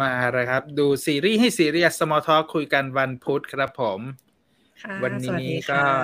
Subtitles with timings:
[0.00, 4.00] มาเลยครับ ดูซีรีส์ให้ซีรีส์สมอลทอคุยกันวันพุธครับผม
[4.82, 5.94] ค่ะวันสวัสนี้ดีก็ค่ะ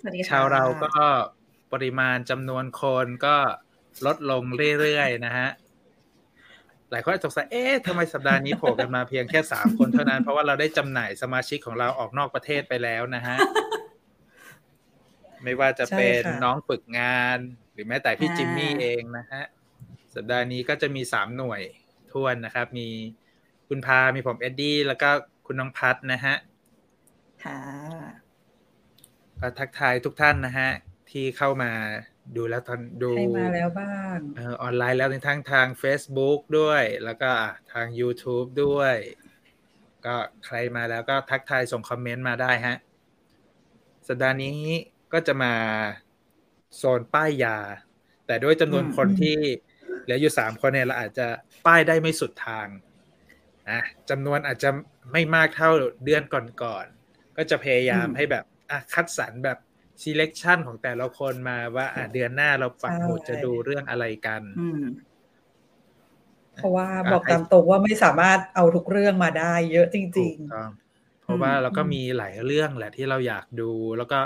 [0.00, 0.96] สวัสดีค่ะชาวเราก็
[1.72, 3.36] ปริมาณจำนวนคนก็
[4.06, 4.42] ลดลง
[4.78, 5.48] เรื่อยๆนะฮะ
[6.90, 13.36] หลายคนอาจจะสงสัยเอ๊ะทำไมสัปดาห์นี้โผล่กันมาเพียงแค่สามคนเท่านั้น เพราะว่าเราได้จำหน่ายสมาชิกของเราออกนอกประเทศไปแล้วนะฮะ
[15.42, 17.38] ไม่ว่าจะเป็นใช่ค่ะน้องฝึกงาน
[17.72, 19.42] หรือแม้แต่พี่อ่าจิมมี่เองนะฮะ
[20.14, 21.62] สัปดาห์นี้ก็จะมีสามหน่วย
[22.12, 22.88] ทวนนะครับ มี
[23.74, 25.10] คุณพา มีผมเอ็ดดี้ แล้วก็
[25.46, 26.36] คุณน้องพัดนะฮะ
[27.44, 27.60] ค่ะ
[29.40, 30.70] ก็ทักทายทุกท่านนะฮะ
[31.10, 31.70] ที่เข้ามา
[32.36, 37.30] ดูแล้วตอนดูใครมาแล้วบ้างเอ่อออนไลน์แล้วในทั้งทาง Facebook ด้วย แล้วก็
[37.72, 38.94] ทาง YouTube ด้วย
[40.06, 42.76] ก็ใครมาแล้วก็ทักทายส่งคอมเมนต์มาได้ฮะ
[44.08, 44.58] สัปดาห์นี้
[45.12, 45.54] ก็จะมา
[46.76, 47.58] โซนป้ายยา
[48.26, 49.36] แต่ด้วยจำนวนอืมคนที่
[50.02, 51.26] เหลืออยู่สามคนเนี่ยเราอาจจะ
[51.66, 52.68] ป้ายได้ไม่สุดทาง
[53.68, 54.70] อะจำนวนอาจจะ
[55.12, 55.70] ไม่มากเท่า
[56.04, 56.22] เดือน
[56.62, 59.58] ก่อนๆก็จะพยายามให้แบบอะคัดสรรแบบ
[60.02, 64.82] selection ของแต่ละคนมาว่าอะเดือนหน้าเราปักหมุดจะดูเรื่องอะไรกันอืม
[66.56, 70.68] เพราะว่าอะบอกให้ตามตรงว่าไม่สามารถเอาทุกเรื่องมาได้เยอะจริงถูกต้อง
[71.22, 74.18] เพราะว่าอืมเราก็มีหลายเรื่องแหละที่เราอยากดูแล้วก็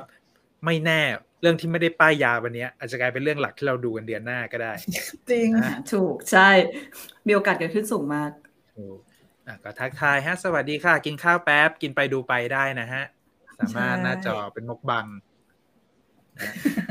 [0.64, 1.00] ไม่แน่
[1.40, 6.48] เรื่องที่ไม่ได้ป้ายยาวันเนี้ยอาจจะกลายเป็นเรื่องหลักที่เราดูกันเดือนหน้าก็ได้ๆจริงอะถูกใช่
[7.26, 8.30] มีโอกาสเกิดขึ้นสูงมาก
[8.74, 8.86] ถู
[9.46, 13.02] กอะก็ทักทายฮะ สวัสดีค่ะ กินข้าวแป๊บ กินไปดูไปได้นะฮะ
[13.58, 15.06] สามารถใช่หน้าจอเป็นมกบัง
[16.38, 16.50] นะ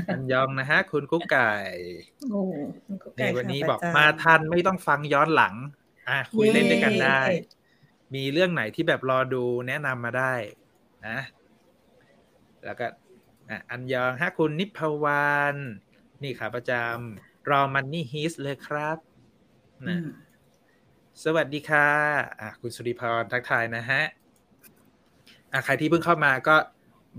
[0.09, 1.51] อันยองนะฮะ คุณกุ๊กไก่
[2.31, 2.41] โอ้
[3.17, 5.55] นี่วันนี้บอกประจำมาทันไม่ต้องฟังย้อนหลัง
[6.09, 7.21] อะคุยเย้เล่นด้วยกันได้
[8.15, 10.33] มีเรื่องไหนที่แบบรอดูแนะนำมาได้
[11.07, 11.17] นะ
[12.65, 12.87] แล้วก็
[13.49, 15.55] อะอันยองฮะ คุณนิพวาน
[16.23, 18.97] นี่ขาประจำรอมันนี่ฮิสเลยครับ
[19.81, 20.07] อืนะม
[21.23, 21.87] สวัสดีค่ะ
[22.39, 24.01] อะคุณสุริพรทักทายนะฮะ
[25.53, 26.55] อะใครที่เพิ่งเข้ามาก็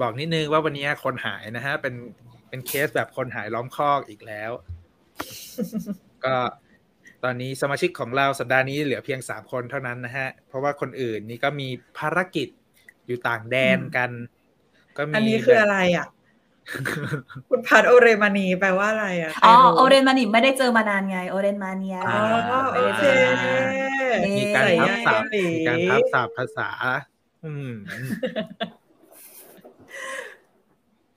[0.01, 1.95] บอกนิดนึงว่าวันนี้คนหายนะฮะ เป็น
[2.49, 4.51] เป็นเคสแบบคนหายล้อมคอกอีกแล้ว
[6.25, 6.37] ก็
[7.25, 11.69] ตอนนี้สมาชิกของเราสัปดาห์นี้เหลือเพียงสามคนเท่านั้นนะฮะ เพราะว่าคนอื่นนี่ก็มี
[11.99, 12.49] ภารกิจ
[13.07, 14.11] อยู่ต่างแดนกัน
[14.97, 16.07] ก็มีอันนี้คืออะไรอะ
[17.51, 23.05] คุณพัดโอเรมานีแปลว่าอะไรอะใคอ๋อรู้โอเรนมานิไม่ได้เจอมานานไง โอเรนมาเนียอ๋ออ่าโอเค
[24.39, 26.71] มีการใส่ทับย่ศัพเกาท์หลีมีการทับศัพท์ภาษา
[27.45, 27.73] อืม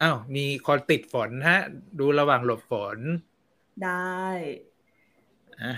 [0.01, 1.59] อ้าวมีคนติดฝนฮะ
[1.99, 2.97] ดูระหว่างหลบฝน
[3.83, 4.23] ได้
[5.63, 5.73] อะ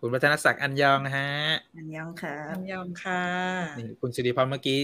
[0.00, 1.28] คุณวัฒนศักดิ์อันยองฮะ
[1.76, 3.22] อันยังค่ะ อันยองค่ะ
[3.78, 4.80] นี่คุณสิริพรเมื่อกี้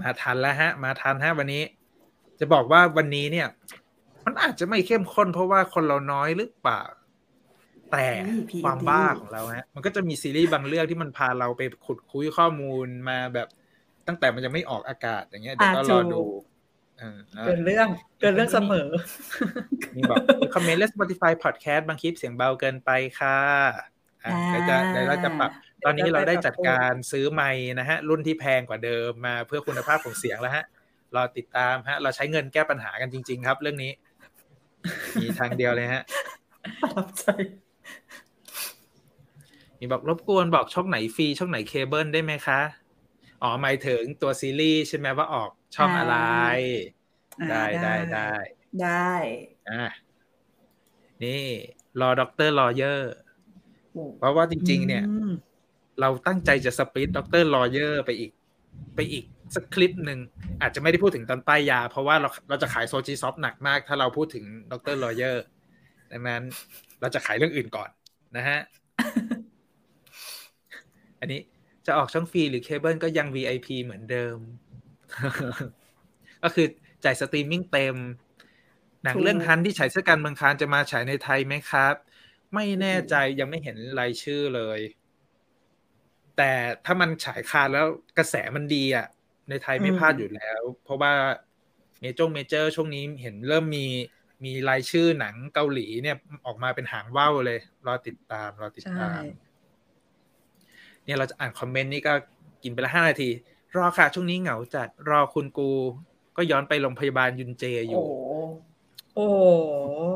[0.00, 1.62] มาทันแล้วฮะ มาทันฮะวันนี้
[2.42, 3.48] จะบอกว่าวันนี้เนี่ย
[4.24, 6.82] มันอาจจะไม่เข้มข้นเพราะว่าคนเราน้อยหรือเปล่า
[7.92, 13.48] แต่นี่ PhD ความบ้าของเราฮะ มันก็จะมีซีรีส์บางเรื่องที่มันพาเราไปขุดคุยข้อมูลมาแบบ
[14.06, 16.22] ตั้งแต่มันยังไม่ออกอากาศอย่างเงี้ยเดี๋ยวก็อะรอถูกดู
[16.98, 17.88] เออนะเกินเรื่อง
[18.20, 18.88] เกินเรื่องเสมอ
[19.94, 20.18] มีบอก
[20.54, 23.38] comment และ Spotify Podcast บางคลิปเสียงเบาเกินไปค่ะ
[24.24, 25.50] อะเดี๋ยวจะเดี๋ยวเราจะปรับ
[25.84, 30.64] ตอนนี้เราได้จัดการซื้อไมค์นะฮะ รุ่นที่แพงกว่าเดิมมาเพื่อคุณภาพของเสียงแล้วฮะ
[31.16, 33.92] รอติดตามฮะ เราใช้เงินแก้ปัญหากันจริง ๆ ครับ เรื่องนี้
[35.20, 36.02] มีทางเดียวเลยฮะ
[36.80, 37.24] ประทับใจ
[39.78, 42.60] มีบอกรบกวนบอกช่องไหนฟรีช่องไหนเคเบิลได้ไหมคะ
[43.42, 46.16] อ๋อหมายถึงตัวซีรีส์ใช่ไหมว่าออกช่องอะไร
[47.40, 48.32] อ่าได้ได้ได้ได้
[48.82, 49.12] ได้
[49.70, 49.84] อะ
[51.22, 51.44] นี่
[52.00, 53.12] รอ Doctor Lawyer
[53.92, 55.32] โอ้เพราะว่าจริง ๆ เนี่ยอืม
[56.00, 58.30] เราตั้งใจจะ split Doctor Lawyer ไปอีก
[58.94, 59.24] ไปอีก
[59.54, 60.20] สักคลิปหนึ่ง
[60.62, 65.44] อาจจะไม่ได้พูดถึงตอนป้ายยา เพราะว่าเราเราจะขายโซจีซบหนักมาก ถ้าเราพูดถึง Doctor Lawyer
[66.12, 66.42] ดังนั้น
[67.00, 67.90] เราจะขายเรื่องอื่นก่อน
[68.36, 68.60] นะฮะ
[71.20, 71.40] อันนี้
[71.86, 74.36] จะออกช่องฟรีหรือเคเบิลก็ยัง VIP เหมือนเดิม
[76.42, 76.66] ก็คือ
[77.04, 77.96] จ่ายสตรีมมิ่งเต็ม
[79.04, 81.94] หนังเรื่อง Hunt ที่ฉายเทศกาลเมืองคานส์จะมาฉายในไทยไหมครับ
[82.54, 84.80] ไม่แน่ใจยังไม่เห็นรายชื่อเลย
[86.36, 86.52] แต่
[86.84, 87.86] ถ้ามันฉายคานส์แล้ว
[88.18, 89.06] กระแสมันดีอะ
[89.48, 91.12] ในไทยไม่พลาดอยู่แล้ว เพราะว่า
[92.00, 93.86] เมจงเมเจอร์ช่วงนี้เห็นเริ่มมี
[94.44, 96.16] มีรายชื่อหนังเกาหลีเนี่ย
[96.46, 99.22] ออกมาเป็นหางว่าวเลย รอติดตาม รอติดใช่ตาม
[101.04, 102.12] เนี่ยเราจะอ่านคอมเมนต์นี่ก็
[102.62, 103.30] กินไปละห้านาที
[103.76, 105.70] รอค่ะ ช่วงนี้เหงาจัด รอคุณกู
[106.36, 108.04] ก็ย้อนไปโรงพยาบาลยุนเจอโอ้ยู่
[109.14, 109.26] โอ้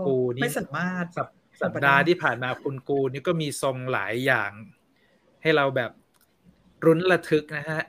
[0.06, 1.28] กูนี่ไม่สามารถสัป
[1.62, 4.50] สัปดาห์ที่ผ่านมาคุณกูนี่ก็มีทรงหลายอย่าง
[5.42, 5.90] ให้เราแบบ
[6.84, 7.82] รุนระทึกนะฮะ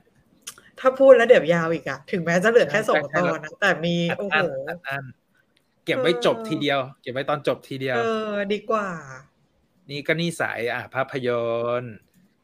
[0.79, 5.05] ถ้าพูดแล้วเดี๋ยวยาวอีกอะถึงแม้จะเหลือแค่สองใช่ตใช่อนนะแต่มีอัดโอ้โหอั้นอัดอั้น
[5.85, 7.97] เก็บไว้จบทีเดียว เก็บไว้ตอนจบทีเดียว เอ
[8.31, 8.87] อ ดีกว่า
[9.89, 11.29] นี่ก็นี่สายอะภาพย
[11.81, 11.93] นตร์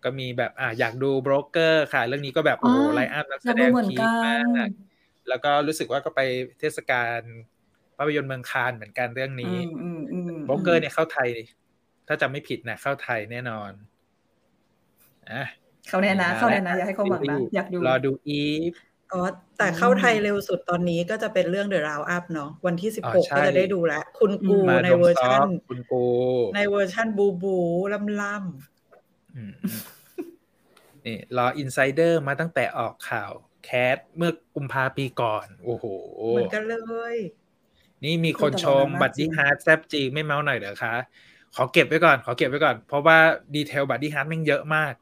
[0.04, 4.34] ก็มีแบบอะอยากดูโบรกเกอร์ค่ะ เรื่องนี้ก็แบบโอ้โหอ๋อไลน์อัพนักอแสยากดดูงเหมือนพีกัคนมา
[4.66, 4.68] ก
[5.28, 6.22] แล้วก็รู้สึกว่าก็ไป
[6.60, 7.22] เทศกาล
[7.98, 11.30] ภาพยนตร์เมืองคานเหมือนกันเรื่องอืนี้มอืมอืมโบรกเกอร์เนี่ยเข้าไทย
[12.08, 13.72] ถ้าจำไม่ผิดนะเข้าไทยแน่นอน
[15.30, 18.42] อะ เขาแน่นะมาเขาแน่แล้วนะ อย่าให้เขาหวังซีนะรีส์อยากดู รอดูอี
[18.72, 18.74] ฟ
[19.12, 19.22] อ๋อ
[19.58, 26.06] แต่เข้าไทยเร็วสุดตอนนี้ก็จะเป็นเรื่อง The Round Up เนาะวันที่อ๋อ16ใช่ก็จะได้ดูแล้ว คุณกูมาในดมเวอร์ซอชันฟคุณกู
[26.56, 27.58] ในเวอร์ชันบูบู
[27.94, 28.34] ล่ำล่
[29.36, 29.80] อืมอืม
[31.06, 33.32] นี่รออินไซเดอร์มาตั้งแต่ออกข่าว
[33.64, 36.76] แคสเมื่อกุมภาปีก่อน โอ้โหำเหมือนกันเล
[37.14, 37.16] ย
[38.04, 40.96] นี่มีคนชมบัตรดี้ฮาร์ดแซบจริงไม่เมาส์หน่อยเหรอคะ
[41.56, 43.18] ขอเก็บไว้ก่อน ขอเก็บไว้ก่อน เพราะว่า
[43.56, 44.94] ดีเทลบัตรดี้ฮาร์ดแม่งเยอะมาก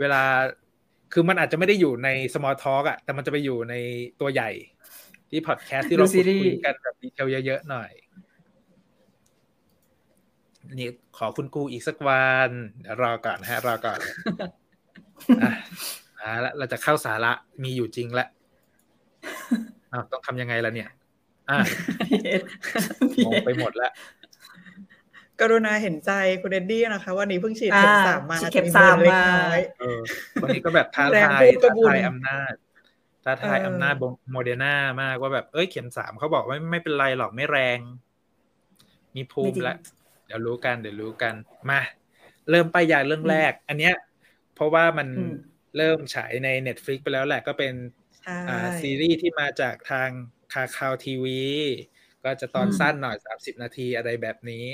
[0.00, 0.22] เวลา
[1.12, 3.74] คือมันอาจจะไม่ได้อยู่ใน small talk อะแต่มันจะไปอยู่ใน
[4.20, 4.50] ตัวใหญ่
[5.30, 7.90] ที่พอดแคสต์ที่เราดูซีพูดรีส์คุยกันแบบดีเทลเยอะๆหน่อย
[10.74, 12.50] นี่ขอคุณกูอีกสักวัน
[12.80, 13.98] เดี๋ยวรอก่อนฮะ รอก่อน
[15.42, 15.50] อะ
[16.18, 18.26] มาละเราจะเข้าสาระมีอยู่จริงละ
[19.92, 20.90] อ้าวต้องทำยังไงล่ะเนี่ย
[21.50, 21.58] อะ
[22.08, 22.42] พีเอส
[23.14, 23.90] พีงเองสไปหมดละ
[25.40, 30.00] กรุณาเห็นใจคุณเดดดี้นะคะ วันนี้เพิ่งฉีดเข็มอ่าสามมาฉีดเข็มจะสามเบิร์นเล็กมาน้อยเออ
[30.42, 32.54] วันนี้ก็แบบท้าแรงทายพูดกระท้าบุญทายอำนาจ
[33.24, 33.94] ท้าทายเอออำนาจ
[34.30, 37.78] โมเดอร์นามากว่าแบบเอ้ยเข็มสามเขาบอกว่าไม่เป็นไรหรอกไม่แรง
[39.16, 39.78] มีภูไม่มิจริงแล้ว
[40.26, 41.34] เดี๋ยวรู้กันเดี๋ยวรู้กัน
[41.70, 41.80] มา
[42.50, 43.94] เริ่มไปายยาเรื่องแรก อันเนี้ย
[44.54, 45.34] เพราะว่ามันอืม
[45.76, 47.74] เริ่มฉายใน Netflix ไปแล้วแหละก็เป็น
[48.22, 50.08] ใช่อ่าซีรีส์ที่มาจากทาง
[50.52, 51.42] คาคาวทีวี
[52.24, 54.64] ก็จะตอนอืมสั้นหน่อยสามสิบนาทีอะไรแบบนี้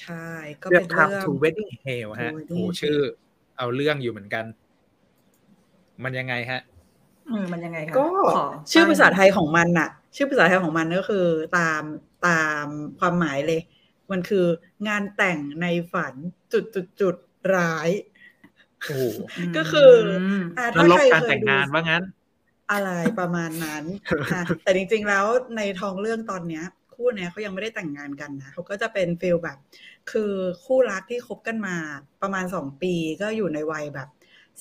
[0.00, 0.26] ใช่
[0.62, 2.98] ก็เรื่เป็องน Time เรื่อง to Wedding Hell ฮะ To โห Wedding ชื่อ
[3.58, 4.44] เอาเรื่องอยู่เหมือนกัน
[6.04, 6.60] มันยังไงฮะ
[7.30, 8.38] อืมมันยังไงคะก็ข
[8.72, 11.26] ชื่อภาษาไทยของมันน่ะ ชื่อภาษาไทยของมันก็คือ
[11.58, 11.82] ตาม
[12.28, 12.66] ตาม
[12.98, 13.60] ความหมายเลย
[14.10, 14.46] มันคือ
[14.88, 16.14] งานแต่งในฝัน
[16.52, 17.16] จุดจุดจุด
[17.56, 17.88] ร้าย
[18.86, 19.02] โอ้โห
[19.48, 19.90] มก็คือ
[20.58, 22.02] อะนถ้ารกใครการเคแต่ยงดูงานว่างั้น
[22.72, 23.84] อะไรประมาณนั้น
[24.32, 25.24] อะแต่จริงๆแล้ว
[25.56, 26.64] ในท้องเรื่องตอนเนี้ย
[27.00, 29.58] คู่เนี้ยเขายังไม่ได้แต่งงานกันนะเขาก็จะเป็นฟีลแบบ
[30.10, 30.32] คือ
[30.64, 31.76] คู่รักที่คบกันมา
[32.22, 34.08] ประมาณสองปีก็อยู่ในวัยแบบ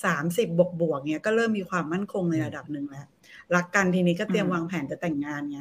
[0.05, 3.07] สามสิบบวกบวกๆเนี้ยก็เริ่มมีความมั่นคงในระดับหนึ่งแล้ว
[3.55, 5.59] รักกันทีนี้ก็เตรียมอืมวางแผนจะแต่งงานไง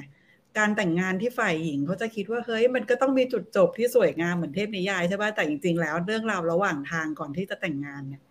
[0.59, 8.23] การแต่งงานที่ฝ่ายหญิงเขาจะคิดว่าเฮ้ยมันก็ต้องมีจุดจบที่สวยงามเหมือนเทพนิยายใช่ป่ะแต่จริงๆแล้วเรื่องราวระหว่างทางก่อนที่จะแต่งงานเนี่ย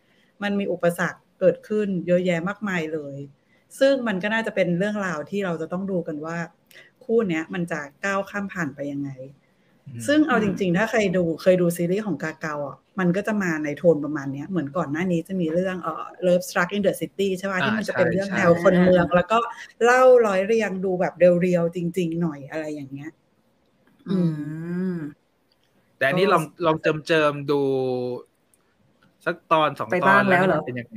[0.43, 3.19] มันมีอุปสรรคเกิดขึ้นเยอะแยะมากมายเลย
[3.79, 6.37] ซึ่งมันก็น่าจะเป็นเรื่องราวที่เราจะต้องดูกันว่า
[7.07, 9.09] คู่เนี้ยมันจะก้าวข้ามผ่านไปยังไง
[9.87, 19.37] อืมซึ่งเอาจริง ๆ ถ้าใครดูเคยดูซีรีส์ของกาเกาอะมันก็จะมาในโทนประมาณเนี้ยเหมือนก่อนหน้านี้จะมีเรื่องเอ่อ Love Struck in the City ใช่ไหมอ่าที่มันจะเป็นใช่เรื่องใช่แนวคนเมือง แล้วก็
[19.83, 23.11] เล่าร้อยเรียงดูแบบเรียวๆจริง ๆ หน่อยอะไรอย่างเงี้ย
[24.09, 24.17] อื
[24.91, 24.97] ม
[25.97, 27.61] แต่อันนี้ก็ลองลองเจิมเจิมๆดู
[29.25, 30.95] สักตอนสองไปตอบ้านนแล้วเหรอมันเป็นยังไง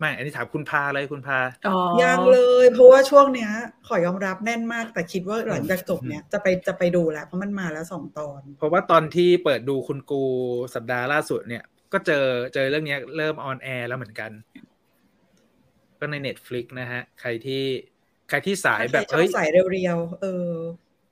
[0.00, 1.38] ไม่อันนี้ถามคุณพาเลยคุณพา
[1.68, 3.50] อ๋อยังเลย เพราะว่าช่วงเนี้ย
[3.88, 10.22] ขอยอมรับแน่นมาก แต่คิดว่าหลังจากจบเนี้ยจะไปจะไปดูแล้วเพราะมันมาแล้วสองตอน เพราะว่าตอนที่เปิดดูคุณกู
[10.74, 12.24] สัปดาห์ล่าสุดเนี่ย ก็เจอ
[12.54, 14.30] เจอเรื่องเนี้ยเริ่ม on air แล้วเหมือนกัน
[15.98, 17.64] ก็ใน Netflix นะฮะ ใครที่
[18.28, 20.52] ใครที่สายแบบถ้าใครชอเฮ้ยสายเรียวๆเออ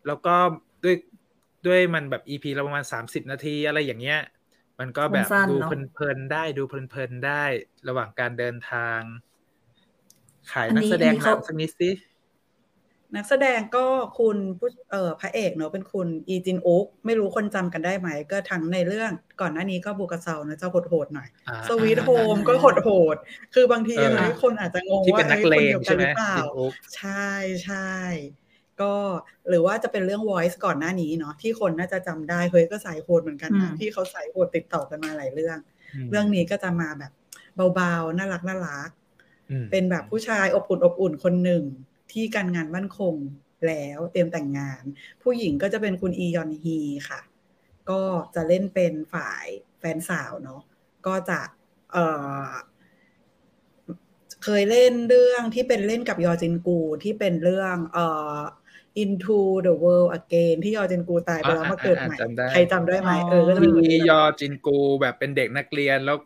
[0.07, 0.35] แล้วก็
[0.85, 0.97] ด้วย
[1.67, 4.19] ด้วยมันแบบ EP ละประมาณสามสิบนาทีอะไรอย่างเงี้ย
[4.79, 7.43] มันก็แบบสั้นๆดูเนอะเพลินๆได้ดูเพลินๆได้
[7.89, 9.01] ระหว่างการเดินทาง
[10.53, 11.91] ขายอันนักนี้แสดงอันนี้เขานำสักนิดสิ
[13.17, 13.87] นักแสดงก็
[14.19, 27.27] คุณผู้เอ่อพระเอกเนอะเป็นคุณอีจินอุกไม่รู้คนจำกันได้ไหม ก็ทั้งในเรื่องก่อนหน้านี้ก็บุกกะเซานะเจ้าโหดๆหน่อยอ่าสวีทโฮมก็โหดๆคือบางทีเออเฮ้ยคนอาจจะงงที่ว่าเป็นนักอ้ยเลคนงเดียวกัใช่นไหหมรือเปล่าจินอุ๊กใช่
[27.65, 27.77] ใช่
[28.81, 28.93] ก็
[29.49, 35.59] หรือว่าจะเป็นเรื่อง voice ก่อนหน้านี้เนาะที่คนน่าจะจำได้เฮ้ยก็สายโหดเหมือนกันนะอืมที่เขาสายโหดติดต่อกันมาหลายเรื่อง
[36.07, 37.13] มเรื่องนี้ก็จะมาแบบ
[37.75, 38.91] เบาๆน่ารักน่ารัก
[39.51, 41.63] อืมเป็นแบบผู้ชายอบอุ่นอบอุ่นคนหนึ่ง
[42.13, 43.15] ที่การงานมั่นคง
[43.67, 44.83] แล้วเตรียมแต่งงาน
[45.23, 47.21] ผู้หญิงก็จะเป็นคุณอียอนฮีค่ะ
[47.91, 48.03] ก็
[48.35, 49.47] จะเล่นเป็นฝ่าย
[49.79, 50.61] แฟนสาวเนาะ
[51.07, 51.41] ก็จะ
[51.93, 52.05] เอ่
[52.45, 52.49] อ
[54.45, 58.07] เคยเล่นเรื่องที่เป็นเล่นกับยอจินกูที่เป็นเรื่องเอ่
[58.37, 58.39] อ
[59.02, 66.17] Into the World Again ที่ยอจินกูตายไปแล้วมาเกิดใหม่จำได้ใครจำได้ไหมเออก็จะเป็นคนที่นี้ยอจินกูแบบเป็นเด็กนักเรียนแล้ว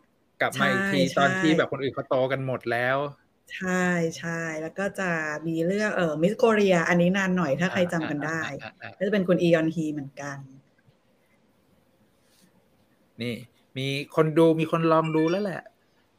[0.41, 2.97] กลับมาอีกทีใช่ตอนที่ใช่แบบคนอื่นเขาโตกันหมดแล้ว
[3.53, 3.85] ใช่
[4.17, 5.09] ใช่แล้วก็จะ
[5.47, 10.37] มีเรื่องเออมิสโกเรีย อันนี้นานหน่อยถ้าใครจำกันได้อ่าอ่าอ่าก็จะเป็นคุณอียอนฮีเหมือนกัน
[13.21, 13.35] นี่
[13.77, 15.63] มีคนดูมีคนลองดูแล้วแหละ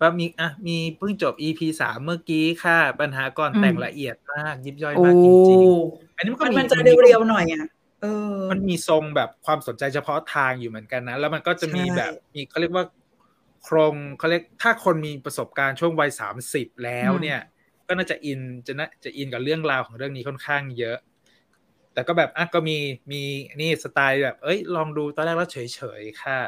[0.00, 7.66] ว่ามีอะมีเพิ่งจบ EP สามเมื่อกี้ค่ะ ปัญหาก่อนแต่งละเอียดมาก ยิบย่อยโอ้มากจริงๆ อันนี้มันก็มันมีมันจะเรียวๆหน่อยอะ
[8.02, 8.06] เอ
[8.36, 12.84] อ มันมีทรงแบบความสนใจเฉพาะทางอยู่เหมือนกันนะ แล้วมันก็จะมีใช่แบบมีเขาเรียกว่า
[13.64, 17.40] โครงเขาเรียกถ้าคนมีประสบการณ์ช่วงวัยสามสิบแล้วเนี่ย
[17.88, 20.98] ก็น่าจะอินจะน่าจะอินกับเรื่องราวของเรื่องนี้ค่อนข้างเยอะ
[21.94, 22.76] แต่ก็แบบอะก็มี
[23.12, 23.22] มี
[23.60, 25.58] นี่สไตล์แบบ เอ้ย ลองดูตอนแรกแล้วเฉ
[26.00, 26.40] ยๆค่ะ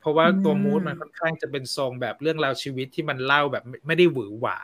[0.00, 4.58] เพราะว่าตัว mood มันค่อนข้างจะเป็นทรงแบบเรื่องราวชีวิตที่มันเล่าแบบไม่ได้หวือหวา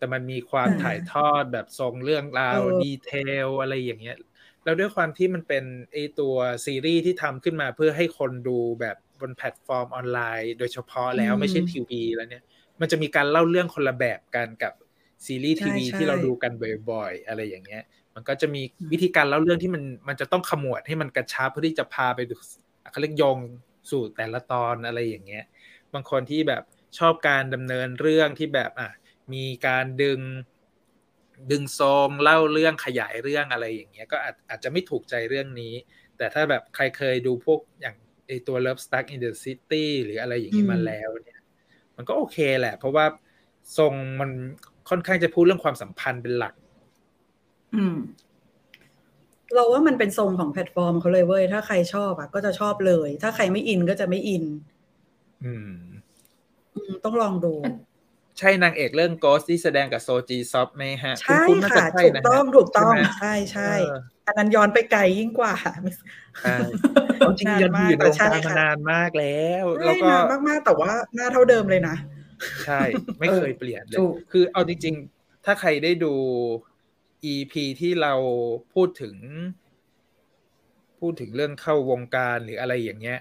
[0.00, 4.16] แต่มันมีความถ่ายทอดแบบทรงเรื่องราว detail อะไรอย่างเงี้ย
[4.64, 12.42] แล้วด้วยความที่มันเป็นไอตัวซีรีส์ที่ทำขึ้นมาเพื่อให้คนดูแบบบนแพลตฟอร์มออนไลน์ โดยเฉพาะแล้วไม่ใช่ทีวีแล้วเนี่ย
[12.80, 14.72] มันจะมีการเล่าเรื่องคนละแบบกันกับ
[15.26, 16.52] ซีรีส์ทีวีที่เราดูกัน
[16.90, 17.82] บ่อยๆ อะไรอย่างเงี้ย
[18.14, 22.34] มันก็จะมีวิธีการเล่าเรื่องที่มันมันจะต้องขมวดให้มันกระชับเพื่อที่จะพาไปดู
[22.90, 23.38] เขาเรียกโยง
[23.90, 25.44] สู่แต่ละตอนอะไรอย่างเงี้ย
[25.94, 26.62] บางคนที่แบบ
[26.98, 28.90] ชอบการดำเนินเรื่องที่แบบอะ
[29.34, 30.20] มีการดึง
[31.50, 35.74] ดึงทรงเล่าเรื่องขยายเรื่องอะไรอย่างเงี้ยก็อาจอาจจะไม่ถูกใจเรื่องนี้
[36.16, 37.96] แต่ถ้าแบบใครเคยดูพวกอย่าง
[38.26, 41.40] ไอตัว Love Stuck in the City หรืออะไรอย่างนี้มาแล้วเนี่ย
[41.96, 43.06] มันก็โอเคแหละ เพราะว่า
[43.78, 44.30] ทรงมัน
[44.88, 46.54] ค่อนข้างจะพูดเรื่องความสัมพันธ์เป็นหลัก
[47.74, 47.96] อืม
[49.54, 54.44] เราว่ามันเป็นทรงของแพลตฟอร์มเขาเลยเว้ย ถ้าใครชอบอะ ก็จะชอบเลย ถ้าใครไม่อินก็จะไม่อิน
[55.44, 55.72] อืม
[56.74, 57.54] อืมต้องลองดู
[58.40, 65.54] ใช่นางเอกเรื่อง Ghost ที่แสดงกับโซจีซอฟไหมฮะ ใช่ณๆน่าจค่ะใช่ถูกนะฮะต้องถูกต้องใช่ไหมใช่ใช่เอออันนั้นย้อนไปไกลยิ่งกว่า
[66.42, 66.56] ใช่
[67.18, 71.96] เอาจริงๆยันอยู่ในวงการใช่มาค่ะนานมากแล้วใช่แล้วก็นานมากๆแต่ว่าหน้าเท่าเดิมเลยนะ
[72.66, 72.80] ใช่
[73.20, 76.14] ไม่เคยเปลี่ยนเลยถูกคือเอาจริง ๆ ถ้าใครได้ดู
[77.32, 78.14] EP ที่เรา
[78.74, 79.16] พูดถึง
[81.00, 83.18] พูดถึงเรื่องเข้าวงการหรืออะไรอย่างเงี้ย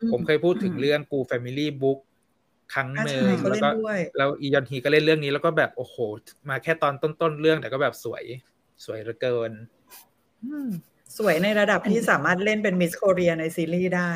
[0.00, 1.98] อืมผมเคยพูดถึงอืมเรื่องกู Family Book
[2.72, 5.96] ครั้งอ่าหใช่นึ่งเขาแล้วเล่นก็ด้วยแล้วอียอนฮีก็เล่นเรื่องนี้แล้วก็แบบโอ้โห
[6.48, 8.24] มาแค่ตอนต้นๆเรื่องแต่ก็แบบสวย
[8.84, 9.52] สวยเหลือเกิน
[11.18, 14.12] สวยในระดับที่สามารถเล่นเป็นมิสโคเรียในซีรีส์ได้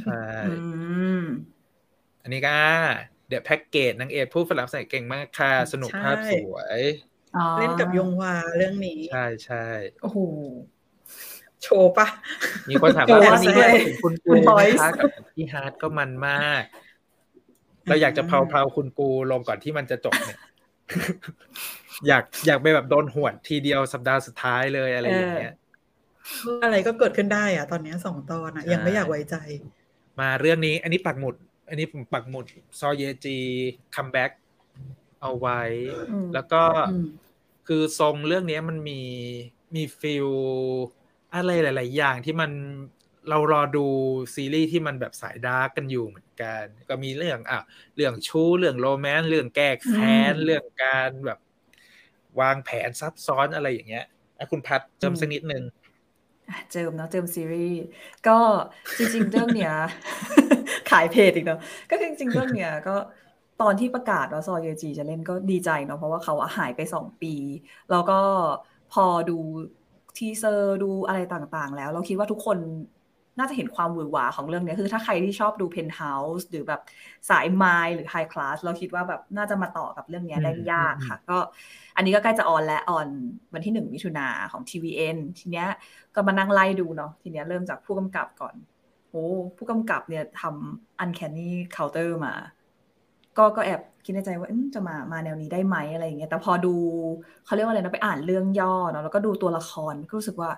[0.00, 0.54] ใช่อื
[1.20, 1.22] ม
[2.22, 2.56] อันนี้ก็
[3.28, 6.80] เดี๋ยวแพ็กเกจนางเอกพูดฝรั่งเศสเก่งมากค่ะ สนุกใช่ภาพสวย
[7.36, 9.64] อ๋อเล่นกับยงวาเรื่องนี้ ใช่ใช่
[10.02, 10.18] โอ้โห
[11.62, 12.06] โชว์ปะ
[12.68, 16.62] มีคนถามว่าโอ้อันนี้ใช่ถึงคุณคุกูณไหม Boyce คะกับพี่ฮาร์ดก็มันมาก
[17.88, 20.38] เราอยากจะเพลาๆคุณกูลงก่อนที่มันจะจบเนี่ย
[22.06, 25.52] อยากอยากไปแบบโดนหวดทีเดียวสัปดาห์สุดท้ายเลยอะไรอย่างเงี้ย
[26.62, 29.36] อะไรก็เกิดขึ้นได้อะตอนเนี้ยสองตอนอะใช่ยังไม่อยากไว้ใจ
[30.20, 31.34] มาเรื่องนี้ อันนี้ปักหมุด
[31.68, 32.46] อันนี้ผมปักหมุด
[32.80, 33.36] ซอเยจี
[33.94, 34.30] comeback
[35.20, 35.60] เอาไว้
[36.10, 37.04] อืมแล้วก็อืม
[37.66, 39.00] คือทรงเรื่องนี้มันมี
[39.74, 40.28] มี feel
[41.34, 42.50] อะไรหลาย ๆ อย่างที่มัน
[43.28, 43.86] เรารอดู
[44.34, 47.60] ซีรีส์ที่มันแบบสาย dark กันอยู่เหมือนกัน ก็มีเรื่องอะ
[47.96, 51.38] เรื่องชู้เรื่อง romance เรื่องแก้แค้นอืมเรื่องการแบบ
[52.40, 54.06] วางแผนซับซ้อนอะไรอย่างเงี้ย
[54.38, 55.62] อะคุณพัดเติมสักนิดนึง
[56.48, 57.80] อะเจิมเนาะเจิมซีรีส์
[58.28, 58.38] ก็
[58.98, 59.72] จริง ๆ เรื่องเนี้ย
[60.90, 61.60] ขายเพจอีกเนาะ
[61.90, 62.96] ก็คือจริง ๆ เรื่องเนี้ยก็
[63.62, 67.34] ตอนที่ประกาศว่าซอเยจีจะเล่นก็ดีใจเนาะเพราะว่าเขาอะหายไปสองปี
[67.90, 68.20] แล้วก็
[68.92, 69.38] พอดู
[70.16, 72.58] teaser ดูอะไรต่างๆ แล้ว เราคิดว่าทุกคน
[73.38, 76.80] น่าจะเห็นความหวือหวาของเรื่องเนี้ยคือถ้าใครที่ชอบดูเพนท์เฮาส์หรือแบบ
[77.30, 81.38] สาย Mine หรือ High Class เราคิดว่าแบบน่าจะมาต่อกับเรื่องเนี้ยได้อะค่ะ ก็
[81.96, 83.08] อันนี้ก็ใกล้จะ on และ on
[83.54, 85.68] วันที่หนึ่งมิถุนาของ tvN ทีเนี้ย
[86.14, 88.54] ก็มานั่งไล่ดูเนาะทีเนี้ยเริ่มจากผู้กำกับก่อน
[89.10, 89.24] โอ้
[89.56, 92.34] ผู้กำกับเนี่ยทำ Uncanny Counter มา
[93.38, 96.74] ก็ก็แอบคิดในใจว่าอืมจะมามาแนวนี้ได้ไหมอะไรอย่างเงี้ยแต่พอดู
[97.44, 100.50] เขาเรียกว่าอะไรนะไปอ่านเรื่องย่อเนาะแล้วก็ดูตัวละครก็รู้สึกว่า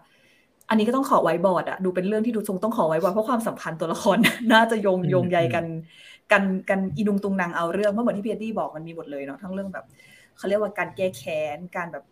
[0.69, 4.17] อันนี้ก็ต้องขอไว้บอร์ดอะดูเป็นเรื่องที่ดูทรงต้องขอไว้บอร์ดเพราะความสัมพันธ์ตัวละคร
[4.53, 5.67] น่าจะโยงอืมโยงใยอืมกัน
[6.33, 9.85] กันกันอีนุงตุงนางเอาเรื่องเพราะเหมือนที่พี่เอ็ดดี้บอกมันมีหมดเลยเนาะทั้งเรื่องแบบ
[10.37, 12.05] เขาเรียกว่าการแก้แค้นการแบบ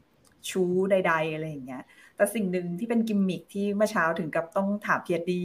[0.50, 1.82] ชู้ใด ๆ อะไรอย่างเงี้ย
[2.16, 5.44] แต่สิ่งหนึ่งที่เป็นกิมมิคที่เมื่อเช้าถึงกับต้องถามพี่เอ็ดดี้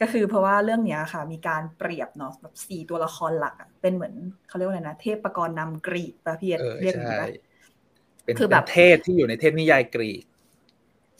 [0.00, 4.14] ก็คือเพราะว่าเรื่องเนี้ยค่ะ มีการเปรียบเนาะแบบสี่ตัวละครหลักอะเป็นเหมือน
[4.48, 7.28] เขาเรียกว่าอะไรนะเทพประกรณ์นำกรีกปะพี่เอดเออเรียกอย่างใช่นี้ปะ
[8.24, 10.24] เป็นคือแบบเป็นเทพที่อยู่ในเทพนิยายกรีก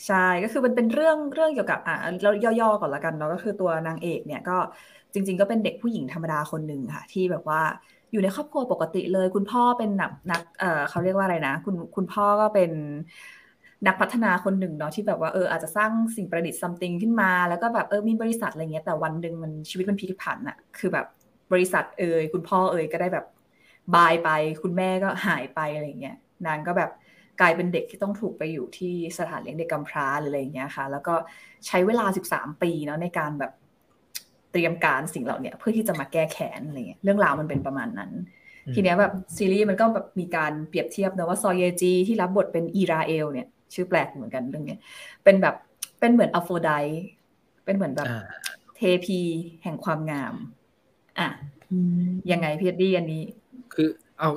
[0.06, 2.30] ใช่ก็คือมันเป็นเรื่องเรื่องเกี่ยวกับอะเรา
[2.60, 4.52] ย่อๆก่อนละกันเนาะก็คือตัวนางเอกเนี่ยก็
[5.14, 7.60] จริง ๆ ก็เป็นเด็กผู้หญิงธรรมดาคนหนึ่งค่ะ ที่แบบว่า
[8.10, 12.70] อยู่ในครอบครัวปกติเลย คุณพ่อเป็นนักนักเอ่อเขาเรียกว่าอะไรนะ คุณคุณพ่อก็เป็น
[13.86, 21.06] นักพัฒนาคนหนึ่งเนาะที่แบบว่าเอออาจจะสร้างสิ่งประดิษฐ์ซัมติงขึ้นมา แล้วก็แบบเออมีบริษัทอะไรเงี้ยแต่วันหนึ่งมันชีวิตมันพลิกผันอะคือแบบ
[21.52, 23.24] บริษัทเอ่ยคุณพ่อเอ่ยก็ได้แบบ
[23.94, 24.28] บายไป
[24.62, 26.14] คุณแม่ก็หายไปอะไรเงี้ย
[26.46, 26.90] นางก็แบบ
[27.40, 31.14] กลายเป็นเด็กที่ต้องถูกไปอยู่ที่สถานเลี้ยงเด็กกำพร้าหรืออะไรอย่างเงี้ยค่ะ แล้วก็
[31.66, 33.52] ใช้เวลา 13 ปีเนาะในการแบบ
[34.52, 38.10] เตรียมการสิ่งเหล่าเนี้ยเพื่อที่จะมาแก้แค้นอะไรเงี้ยเรื่องราวมันเป็นประมาณนั้น
[38.66, 44.80] อืมทีเนี้ยแบบซีรีส์มันก็แบบมีการเปรียบเทียบนะว่าซอเยจีที่รับบทเป็นอีราเอลเนี่ยชื่อแปลกเหมือนกันเรื่องเนี้ย
[45.24, 45.54] เป็นแบบ
[46.00, 46.70] เป็นเหมือนอโฟได
[47.64, 48.24] เป็นเหมือนแบบอ่า
[48.76, 49.20] เทพี
[49.62, 50.34] แห่งความงาม
[51.18, 51.28] อะ
[52.32, 53.22] ยังไงพียดี้อันนี้
[53.74, 54.30] คือเอา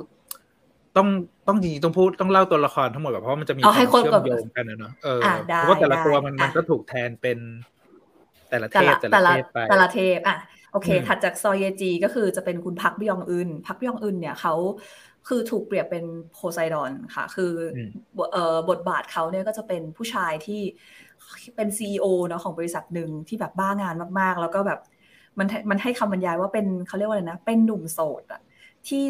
[0.96, 1.08] ต้อง
[1.48, 5.20] ต้องจริงๆต้องพูดต้องเล่าตัวละครทั้งหมดแบบเพราะมันจะมีความเชื่อมโยงกันนะเนาะเออ
[5.56, 7.38] เพราะว่าแต่ละตัวมันมันก็ถูกแทนเป็น
[8.50, 10.36] แต่ละเทพแต่ละเทพไปแต่ละเทพอะ
[10.72, 14.54] โอเค ถัดจากซอยเยจีก็คือจะเป็นคุณพักบิยองอึนพักบิยองอึนเนี่ยเขา
[15.28, 17.52] คือถูกเปรียบเป็นโพไซดอนค่ะ คือ
[18.32, 20.60] เอ่อบทบาทเขาเนี่ยก็จะเป็นผู้ชายที่
[21.56, 24.80] เป็นซีอเนาะของบริษัทหนึ่งที่แบบบ้างานมากๆ แล้วก็แบบ
[25.38, 28.40] มันมันให้คำบรรยายว่าเป็นเขาเรียกว่าอะไรนะ เป็นหนุ่มโสดอะ
[28.88, 29.02] ที่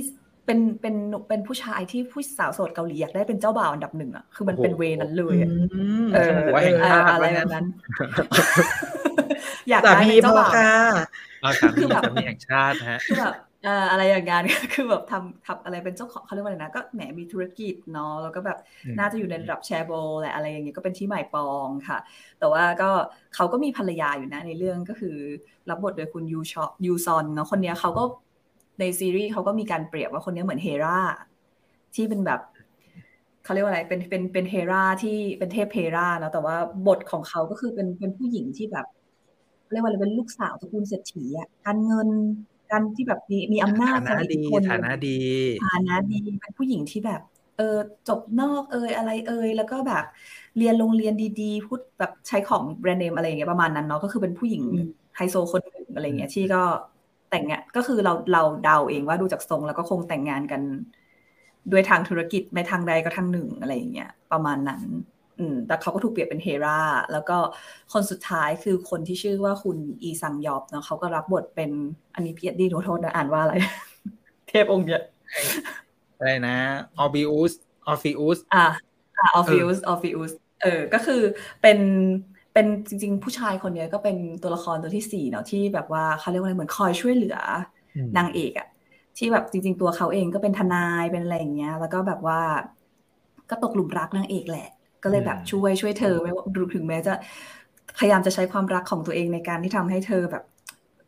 [0.46, 0.94] เป็นเป็น
[1.28, 5.36] เป็นผู้ชายที่ผู้สาวโสดเกาหลีอยากได้เป็นเจ้าบ่าวอันดับหนึ่งอะคือมันเป็นเวนั้นเลย
[6.14, 6.42] เออ
[7.12, 7.66] อะไรแบบนั้น
[9.70, 10.52] อยากได้เป็นเจ้าบ่าว
[11.78, 13.34] คือแบบมีแห่งชาติฮะคือแบบ
[13.90, 18.58] อะไรอย่างงี้นคือแบบทำทำอะไรเป็นเจ้าของเขาเรียกว่าอะไรนะก็แหมมีธุรกิจเนาะแล้วก็แบบ
[18.98, 21.98] น่าจะอยู่ในระดับแชร์โบแหละอะไรอย่างเงี้ยก็เป็นที่หมายปองค่ะ
[22.38, 22.90] แต่ว่าก็
[23.34, 25.16] เขาก็มีภรรยาอยู่นะในเรื่องก็คือ
[25.70, 28.04] รับบทโดยคุณยูชอยูซอนเนาะคนนี้เขาก็
[28.80, 30.98] ในซีรีส์เขาก็มีการเปรียบว่าคนนี้เหมือนเฮรา
[31.94, 32.40] ที่เป็นแบบ
[33.44, 38.86] เขาเรียกว่าอะไร เป็น เป็น เป็นเฮราที่เป็นเทพเฮราเนาะแต่ว่าบทของเขาก็คือเป็น เป็นผู้หญิงที่แบบ
[39.72, 42.08] เรียกว่าอะไร เป็นลูกสาวตระกูลเศรษฐีอะ การเงิน
[42.70, 44.40] การที่แบบมี มีอำนาจฐานะดี
[44.70, 45.18] ฐานะดี
[45.64, 47.22] ฐานะดี เป็นผู้หญิงที่แบบ
[47.56, 47.78] เออ
[48.08, 50.04] จบนอกเอยอะไรเอยแล้วก็แบบ
[50.58, 54.62] เรียนโรงเรียนดีๆ พูดแบบใช้ของแบรนด์เนมอะไรอย่างเงี้ยประมาณนั้นเนาะ ก็คือเป็นผู้หญิง
[55.16, 56.62] ไฮโซคนหนึ่งอะไรเงี้ยที่ก็
[57.34, 60.62] แต่งงานก็คือเราเราเดาเองว่าดูจากทรงแล้วก็คงแต่งงานกัน
[61.72, 64.82] ด้วยทางธุรกิจในทางใดก็ทางหนึ่งอะไรอย่างเงี้ยประมาณนั้น
[65.38, 66.80] อืม แต่เขาก็ถูกเปรียบเป็นเฮรา
[67.12, 67.36] แล้วก็
[67.92, 71.70] คนสุดท้ายคือคนที่ชื่อว่าคุณอีซังยอบเนาะเขาก็รับบทเป็น
[72.14, 73.54] อันนี้พี่เอ็ดดี้โทษนะอ่านว่าอะไร
[74.48, 75.02] เทพองค์เนี่ย
[76.18, 76.56] อะไรนะ
[76.98, 77.52] ออร์บิอุส
[77.86, 78.66] ออร์ฟิอุสอ่า
[79.18, 80.32] อ่าออร์ฟิอุสออร์ฟิอุส
[80.62, 81.20] เออ ก็คือ
[81.62, 81.78] เป็น
[82.54, 87.36] เป็นจริง ๆ ผู้ชายคนนี้ก็เป็นตัวละครตัวที่สี่เนาะที่แบบว่าเขาเรียกว่าอะไรเหมือนคอยช่วยเหลือ
[88.16, 88.68] นางเอกอะ
[89.18, 92.40] ที่แบบจริง ๆ ตัวเขาเองก็เป็นทนายเป็นอะไรอย่างเงี้ย แล้วก็แบบว่า
[93.50, 94.68] ก็ตกหลุมรักนางเอกแหละ
[95.02, 97.12] ก็เลยแบบช่วยช่วยเธอไม่ว่าถึงแม้จะ
[97.98, 100.44] พยายามจะใช้ความรักของตัวเองในการที่ทำให้เธอแบบ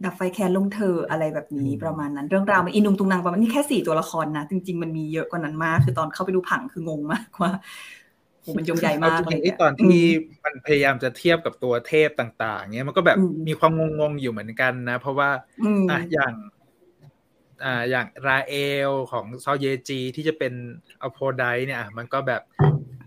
[0.04, 7.50] ดับไฟแค้นลงเธออะไรแบบนี้ประมาณนั้น เรื่องราวมันอินุงตุงนางประมาณนี้แค่สี่ตัวละครนะจริง ๆ มันมีเยอะกว่านั้นมาก คือตอนเข้าไปดูผังคืองงมากว่า
[8.56, 10.02] มันยงใหญ่มากเลยที่ตอนที่
[10.44, 15.30] มันพยายามจะเทียบกับตัวเทพต่าง ๆ เนี้ยมันก็แบบมีความงงๆอยู่เหมือนกันนะ เพราะว่า
[15.90, 16.35] อะอย่าง
[17.64, 18.54] อ่า อย่างราเอ
[18.88, 20.52] ลของซอเยจีที่จะเป็น
[21.02, 22.42] อโพไดเนี่ยมันก็แบบ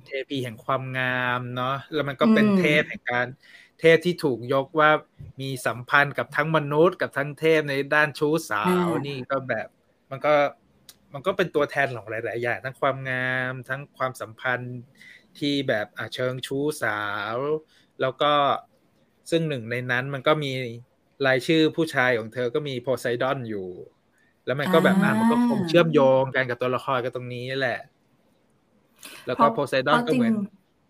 [0.06, 3.28] เทพีแห่งความงามเนาะแล้วมันก็เป็นเทพแห่งการ
[3.80, 4.90] เทพที่ถูกยกว่า
[5.42, 9.68] มีสัมพันธ์กับทั้งมนุษย์กับทั้งเทพในด้านชู้สาวนี่ก็แบบ
[10.12, 10.34] มันก็
[11.14, 14.80] มันก็เป็นตัวแทนของหลาย ๆ อย่าง ทั้งความงามทั้งความสัมพันธ์
[15.40, 17.02] ที่แบบเชิงชู้สา
[17.36, 17.38] ว
[18.02, 18.32] แล้วก็
[19.30, 20.52] ซึ่งหนึ่งในนั้นมันก็มี
[21.28, 23.68] รายชื่อผู้ชายของเธอก็มีโพไซดอนอยู่
[24.46, 27.80] แล้วมันก็แบบอ่ามันก็คงเชื่อมโยงกันกับตัวละครกันตรงนี้แหละ
[29.28, 30.34] แล้วก็โพไซดอนก็เหมือน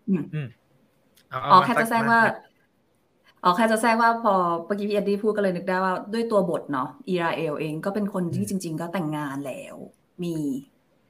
[0.08, 0.48] อืม
[1.52, 2.20] อ๋อแค่จะแทรกว่า
[3.44, 4.34] อ๋อแค่จะแทรกว่าพอ
[4.66, 9.76] เมื่อกี้พี่เอ็ดดี้พูดก็เลยนึกได้ว่าด้วยตัวบทเนาะอิราเอลเองก็เป็นคนที่จริง ๆ ก็แต่งงานแล้ว
[10.22, 10.34] มี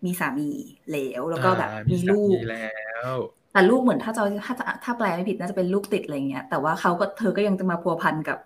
[0.05, 0.51] มีสามี
[0.93, 2.69] แล้วแล้วก็แบบมีลูกแล้
[3.13, 3.15] ว
[3.53, 8.39] แต่ลูกเหมือนถ้าจะถ้าจะถ้าแปลไม่ผิดน่าจะเป็นลูกติดอะไรเงี้ยแต่ว่าเขาก็เธอก็ยังจะมาพัวพันกับ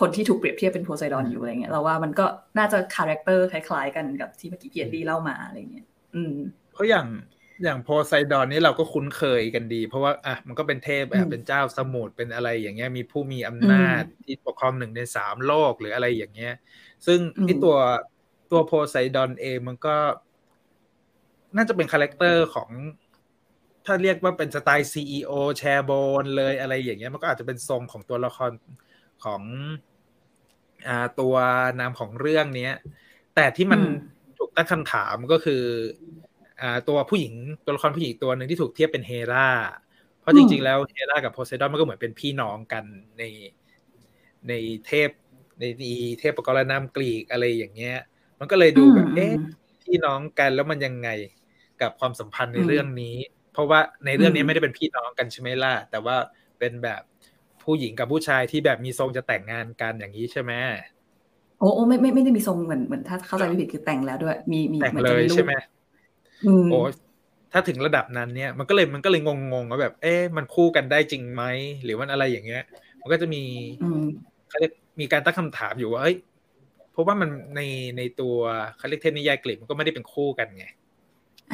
[0.00, 2.26] คนที่ถูกเปรียบเทียบเป็นโพไซดอนอยู่อะไรเงี้ยเราว่ามันก็
[2.58, 6.34] น่าจะ character คล้าย ๆ กันกับที่เมื่อกี้พี่เอ็ดดี้เล่ามาอะไรเงี้ยอืม
[6.72, 7.06] เพราะอย่าง
[7.64, 16.54] อย่างโพไซดอนนี่เราก็คุ้นเคยกันดี เพราะว่าอะมันก็เป็นเทพแบบเป็นเจ้าสมุทรเป็นอะไรอย่างเงี้ยมีผู้มีอำนาจที่ปกครองหนึ่งในสามโลกหรืออะไรอย่างเงี้ย
[17.06, 17.76] ซึ่งที่ตัว
[18.50, 19.96] ตัวโพไซดอนเองมันก็
[21.56, 22.70] น่าจะเป็น character ของ
[23.86, 28.50] ถ้าเรียกว่าเป็นสไตล์ CEO แชร์โบนเลยอะไรอย่างเงี้ยมันก็อาจจะเป็นทรงของตัวละคร
[29.24, 29.42] ของ
[30.88, 31.34] อ่าตัว
[31.80, 32.72] นามของเรื่องเนี้ย
[33.34, 33.80] แต่ที่มัน
[34.38, 35.62] ถูกตั้งคำถามก็คือ
[36.60, 37.34] อ่าตัวผู้หญิง
[37.64, 39.48] ตัวละครผู้หญิงตัวหนึ่งที่ถูกเทียบเป็นเฮรา
[40.20, 42.84] เพราะจริง ๆ แล้วเฮรากับโพไซดอนมันก็เหมือนเป็นพี่น้องกัน
[43.18, 43.22] ใน
[44.48, 44.52] ใน
[44.86, 45.10] เทพ
[45.60, 45.64] ใน
[46.20, 47.96] เทพประกรณามกรีกอะไรอย่างเงี้ย
[48.38, 49.32] มันก็เลยดูแบบเอ๊ะ
[49.82, 51.08] พี่น้องกันแล้วมันยังไง
[51.82, 53.16] กับความสัมพันธ์ในเรื่องนี้
[53.52, 56.16] เพราะว่าในเรื่องนี้ไม่ได้เป็นพี่น้องกันใช่ไหมล่ะแต่ว่า
[56.58, 57.02] เป็นแบบ
[57.62, 60.52] ผู้หญิงกับผู้ชายที่แบบมีทรงจะแต่งงานกันอย่างนี้ใช่ไหม
[61.58, 65.52] โอ้โอ้ไม่ไม่ไม่ได้มีทรงเหมือนเหมือนถ้าเข้าใจไม่ผิดคือแต่งแล้วด้วย มีมีแต่งเลยใช่ไหม
[66.70, 66.78] โอ้
[67.52, 69.30] ถ้าถึงระดับนั้นเนี่ย มันก็เลยมันก็เลยง
[69.62, 71.44] งๆว่าแบบ เอ๊ะมันคู่กันได้จริงไหม
[71.84, 72.62] หรือมันอะไรอย่างเงี้ย
[73.00, 73.42] มันก็จะมี
[74.48, 76.16] เขาเรียกมีการตั้งคำถามอยู่ว่าเอ้ย
[76.92, 77.60] เพราะว่ามันใน
[77.98, 78.36] ในตัว
[78.76, 80.66] เขาเรียกเทพนิยายกรีกมันก็ไม่ได้เป็นคู่กันไง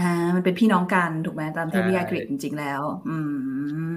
[0.00, 3.16] อ่า มันเป็นพี่น้องกันถูกไหมตามเทพนิยายกรีกจริงๆแล้ว อื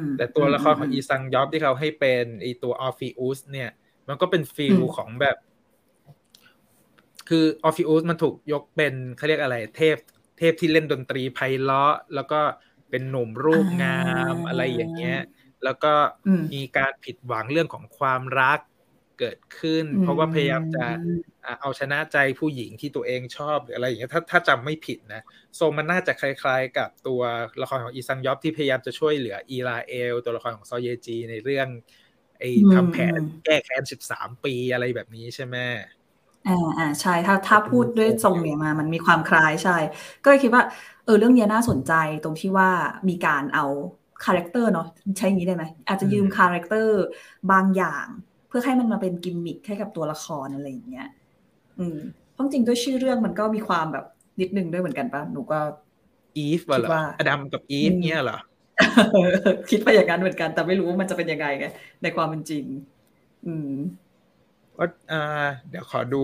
[0.02, 3.70] ม แต่ตัวละครของอีซังยอบที่เขาให้เป็นไอตัวออร์ฟิอุสเนี่ย
[4.08, 5.38] มันก็เป็น feel ของแบบ
[7.30, 9.98] คือออร์ฟิอุสมันถูกยกเป็นเขาเรียกอะไร เทพ
[10.38, 12.40] เทพที่เล่นดนตรีไพเราะแล้วก็
[12.90, 14.02] เป็นหนุ่มรูปงา
[14.34, 15.20] มอะไรอย่างเงี้ย
[15.64, 15.94] แล้วก็
[16.54, 18.60] มีการผิดหวังเรื่องของความรัก
[19.20, 20.86] เกิดขึ้น เพราะว่าพยายามจะ
[21.62, 25.22] เอาชนะใจผู้หญิงที่ตัวเองชอบหรืออะไรอย่างเงี้ยถ้าถ้าจำไม่ผิดนะ
[25.60, 27.22] ทรงมันน่าจะคล้ายๆ กับตัว
[27.62, 31.68] ละครของอีซังยอบที่พยายามจะช่วยเหลืออีราเอล ตัวละครของซอเยจีในเรื่อง
[32.40, 35.58] ไอ้ทำแผนแก้แค้นสิบสามปีอะไรแบบนี้ใช่ไหม
[36.48, 39.78] อ่าอ่าใช่ถ้าถ้าพูดด้วยทรงเนี่ยมา มันมีความคล้ายใช่
[40.24, 40.64] ก็เลยคิดว่า
[41.06, 42.70] เออเรื่องนี้น่าสนใจตรงที่ว่า
[43.10, 43.66] มีการเอา
[44.26, 47.02] character เนาะใช้อย่างนี้ได้ไหมอาจจะยืม character
[47.52, 48.06] บางอย่าง
[48.37, 51.08] เพื่อให้มันมาเป็นกิมมิคให้กับตัวละครอะไรอย่างเงี้ย
[51.80, 51.98] อืม
[52.34, 54.06] เพราะจริงด้วยชื่อเรื่องมันก็มีความแบบ
[54.42, 55.60] นิดนึงด้วยเหมือนกันปะหนูก็
[56.38, 58.40] อีฟเหรออดัมกับอีฟเนี้ยเหรอ
[59.70, 61.66] คิดไปอย่างนั้นเหมือนกัน แต่ไม่รู้ว่ามันจะเป็นยังไงไง
[62.04, 62.66] ในความเป็นจริง
[63.48, 63.74] อืม
[64.78, 66.24] ว่าอ่า เดี๋ยวขอดู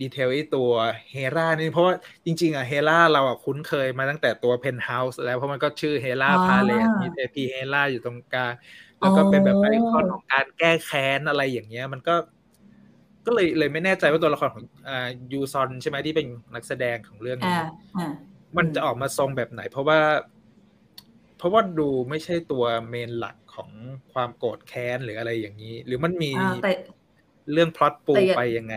[0.00, 0.70] detail ไอ้ตัว
[1.10, 8.52] เฮรานี่เพราะว่าจริง ๆอะเฮราเราอะคุ้นเคยมาตั้งแต่ตัวเพนเฮาส์แล้วเพราะมันก็ชื่อ Hera Palace มีเทพีเฮราอยู่ตรงกลาง
[9.00, 12.14] แล้วก็เป็นแบบไอคอนของการแก้แค้นอะไรอย่างเงี้ย มันก็
[13.26, 17.58] ก็เลยเลยไม่แน่ใจว่าตัวละครของอ่ายูซอนใช่ไหมที่เป็นนักแสดงของเรื่องนี้
[18.56, 20.00] มันจะออกมาทรงแบบไหน เพราะว่า
[21.38, 23.70] เพราะว่าดูไม่ใช่ตัวเมนหลักของ
[24.12, 26.32] ความโกรธแค้นหรืออะไรอย่างนี้ หรือมันมี
[27.52, 28.74] เรื่องพล็อตปูไปยังไง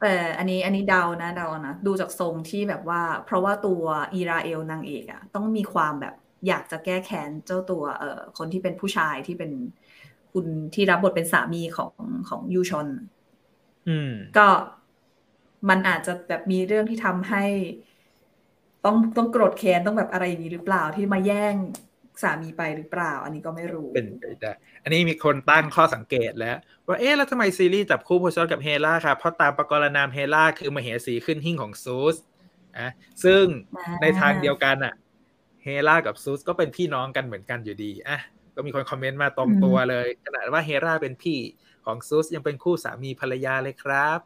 [0.00, 3.82] แต่อันนี้อันนี้เดานะเดานะ ดูจากทรงที่แบบว่า เพราะว่าตัว
[4.14, 6.14] อีราเอลนางเอกอะต้องมีความแบบ
[6.46, 9.52] อยากจะแก้แค้นเจ้าตัวเอ่อคนที่เป็นผู้ชายที่เป็น
[10.32, 11.92] คุณที่รับบทเป็นสามีของ
[12.28, 12.88] ของยูชอน
[13.88, 14.48] อืมก็
[15.68, 17.44] มันอาจจะแบบมีเรื่องที่ทำให้
[18.84, 21.54] ต้องต้องโกรธแค้นต้องแบบอะไรอย่างนี้หรือเปล่าที่มาแย่ง
[22.22, 24.52] สามีไปหรือเปล่า อันนี้ก็ไม่รู้เป็นไปได้
[24.82, 32.16] อันนี้มีคนตั้งข้อสังเกตแล้ว ว่าเอ๊ะแล้วทำไมซีรีส์จับคู่โพชอนกับเฮล่าครับเพราะตามประกรณามเฮล่าคือมาเหสีขึ้นหิ่งของซูส
[32.78, 32.88] อะ
[33.24, 33.44] ซึ่ง
[34.02, 34.94] ในทางเดียวกันอะ
[35.62, 38.18] เฮล่ากับซูสก็เป็นพี่น้องกันเหมือนกันอยู่ดีอะ
[38.54, 41.38] ก็มีคนคอมเมนต์มาตรงตัวเลย ขนาดว่าเฮล่าเป็นพี่
[41.86, 44.20] ของซูสยังเป็นคู่สามีภรรยาเลยครับ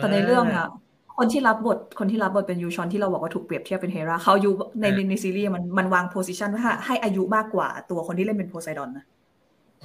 [0.00, 0.68] แต่ในเรื่องอะ
[1.16, 9.04] คนที่รับบทคนที่รับบทเป็นยูชอนที่เราบอกว่าถูกเปรียบเทียบเป็นเฮราเขาอายุในในซีรีส์มันมันวางโพสิชันว่าให้อายุมากกว่าตัวคนที่เล่นเป็นโพไซดอนนะ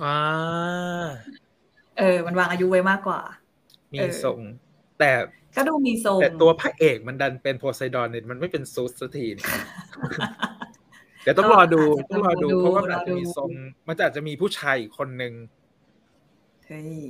[0.02, 0.18] อ่า
[2.00, 3.20] เออ มันวางอายุไว้มากกว่า
[3.94, 4.40] มีทรง
[5.00, 5.12] แต่
[5.56, 9.26] ก็ดูมีทรงแต่ตัวพระเอกมันดันเป็นโพไซดอนเนี่ยมันไม่เป็นซูสสักที
[11.24, 13.50] เดี๋ยวต้องรอดูต้องรอดู เพราะว่ามันจะมีทรง
[13.88, 15.34] มันอาจจะมีผู้ชายอีกคนหนึ่ง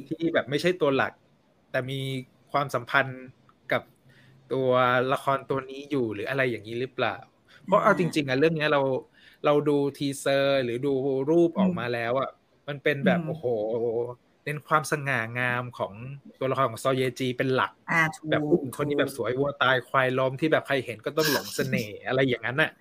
[0.10, 1.14] ที่แบบไม่ใช่ตัวหลัก
[1.72, 2.00] แต่มี
[2.52, 3.24] ความสัมพันธ์
[3.72, 3.82] กับ
[4.54, 4.70] ตัว
[5.14, 7.16] ละครตัวนี้อยู่หรืออะไรอย่างนี้หรือเปล่า
[7.66, 8.82] เพราะเอาจริง ๆอะเรื่องนี้เรา
[9.46, 10.94] เราดู teaser หรือดู
[11.30, 12.30] รูปออกมาแล้วอะ
[12.68, 13.46] มันเป็นแบบโอ้โห
[14.44, 15.94] เน้นความสง่างามของ
[16.40, 17.72] ตัวละครของซอเยจีเป็นหลัก
[18.30, 22.72] แบบผู้หญิงคนนี้แบบสวยวัวตายควายล้มที่แบบใครเห็นก็ต้องหลงเสน่ห์อะไรอย่างนั้นน่ะ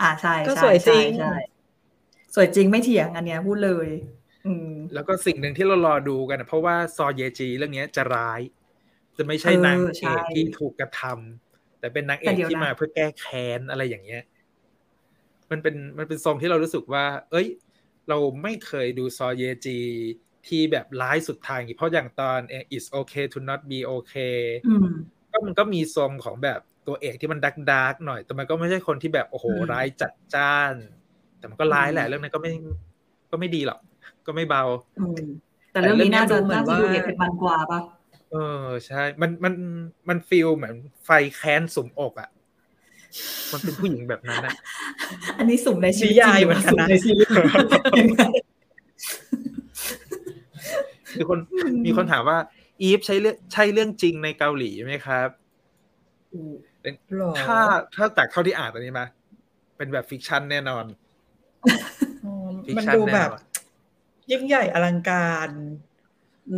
[0.00, 1.08] อ่าใช่ก็สวยจริง
[2.34, 3.88] สวยจริงไม่เถียงอันเนี้ยพูดเลย
[4.46, 8.40] อืมแล้วก็สิ่งหนึ่งที่เรารอดูกันเพราะว่าซอเยจีเรื่องนี้จะร้าย
[9.16, 14.22] จะไม่ใช่นางเอกที่ถูกกระทำแต่เป็นนางเอกที่มาเพื่อแก้แค้นอะไรอย่างเงี้ย
[15.50, 17.48] มันเป็นมันเป็นทรงที่เรารู้สึกว่า เอ้ย
[18.08, 19.78] เราไม่เคยดูซอเยจี
[20.48, 22.40] ที่แบบร้ายสุดทางเพราะอย่างตอน
[22.76, 24.38] is okay to not be okay
[25.32, 30.74] ก็มันก็มีทรงของแบบตัวเอกที่มันดักดักหน่อย แต่มันก็ไม่ใช่คนที่แบบโอ้โหร้ายจัดจ้าน
[31.38, 32.50] แต่มันก็ร้ายแหละเรื่องนั้นก็ไม่
[33.30, 33.80] ก็ไม่ดีหรอก
[34.26, 34.64] ก็ไม่เบา
[35.72, 37.80] แต่เรื่องนี้น่าจะน่าจะดูเด็ดมันกว่าปะ
[38.32, 39.54] เออใช่ มันมัน
[40.08, 40.74] มันฟีลเหมือน
[41.04, 42.30] ไฟแค้นสุมอกอะ
[43.52, 44.54] มันเป็นผู้หญิงแบบนั้นนะ
[45.38, 46.86] อันนี้สุ่มในชีวิตจริงเหมือนกันนะ
[51.16, 51.38] ในชีวิตคือคน
[51.86, 52.38] มีคนถามว่า
[52.82, 55.28] อีฟใช้เรื่องใช่เรื่องจริงในเกาหลีไหมครับ
[57.46, 57.58] ถ้า
[57.94, 59.06] ถ้าจากเท่าที่อ่านตอนนี้มา
[59.76, 60.84] เป็นแบบ fiction แน่นอน
[62.76, 63.30] มันดูแบบ
[64.30, 65.50] ยิ่งใหญ่อลังการ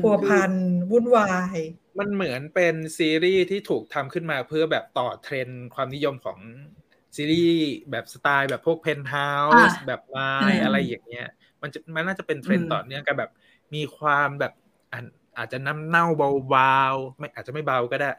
[0.03, 0.53] พัวพัน
[0.91, 1.57] วุ่นวาย
[1.99, 6.39] มันเหมือนเป็นซีรีส์ที่ถูกทำขึ้นมาเพื่อแบบต่อเทรนด์ความนิยมของ
[7.17, 9.31] ซีรีส์แบบสไตล์แบบพวกเพนท์เฮา
[9.71, 10.33] ส์แบบ Mine
[10.65, 11.29] อะไรอย่างเงี้ย
[11.63, 13.31] มันจะมันน่าจะเป็นเทรนด์ต่อเนื่องกันแบบ
[13.75, 14.53] มีความแบบ
[15.39, 16.07] อาจจะน้ำเน่า
[16.49, 18.11] เบาๆไม่อาจจะไม่เบาก็ได้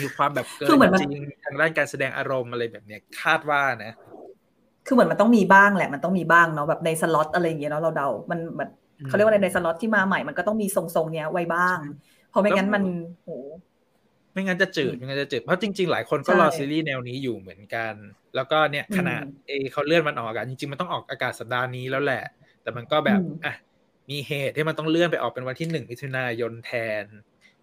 [0.00, 0.68] มีความแบบเกิน
[1.00, 1.10] จริง
[1.44, 3.92] ทางด้านการแสดงอารมณ์อะไรแบบเนี้ยคาดว่านะ
[4.86, 8.70] คือเหมือนมันต้องมีบ้างแหละ มันต้องมีบ้างเนาะแบบในพล็อตอะไรอย่างเงี้ยเนาะเราเดา มันแบบ
[9.06, 11.78] เขาเรียกว่าอะไรในสล็อตที่มาใหม่มันก็ต้องมีทรงๆเนี้ยไว้บ้าง
[12.36, 12.82] ราะไม่งั้นมัน
[13.24, 13.30] โห
[14.32, 17.94] ไม่งั้นจะจืดไม่งั้นจะจืดเพราะจริงๆ หลายคนก็รอซีรีส์แนวนี้อยู่เหมือนกัน
[18.34, 22.24] แล้วก็เนี่ยขนาดเอเขาเลื่อนมันออกอากาศจริงๆมันต้องออกอากาศสัปดาห์นี้แล้วแหละ
[22.62, 23.54] แต่มันก็แบบอะ
[24.10, 26.70] มีเหตุที่มันต้องเลื่อนไปออกเป็นวันที่หนึ่งมิถุนายนแท
[27.02, 27.04] น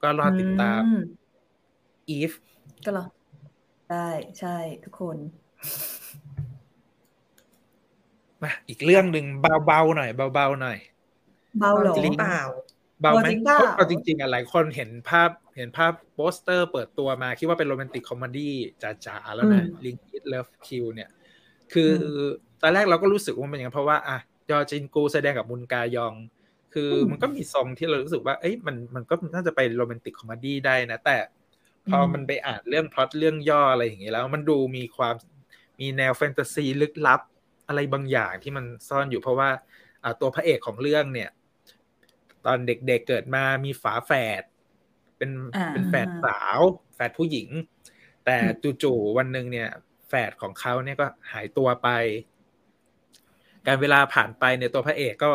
[0.01, 1.03] ก็รอติดตามอืม
[2.10, 2.32] อีฟ
[2.86, 3.06] ก็เหรอ
[3.91, 5.17] ได้ใช่ทุกคน
[8.43, 9.25] มาอีกเรื่องหนึ่ง
[9.65, 10.77] เบาๆหน่อยเบาๆหน่อย
[11.60, 12.41] เบาเหรอจริงเปล่า
[13.01, 18.54] เบาไหมเออจริงเปล่าเพราะเอาจริงๆอะหลายคนเห็นภาพเห็นภาพโปสเตอร์เปิดตัวมา คิดว่าเป็น romantic comedy
[19.06, 21.10] จ๋าๆแล้วนะ Link Eat Love Kill เนี่ย
[21.73, 22.08] คือ
[22.62, 24.21] ตอนแรกเราก็รู้สึกว่ามันเป็นอย่างนั้นเพราะว่า อะย
[24.58, 26.13] อจินกูแสดงกับมุนกายอง
[26.74, 31.18] คือมันก็มีทรงที่เรารู้สึกว่า เอ้ยมันมันก็น่าจะไป romantic comedy ได้นะ แต่
[31.89, 35.16] พอมันไปอ่านเรื่องพล็อตเรื่องย่ออะไรอย่างเงี้ยแล้ว มันดูมีความ
[35.80, 37.22] มีแนวแฟนตาซีลึกลับ
[37.68, 39.50] อะไรบางอย่างที่มันซ่อนอยู่เพราะว่า
[40.04, 41.30] อ่าตัวพระเอกของเรื่องเนี่ย
[42.46, 44.12] ตอนเด็กๆเเกิดมามีฝาแฝ
[44.42, 44.44] ด
[45.18, 46.60] เป็นอ่าเป็นแฝดสาว
[46.96, 47.50] แฝดผู้หญิง
[48.26, 48.38] แต่
[48.84, 49.70] จู่ๆวันหนึ่งเนี่ย
[50.10, 51.89] แฝดของเขาเนี่ยก็หายตัวไป
[53.67, 55.30] การเวลาผ่านไปเนี่ยตัวพระเอกก็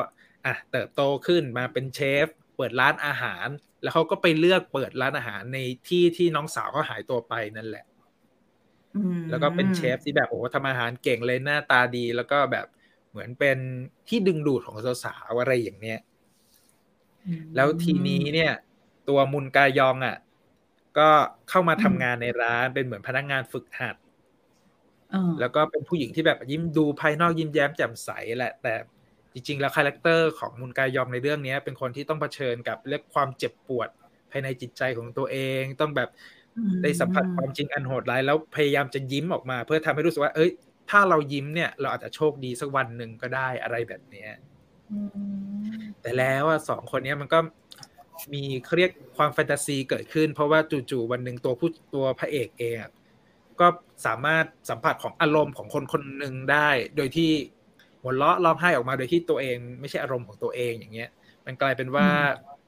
[0.47, 3.47] อะเติบโตขึ้นมาเป็นเชฟ เปิดร้านอาหาร
[3.83, 7.85] แล้วเขาก็ไปเลือกเปิดร้านอาหารในที่ที่น้องสาวเขาหายตัวไปนั่นแหละ
[8.95, 12.67] อืมแล้วก็เป็นเชฟที่แบบโอ้โหทำอาหารเก่งเลยหน้าตาดี แล้วก็แบบ
[13.11, 13.59] เหมือนเป็น
[14.09, 15.99] ที่ดึงดูดของสาวๆอะไรอย่างเนี้ย
[17.27, 18.53] อืมแล้วทีนี้เนี่ย
[19.09, 20.17] ตัวมุนกายองอะ
[20.99, 21.09] ก็
[21.49, 24.08] เข้ามาทำงานในร้านเป็นเหมือนพนักงานฝึกหัดอ่า
[25.41, 28.75] แล้วก็เป็นผู้หญิงที่แบบยิ้มดูภายนอกยิ้มแย้มแจ่มใสแหละ แต่
[29.33, 33.89] จริง ๆ แล้ว character ของมุนกายองในเรื่องนี้เป็นคนที่ต้องเผชิญกับเรื่องความเจ็บปวด
[34.31, 36.09] ภายในจิตใจของตัวเองต้องแบบ
[36.83, 40.51] ได้สัมผัสความจริงอันโหดร้ายแล้วพยายามจะยิ้มออกมา เพื่อทำให้รู้สึกว่า เอ้ย
[40.91, 44.31] ถ้าเรายิ้มเนี่ย เราอาจจะโชคดีสักวันหนึ่งก็ได้อะไรแบบเนี้ย
[44.91, 44.99] อื
[45.57, 45.59] ม
[46.03, 47.39] แต่แล้วอะสองคนเนี้ยมันก็
[48.33, 50.59] มีเขาเรียกความแฟนตาซีเกิดขึ้น เพราะว่า
[50.91, 52.91] จู่ๆวันหนึ่งตัวผู้ตัวพระเอกเองอะ
[53.61, 53.67] ก็
[54.07, 57.31] สามารถสัมผัสของอารมณ์ของคนคนหนึ่งได้ โดยที่
[58.03, 61.11] หัวเราะร้องไห้ออกมาโดยที่ตัวเอง ไม่ใช่อารมณ์ของตัวเองอย่างเงี้ย
[61.47, 62.07] มันกลายเป็นว่า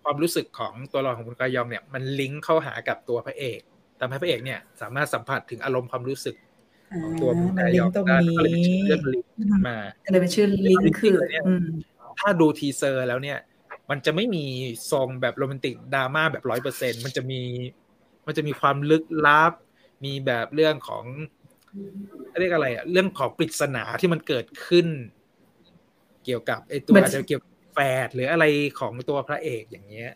[0.04, 3.60] ความรู้สึกของตัวละครของคุณกายองเนี่ยมันลิงก์เข้าหากับตัวพระเอก
[4.00, 6.36] ทำให้พระเอกเนี่ย สามารถสัมผัสถึงอารมณ์ความรู้สึก
[7.02, 11.66] ของตัวคุณมันกาลิยงองก์ตรงได้นี้ก็เลยเป็นชื่อเรื่องลิงก์ขึ้นมาก็เลยเป็นชื่อลิงก์คือเนี่ยอืม
[12.18, 13.38] ถ้าดู teaser แล้วเนี่ย
[13.90, 14.44] มันจะไม่มี
[14.92, 17.42] ทรงแบบ romantic drama แบบร้อยเปอร์เซ็นต์มันจะมี
[18.26, 19.52] มันจะมีความลึกลับ
[20.04, 21.04] มีแบบเรื่องของ
[22.40, 24.86] เรียกอะไรอะเรื่องของปริศนาที่มันเกิดขึ้น
[26.24, 28.44] เกี่ยวกับไอตัวเหมือนอาจจะเกี่ยวกับแฝดหรืออะไร
[28.80, 30.10] ของตัวพระเอกอย่างเงี้ย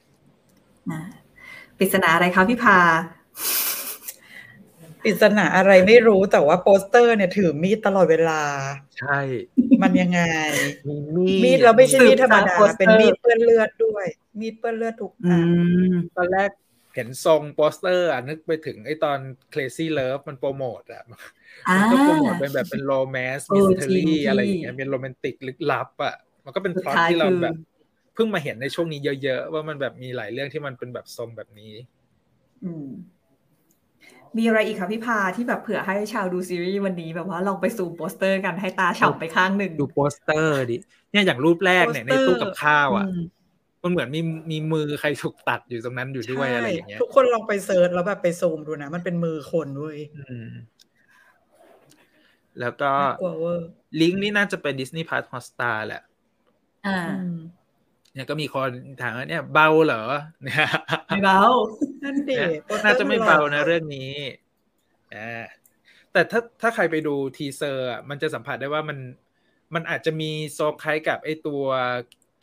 [0.90, 1.00] อ่า
[1.78, 2.78] ปริศนาอะไรคะพี่พา
[5.04, 8.42] ปริศนาอะไรไม่รู้แต่ว่าโปสเตอร์เนี่ยถือมีดตลอดเวลา
[8.98, 9.18] ใช่
[9.82, 10.20] มันยังไง
[10.88, 14.06] มีมีดมีดแล้วไม่ใช่มีดธรรมดาสืบจากโปสเตอร์เป็นมีดเปื้อนเลือดด้วย
[14.40, 15.46] มีดเปื้อนเลือดทุกอือัน
[15.92, 16.50] มตอนแรก
[16.94, 19.18] เห็นทรงโปสเตอร์อะนึกไปถึงไอตอน
[19.52, 21.02] Crazy Love มันโปรโมทอะ
[21.68, 27.56] อ่ามันก็โปรโมทเป็นแบบเป็นโรแมนต์เอมิสอเทอจริงรี่พี่อะไรอย่างเงี้ยเป็นโรแมนติกลึกลับอะมันก็เป็นสุพดล็อตท้ายที่เราคือแบบ
[28.14, 31.72] เพิ่งมาเห็นในช่วงนี้เยอะ ๆ ว่ามันแบบมีหลายเรื่องที่มันเป็นแบบทรงแบบนี้
[32.64, 32.86] อืม
[34.38, 40.76] มีอะไรอีกคะพี่พาที่แบบเผื่อให้ชาวดูซีรีส์วันนี้แบบว่าลองไปซูมโปสเตอร์กันให้ตาฉ่ำไปข้างหนึ่งดูโปสเตอร์ดิ
[41.12, 43.20] เนี่ยอย่างรูปแรกเนี่ยในตู้กับข้าวอะอื
[43.84, 44.20] มมันเหมือนมี
[44.50, 50.50] มีมือใครถูกตัดอยู่ตรงนั้นอยู่ด้วยใช่อะไรอย่างเงี้ยทุกคนลองไป search แล้วแบบไปซูมดูนะ มันเป็นมือคนด้วยอืม
[52.60, 53.68] แล้วก็น่ากลัวเวอร์
[54.00, 56.02] ลิงก์นี่น่าจะเป็น Disney Plus Hotstar แหละ
[56.86, 57.36] อ่าอืม
[58.12, 58.70] เนี่ยก็มีคน
[59.00, 60.02] ถามว่าเนี่ยเบาเหรอ
[60.44, 60.68] เนี่ย
[61.06, 61.42] ไม่เบา
[62.02, 64.12] นั่นดิเนี่ยโปสเตอร์น่าจะไม่เบานะหลอกเรื่องนี้
[65.14, 65.44] อ่า
[66.12, 68.98] แต่ถ้าถ้าใครไปดู teaser อะมันจะสัมผัสได้ว่ามัน
[69.74, 71.62] มันอาจจะมีโซนคล้ายกับไอตัว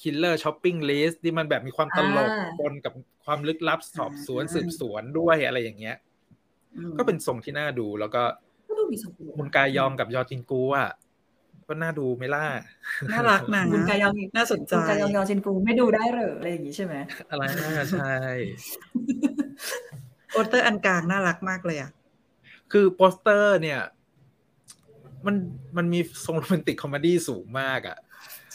[0.02, 2.94] Killer Shopping List ที่มันแบบมีความตลกอ่าปนกับ
[3.26, 5.96] ความลึกลับสอบสวนสืบสวนด้วยอะไรอย่างเงี้ย
[6.78, 8.24] อืมก็เป็นทรงที่น่าดูแล้วก็
[8.68, 10.90] ก็ดูมีสมบูมุนกายองกับยอจินกูอะ
[11.68, 12.46] ก็น่าดูไหมล่ะ
[13.12, 16.96] น่ารักนะคุณกายองน่าสนใจคุณกายองยอจินกูไม่ดูได้เหรออะไรอย่างงี้ใช่ไหม
[17.30, 18.14] อะไรน่าใช่
[20.32, 21.92] โปสเตอร์อันกลางน่ารักมากเลยอะ
[22.72, 23.82] คือโปสเตอร์เนี่ย
[25.26, 25.36] มัน
[25.78, 27.98] มันมีทรง romantic comedy สูงมากอะ่ะ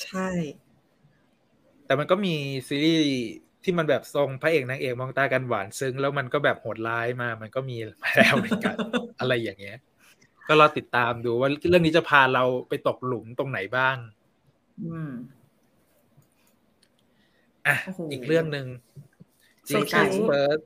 [0.02, 0.28] ใช่
[1.86, 2.34] แต่มันก็มี
[2.68, 3.02] ซีรีส์
[3.64, 8.76] ที่มันแบบทรงพระเอกนางเอกมองตากันหวานซึ้ง แล้วมันก็แบบโหดร้ายมา มันก็มีมาแล้วเหมือนกัน
[9.20, 9.78] อะไรอย่างเงี้ย
[10.48, 13.96] ก็รอติดตามดูว่าเรื่องนี้จะพาเราไปตกหลุมตรงไหนบ้าง
[14.84, 15.12] อืม
[17.66, 18.66] อะโอ้โหอีกเรื่องหนึ่ง
[19.66, 20.64] โซจีเชียคัลสเปิร์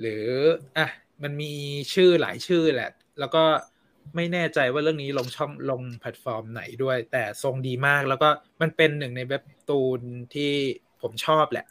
[0.00, 0.26] หรือ
[0.78, 0.88] อะ
[1.22, 1.52] มันมี
[1.94, 2.90] ชื่อหลายชื่อแหละ
[3.20, 3.44] แล้วก็
[4.16, 8.28] ไม่แน่ใจว่าเรื่องนี้ลงช่องลงแพลตฟอร์มไหนด้วย แต่ทรงดีมากแล้วก็
[8.60, 10.00] มันเป็นหนึ่งในเว็บ ตูน
[10.34, 10.52] ที่
[11.00, 11.66] ผมชอบแหละ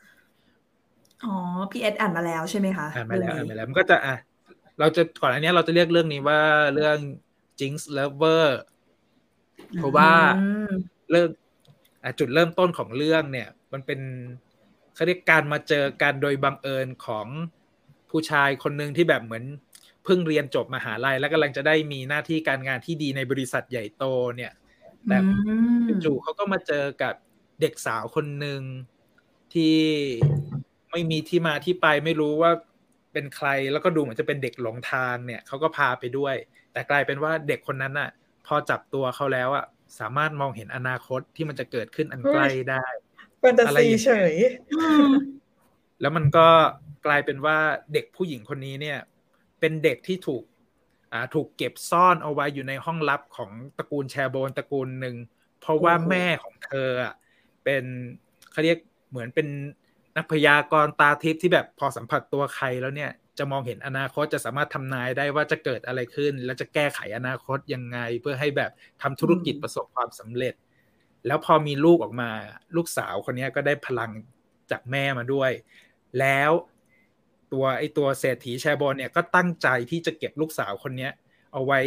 [1.22, 1.30] อ๋อ
[1.72, 4.16] พี่เอสอ่านมาแล้วใช่ไหมคะอ่านมาแล้วเรื่อ่าอนงมานี้แล้วมันก็จะอะ
[4.80, 6.42] เราจะก่อนอันเนี้ยเราจะเรียกเรื่องนี้ว่า
[6.74, 6.98] เรื่อง
[7.60, 8.46] Jinx Lover
[9.78, 10.12] เพราะว่าอื
[10.70, 11.30] มเริ่ม
[12.04, 14.00] อะจุดเริ่มต้นของเรื่องเนี่ย มันเป็น
[14.96, 17.28] เขาเรียกการมาเจอกันโดยบังเอิญของ
[18.10, 19.44] ผู้ชายคนหนึ่งที่แบบเหมือน
[20.04, 24.52] เพิ่งเรียนจบมหาลัยแล้วกำลังจะได้มีหน้าที่การงานที่ดีในบริษัทใหญ่โตเนี่ย
[25.08, 25.18] แต่
[26.04, 27.14] จู่เขาก็มาเจอกับ
[27.64, 28.62] เด็กสาวคนหนึ่ง
[29.54, 29.78] ที่
[30.92, 32.52] ไม่มีที่มาที่ไปไม่รู้ว่า
[33.14, 36.36] เป็นใครแล้วก็ดูเหมือนจะเป็นเด็กหลงทางเนี่ยเขาก็พาไปด้วย
[36.74, 38.10] แต่กลายเป็นว่าเด็กคนนั้นอะ
[38.48, 39.66] พอจับตัวเขาแล้วอะ
[40.00, 42.86] สามารถมองเห็นอนาคตที่มันจะเกิดขึ้นอันใกล้ได้
[43.40, 44.36] แฟนตาซีเฉย
[46.02, 46.48] แล้วมันก็
[47.06, 47.58] กลายเป็นว่า
[47.94, 49.00] เด็กผู้หญิงคนนี้เนี่ย
[49.60, 50.44] เป็นเด็กที่ถูก
[51.14, 55.16] อ่าถูกเก็บซ่อนเอาไว้อยู่ในห้องลับของตระกูลแชโบนตระกูลหนึ่ง
[55.62, 57.14] เพราะว่าแม่ของเธออะ
[57.64, 57.84] เป็น
[58.52, 58.78] เขาเรียก
[59.10, 59.48] เหมือนเป็น
[60.18, 68.72] นักพยากรณ์ตาทิพย์ที่แบบพอสัมผัสตัวใครแล้วเนี่ยจะมองเห็นอนาคตจะสามารถทำนายได้ว่าจะเกิดอะไรขึ้น แล้วจะแก้ไขอนาคตยังไง เพื่อให้แบบ
[69.02, 70.54] ทำธุรกิจประสบความสำเร็จ
[71.28, 72.32] แล้วพอมีลูกออกมา
[72.76, 74.12] ลูกสาวคนนี้ก็ได้พลัง
[74.72, 75.52] จากแม่มาด้วย
[76.20, 76.52] แล้ว
[77.54, 81.10] ตัวไอตัวเศรษฐีแชร์บอลเนี่ยก็ตั้งใจที่จะเก็บลูกสาวคนนี้
[81.54, 81.80] เอาไว้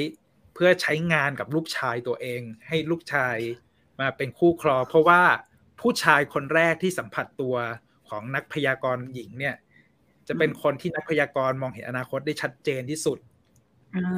[0.55, 3.37] เพื่อใช้งานกับลูกชายตัวเอง ให้ลูกชาย
[4.01, 5.23] มาเป็นคู่ครองเพราะว่า
[5.81, 7.57] ผู้ชายคนแรกที่สัมผัสตัว
[8.09, 9.55] ของนักพยากรณ์หญิงเนี่ย
[10.29, 13.19] จะเป็นคนที่นักพยากรณ์มองเห็นอนาคตได้ชัดเจนที่สุด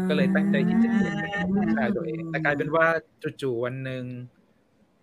[0.09, 1.14] ก็เลยตั้งใจที่จะเก็บ
[1.57, 2.87] ผู้ชายตัวเองแต่กลายเป็นว่า
[3.42, 4.03] จู่ๆวันหนึ่ง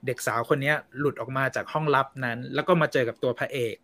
[0.06, 3.76] เด็กสาวคนนี้หลุดออกมาจากห้องลับนั้น แล้วก็มาเจอกับตัวพระเอก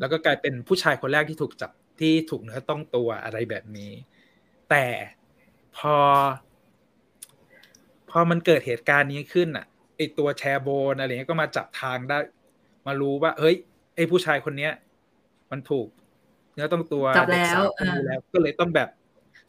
[0.00, 3.92] แล้วก็กลายเป็นผู้ชายคนแรกที่ถูกจับที่ถูกเนื้อต้องตัวอะไรแบบนี้
[4.70, 4.84] แต่
[5.76, 5.96] พอ
[8.10, 9.66] พอมันเกิดเหตุการณ์นี้ขึ้นอะ
[9.98, 12.18] ไอตัวแชร์โบนอะไรเงี้ยก็มาจับทางได้
[12.86, 13.56] มารู้ว่า เฮ้ย
[13.96, 14.72] ไอผู้ชายคนเนี้ย
[15.50, 15.88] มันถูก
[16.54, 17.60] เนื้อต้องตัวจับแล้ว
[18.06, 18.88] แล้ว ก็เลยต้องแบบ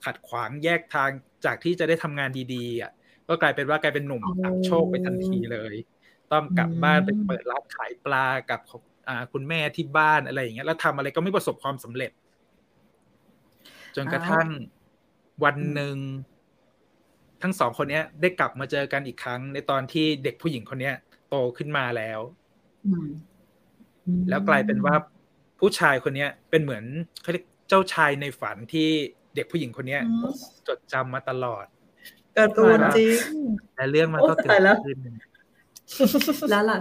[0.05, 1.09] ขัดขวางแยกทาง
[1.45, 2.91] จากที่จะได้ทำงานดีๆอะ
[3.27, 5.73] ก็กลายเป็นว่ากลายเป็นหนุ่มอับโชคไปทันทีเลย
[6.31, 8.59] ต้องกลับบ้านไปเปิดร้านขายปลากับ
[9.33, 12.11] คุณแม่ที่บ้านอะไรอย่างเงี้ยแล้วทำอะไรก็ไม่ประสบความสำเร็จ
[13.95, 14.47] จนกระทั่ง
[15.43, 15.97] วันหนึ่ง
[17.41, 20.91] ทั้งสองคนนี้ได้กลับมาเจอกันอีกครั้ง ในตอนที่เด็กผู้หญิงคนนี้
[21.29, 22.19] โตขึ้นมาแล้ว
[24.29, 24.95] แล้วกลายเป็นว่า
[25.59, 26.83] ผู้ชายคนนี้เป็นเหมือน
[27.21, 28.87] เขาเรียกเจ้าชายในฝันที่
[29.35, 29.97] เด็กผู้หญิงคนนี้
[30.67, 31.65] จดจำมาตลอด
[32.37, 33.15] การ์ตูนจริง
[33.75, 34.51] แต่เรื่องมันก็เกิด
[34.85, 34.97] ขึ้น
[36.51, 36.79] แล้วล่ะ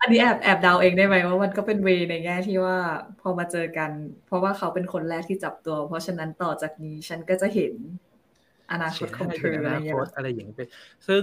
[0.00, 2.78] อันนี้แอบแอบเดาเองได้ไหมว่ามันก็เป็นเวในแง่ที่ว่า
[3.20, 3.90] พอมาเจอกัน
[4.26, 7.74] เพราะว่าเขาเป็นคนแรกที่จับตัว เพราะฉะนั้นต่อจากนี้ฉันก็จะเห็น
[8.72, 10.68] อนาคตของเธออะไรอย่างเงี้ยอะไรอย่างเงี้ย
[11.08, 11.22] ซึ่ง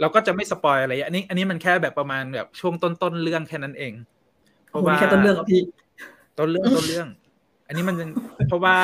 [0.00, 3.92] เราก็จะไม่สปอยอะไรอันนี้ อันนี้มันแค่แบบประมาณแบบช่วงต้นต้นเรื่องแค่นั้นเอง
[4.68, 5.62] เพราะว่าแค่ต้นเรื่องอะพี่
[6.38, 7.08] ต้นเรื่องต้นเรื่อง
[7.66, 7.96] อันนี้มัน
[8.48, 8.76] เพราะว่า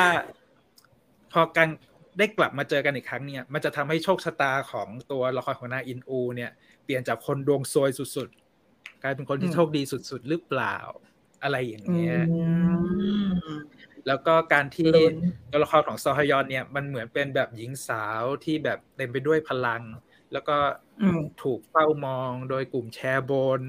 [1.33, 1.69] พอการ
[2.17, 6.51] ได้กลับมาเจอกันอีกครั้งเนี่ย มันจะทำให้โชคชะตาของตัวละครของนาอินอู เนี่ย
[6.83, 10.77] เปลี่ยนจากคนดวงซวยสุดๆ กลายเป็นคนที่โชคดีสุดๆหรือเปล่า
[11.43, 12.17] อะไรอย่างเงี้ย
[14.07, 14.91] แล้วก็การที่
[15.51, 19.81] ตัวละครของซอฮยอนเนี่ยมันเหมือนเป็นแบบหญิงสาวที่แบบเต็มไปด้วยพลัง
[20.33, 20.57] แล้วก็
[21.43, 23.61] ถูกเฝ้ามองโดยกลุ่มแชร์โบน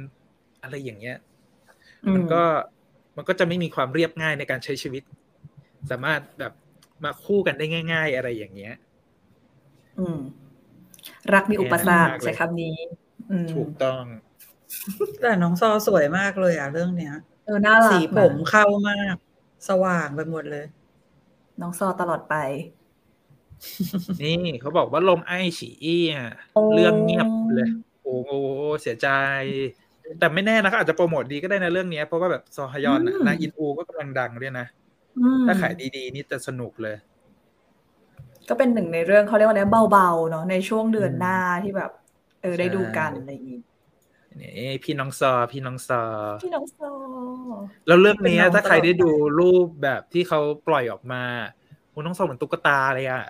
[0.62, 1.16] อะไรอย่างเงี้ย
[2.14, 2.42] มันก็
[3.16, 5.03] มันก็จะไม่มีความเรียบง่ายในการใช้ชีวิต
[5.90, 6.53] สามารถแบบ
[7.05, 8.74] มาคู่กันได้ง่าย ๆ อะไรอย่างเงี้ย
[9.98, 10.20] อืม
[11.33, 12.77] รักมีอุปสรรคใช้คำนี้
[13.55, 14.05] ถูกต้อง
[15.22, 19.14] แต่น้องซอสวยมากเลยอะเรื่องเนี้ยเออน่ารักสีผมเข้ามาก
[19.68, 20.66] สว่างไปหมดเลย
[21.61, 22.35] น้องซอตลอดไป
[24.23, 26.31] นี่เขาบอกว่าลมไอฉีอี้อะ
[26.75, 27.71] เรื่องเงียบเลย
[28.03, 28.33] โอ้โห
[28.81, 29.09] เสียใจ
[30.18, 34.66] แต่ไม่แน่นะเขาอาจจะโปรโมทดีก็ได้ในเรื่องนี้เพราะว่าแบบซอฮยอนนางอินอูก็กำลังดังด้วยนะ
[35.47, 36.97] ถ้าขายดีๆ นี่จะสนุกเลย
[38.49, 41.90] ก็เป็นหนึ่งในเรื่องเขาเรียกว่าอะไรเบาๆเนาะในช่วงเดือนหน้าที่แบบ
[42.42, 43.61] เออได้ดูกันอะไรอย่างนี้
[44.40, 46.02] นี่พี่น้องซอ พี่น้องซอ
[46.42, 46.90] พี่น้องซอ
[47.87, 49.10] แล้วเรื่องนี้ถ้าใครได้ดู
[49.40, 51.22] รูปแบบที่เขาปล่อยออกมา
[51.92, 53.24] คุณน้องซอเหมือนตุ๊กตาเลยอะ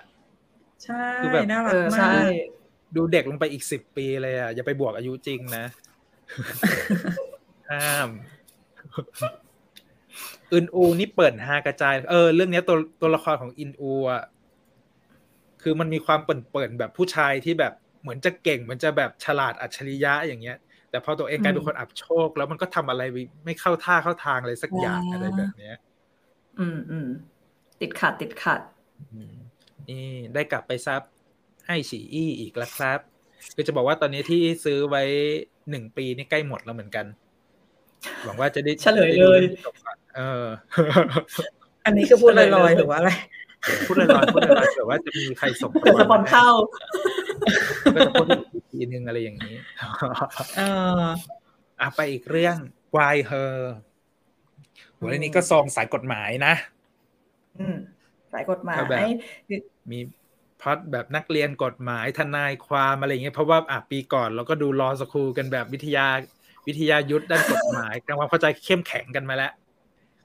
[0.83, 2.29] ใช่คือแบบน่ารักมาก
[2.95, 5.65] ดูเด็กลงไปอีกสิบปีเลยอะ อย่าไปบวกอายุจริงนะ
[7.71, 8.09] ห้าม
[10.53, 14.23] อินอูนี่เปิดฮากระจาย เออ เรื่องนี้ตัวตัวละครของอินอูอะ
[15.61, 20.57] คือมันมีความเปิดเปิดแบบผู้ชายที่แบบเหมือนจะเก่งเหมือนจะแบบฉลาดอัจฉริยะอย่างเงี้ย
[20.89, 23.03] แต่พอตัวเองกลายเป็นคนอับโชค แล้วมันก็ทำอะไร
[23.45, 25.75] ไม่เข้าท่าเข้าทางอะไรสักอย่างอะไรแบบเนี้ย
[26.59, 27.07] อืมอืม
[27.81, 28.61] ติดขัดติดขัด
[29.89, 31.01] นี่ได้กลับไปซับ
[31.67, 32.99] ให้ฉีอี้อีกแล้วครับ
[33.55, 35.03] คือจะบอกว่าตอนนี้ที่ซื้อไว้
[35.69, 37.05] หนึ่งปีนี่ใกล้หมดแล้วเหมือนกัน
[38.25, 39.41] หวังว่าจะได้เฉลยเลย
[40.15, 40.45] เออ
[41.85, 43.11] อันนี้คือพูดลอยๆหรือว่าอะไร
[43.87, 46.47] พูดลอยๆพูดลอยๆแต่ว่าจะมีใครส่งเปิดสปอนเข้า
[47.93, 49.55] ก็จะพูดอีก ทีนึงอะไรอย่างนี้
[50.57, 50.61] เอ
[51.01, 51.03] อ
[51.81, 52.57] อะไปอีกเรื่อง
[52.95, 53.55] Why Her
[54.93, 56.53] โหเรื่องนี้ก็ทรงสายกฎหมายนะ
[57.59, 57.77] อืม
[58.33, 58.99] สายกฎหมายก็แบบ
[59.91, 59.99] มี
[60.61, 66.07] พล็อดแบบนักเรียนกฎหมายทนายความอะไรอย่างเงี้ยเพราะว่าอะปีก่อนเราก็ดูรอสคูลกันแบบวิทยา
[66.67, 69.51] วิทยายุทธด้านกฎหมายการความเข้าใจเข้มแข็งกันมาแล้ว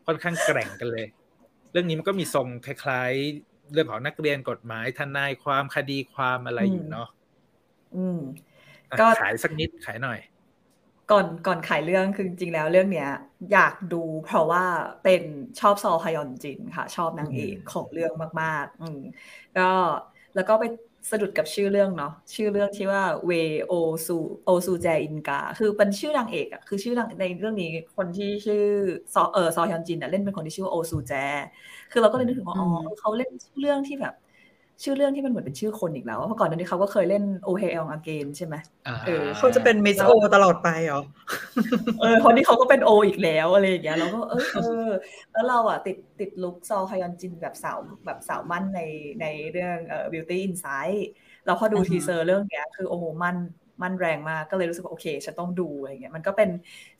[0.07, 1.07] ค่อนข้างแกร่งกันเลย
[1.73, 7.09] เรื่องนี้มันก็มีทรงคล้ายๆ เรื่องของนักเรียนกฎหมายทนายความคดีความอะไรอยู่เนาะ
[7.97, 8.19] อืม
[8.91, 10.19] อะก็ขายสักนิดขายหน่อย
[11.11, 13.09] ก่อนก่อนขายเรื่องคือจริงๆแล้วเรื่องเนี้ย
[13.53, 14.65] อยากดูเพราะว่า
[15.03, 15.23] เป็น
[15.61, 18.99] ชอบซอฮยอนจินค่ะ ชอบนางเอกของเรื่องมากๆ อืม
[19.59, 19.71] ก็
[20.35, 20.65] แล้วก็ไป
[21.11, 23.33] สะดุดกับชื่อเรื่องเนาะชื่อเรื่องที่ว่าเว
[23.67, 23.73] โอ
[24.07, 28.57] ซูโอซูแจอินกา คือเป็นชื่อนางเอกอะคือชื่อนางในเรื่องนี้คนที่ชื่อ
[29.15, 31.13] ซอเออซอฮยอนจินอะเล่นเป็นคนที่ชื่อว่าโอซูแจ
[31.91, 32.67] คือเราก็เลยนึกถึงว่าอ๋ออ
[32.99, 34.15] เขาเล่นชื่อเรื่องที่แบบ
[34.83, 38.55] ชื่อเรื่องที่มันเหมือนเป็นชื่อคนอีกแล้วเพราะก่อนหน้านี้เขาก็เคยเล่น Oh Hae Young Again ใช่ไหม
[38.87, 41.03] อ่าเออเขาจะเป็น Miss โอตลอดไปเหรอ
[42.01, 44.89] เออคนที่เขาก็เป็นโออีกแล้วอะไรอย่างเงี้ยเราก็เออเออ
[45.33, 48.81] แล้วเราอะติดติด look ซอฮยอนจินแบบสาวแบบสาวมั่นใน
[49.21, 50.99] ในเรื่องเอ่อ Beauty Inside
[51.45, 53.37] เราพอดูอือฮึทีเซอร์เรื่องเนี้ยคือโอ้โหมัน
[53.83, 56.51] มันแรงมากก็เลยรู้สึกว่าโอเคฉันต้องดูอะไรเงี้ยมันก็เป็น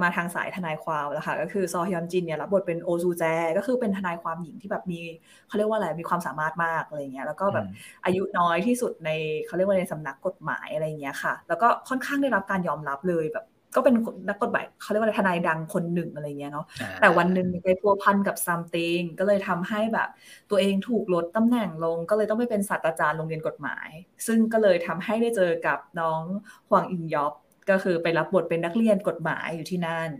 [0.03, 3.25] มาทางสายทนายความแล้วค่ะก็คือซอฮยอนจินเนี่ยรับบทเป็นโอซูแจ
[3.57, 5.01] ก็คือเป็นทนายความหญิงที่แบบมี
[5.49, 7.67] เขาเรียกว่าอะไรมีความสามารถมากอะไรเงี้ยแล้วก็แบบ
[8.05, 9.11] อายุน้อยที่สุดใน
[9.47, 13.47] เขาเรียกว่าในสำนักกฎหมายอะไรอย่างเงี้ยค่ะ แล้วก็ค่อนข้างได้รับการยอมรับเลยแบบ
[13.77, 13.95] ก็เป็น
[14.29, 20.09] นักกฎหมายเขาเรียกว่าอะไรทนายดังคนหนึ่งอะไรเงี้ยเนาะอ่าแต่วันหนึ่งไปพัวพันกับซัมติงก็เลยทำให้แบบ
[20.51, 23.89] ตัวเองถูกลดตำแหน่งลง ก็เลยต้องไปเป็นศาสตราจารย์โรงเรียนกฎหมาย
[24.27, 26.23] ซึ่งก็เลยทำให้ได้เจอกับน้อง
[26.69, 27.33] ฮวางอิงยอบ
[27.71, 30.11] ก็คือไปรับบทเป็นนักเรียนกฎหมายอยู่ที่นั่น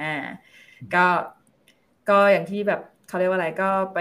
[0.00, 0.14] อ่า
[0.94, 1.06] ก็
[2.08, 3.98] ก็อย่างที่แบบเขาเรียกว่าอะไรก็ไป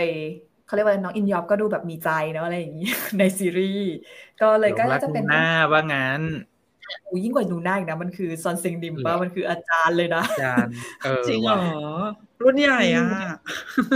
[0.65, 3.93] เขาเรียกว่าอะไรน้องอินยอบก็ดูแบบมีใจเนาะอะไรอย่างนี้ในซีรีส์
[4.41, 6.21] ก็เลยก็หลงรัน่าจะเป็นหน้าว่างั้น
[7.03, 10.71] โอ้ยิ่งกว่านูน่าอีกนะมันคือซอนซิงดิมเหรป้าอมันคืออาจารย์เลยนะอาจารย์
[11.03, 11.63] เออจริงเหรว่ะอ
[12.43, 13.07] รุ่นใหญ่อะ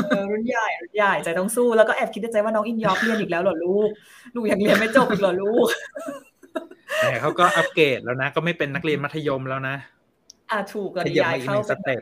[0.03, 3.89] เออรุ่นใหญ่รุ่นใหญ่ใจต้องสู้แล้วก็แอบคิดในใจว่าน้องอินยอกเรียนอีกแล้วเหรอลูก
[4.35, 5.67] ลูกยังเรียนไม่จบอีกเหรอลูก
[6.99, 9.75] แต่เขาก็อัปเกรดแล้วนะ ก็ไม่เป็นนักเรียนมัธยมแล้วนะ
[10.49, 12.01] อะถูกก็ขได้ยับย้ายมาอีกหเข้านึ่งสเป็นเต็ป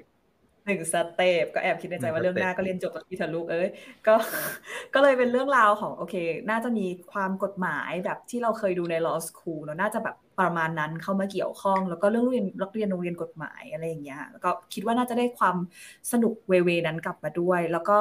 [0.66, 3.70] หนึ่งสเต็ปก็แอบคิดในใจว่าหนึ่งเรื่องหน้าสเต็ปก็เรียนจบกับพี่เธอะลูกเอ้ย
[4.08, 4.16] ก็
[4.94, 6.16] ก็เลยเป็นเรื่องราวของโอเค
[6.50, 15.58] น่าจะมีความกฎหมายแบบที่เราเคยดูใน law school เนอะน่าจะแบบประมาณนั้นเข้ามาเกี่ยวข้อง แล้วก็เรื่องเรียนนักเรียนโรงเรียนกฎหมายอะไรอย่างเงี้ยแล้วก็คิดว่าน่าจะได้ความ
[16.12, 18.00] สนุก way way นั้นกลับมาด้วย แล้วก็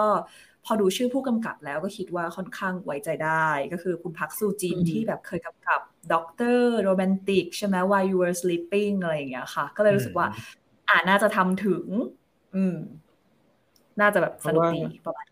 [0.64, 5.80] พอดูชื่อผู้กำกับแล้วก็คิดว่าค่อนข้างไว้ใจได้ ก็คือคุณพัคซูจินอืมที่แบบเคยกำกับ
[6.12, 10.26] Doctor Romantic ใช่ไหม While You Were Sleeping อะไรอย่างเงี้ยค่ะ ก็เลยรู้สึกว่า
[10.88, 11.84] อ่าน่าจะทำถึง
[12.54, 12.76] อืม
[14.00, 15.26] น่าจะแบบสนุกดีประมาณ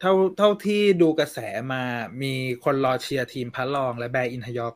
[0.00, 1.38] เท่าเท่าที่ดูกระแส
[1.72, 1.82] มา
[2.22, 2.32] มี
[2.64, 4.74] คนรอเชียร์ทีมพระรองและแบร์อินทยอก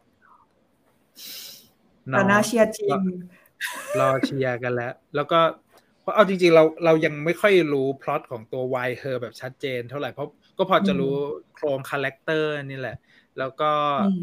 [2.11, 2.99] แต่น่าเชียร์จริง
[4.01, 5.41] รอเชียร์กันแล้ว แล้วก็
[6.01, 10.29] เพราะเอาจริงๆ เราเรายังไม่ค่อยรู้พล็อตของตัว Why Her แบบชัดเจนเท่าไหร่เพราะ
[10.59, 11.15] ก็พอจะรู้
[11.55, 12.97] โครง character นี่แหละ
[13.39, 13.71] แล้วก็
[14.09, 14.23] อืม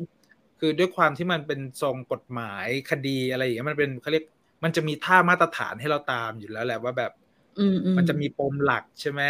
[0.63, 4.25] คือด้วยความที่มันเป็นทรงกฎหมายคดีอะไรอย่างเงี้ยมันเป็นเขาเรียก
[4.63, 7.11] มันจะมีท่ามาตรฐานให้เราตามอยู่แล้วแหละว่าแบบ
[7.57, 9.21] อืมอืมันจะมีปมหลักใช่ไหม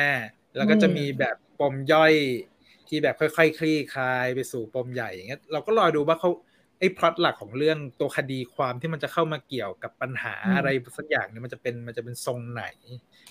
[0.56, 2.14] แล้วก็จะมีแบบปมย่อย
[2.88, 6.30] ที่แบบค่อยๆคลี่คลายไปสู่ปมใหญ่อย่างเงี้ยเราก็รอดูว่าเขา
[6.80, 12.66] ไอ้พล็อตหลักของเรื่องตัวคดีความที่มันจะเข้ามาเกี่ยวกับปัญหาอืมอะไรสักอย่างเนี่ยมันจะเป็นมันจะเป็นทรงไหน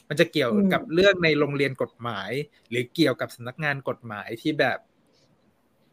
[0.09, 2.31] มันจะเกี่ยวอืมกับเรื่องในโรงเรียนกฎหมาย
[2.71, 4.79] หรือเกี่ยวกับสำนักงานกฎหมายที่แบบ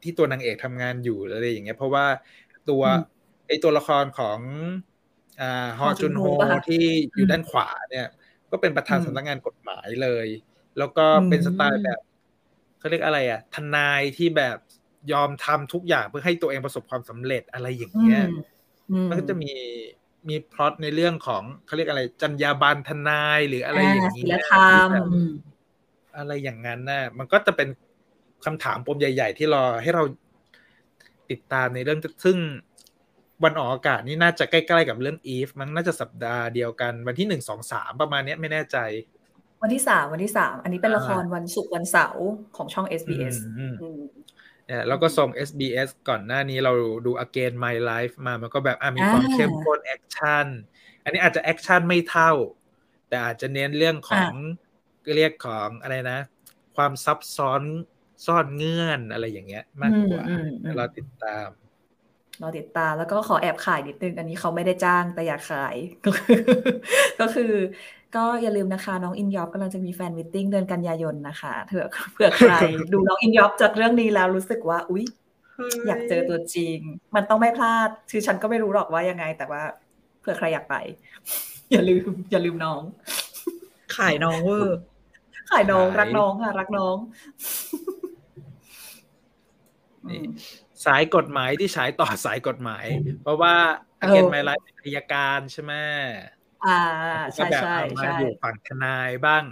[0.07, 2.05] ที่ตัวนางเอกทำงานอยู่อะไรอย่างเงี้ย เพราะว่า
[2.65, 3.01] ตัวอืม
[3.47, 4.41] ไอ้ตัวละครของ
[5.39, 6.83] อ่าฮอฮอจุจุนนโฮโฮปะคะที่
[7.15, 8.07] อยู่อืมด้านขวาเนี่ย
[8.51, 10.27] ก็เป็นประธานอืมสำนักงานกฎหมายเลย
[10.77, 11.99] แล้วก็เป็นอืมสไตล์แบบ
[12.79, 14.57] เขาเรียกอะไรอะทนายที่แบบ
[15.11, 18.21] ยอมทำทุกอย่างเพื่อให้ตัวเองประสบความสำเร็จอะไรอย่างอืเงี้ยม
[18.91, 19.51] อืมมันก็จะมี
[20.29, 25.31] มีพล็อตในเรื่องของเขาเรียกอะไร จรรยาบรรณทนายหรืออะไรอย่างอ่านี้ศีลธรรมแบบอืม
[26.17, 27.67] อะไรอย่างนั้นน่ะ มันก็จะเป็น
[28.45, 30.03] คำถามปมใหญ่ ๆ ที่รอให้เรา
[31.31, 32.37] ติดตามในเรื่องซึ่ง
[33.43, 38.77] วันออกอากาศนี่น่าจะใกล้ๆกับเรื่องอีฟมันน่าจะสัปดาห์เดียวกัน วันที่หนึ่งสองสามประมาณเนี้ยไม่แน่ใจ
[39.61, 42.27] วันที่สามวันที่สามอันนี้เป็นอ่าละครวันศุกร์วันเสาร์
[42.57, 44.01] ของช่อง SBS อืมอืม
[44.65, 46.73] เนี่ยแล้วก็ส่ง SBS ก่อนหน้านี้เรา
[47.05, 50.45] ดู Again My Life มามันก็แบบอะมีความอ่าเข้มข้น action
[51.03, 52.31] อันนี้อาจจะ action ไม่เท่า
[53.09, 54.33] แต่อาจจะเน้นเรื่องของ
[55.15, 56.19] เรียกของอะไรนะ
[56.75, 57.61] ความซับซ้อน
[58.25, 61.47] ซ่อนเงื่อนอะไรอย่างเงี้ย มากกว่าอืมอืมอืมเราติดตาม
[62.41, 66.39] รอติดตามแล้วก็ขอแอบขายนิดนึง อันนี้เขาไม่ได้จ้างแต่อยากขายก็คือ
[67.19, 67.51] ก็คือ
[68.15, 72.53] ก็อย่าลืมนะคะ น้องอินยอบกำลังจะมี fan meeting เดือนกันยายนนะคะเผื่อเผื่อใคร
[72.93, 75.05] ดูน้องอินยอบจากเรื่องนี้แล้วรู้สึกว่า อุ๊ย
[75.87, 76.77] อยากเจอตัวจริง
[77.15, 79.61] มันต้องไม่พลาดคือฉันก็ไม่รู้หรอกว่ายังไง แต่ว่า
[80.19, 80.75] เผื่อใครอยากไป
[81.71, 82.81] อย่าลืม อย่าลืมน้อง
[83.95, 84.77] ขายน้องเวอร์
[85.51, 86.95] ขายน้องรักน้องค่ะ รักน้อง
[90.09, 90.21] นี่
[90.85, 92.85] สายกฎหมายที่ฉายต่อสายกฎหมาย
[93.23, 93.55] เพราะว่า
[93.99, 95.73] เออเกนไมล์เป็นอัยการใช่ไหม
[96.65, 96.79] อ่า
[97.25, 99.43] ก็ใช่แบบใช่เอามาใช่อยู่ฝั่งทนายบ้าง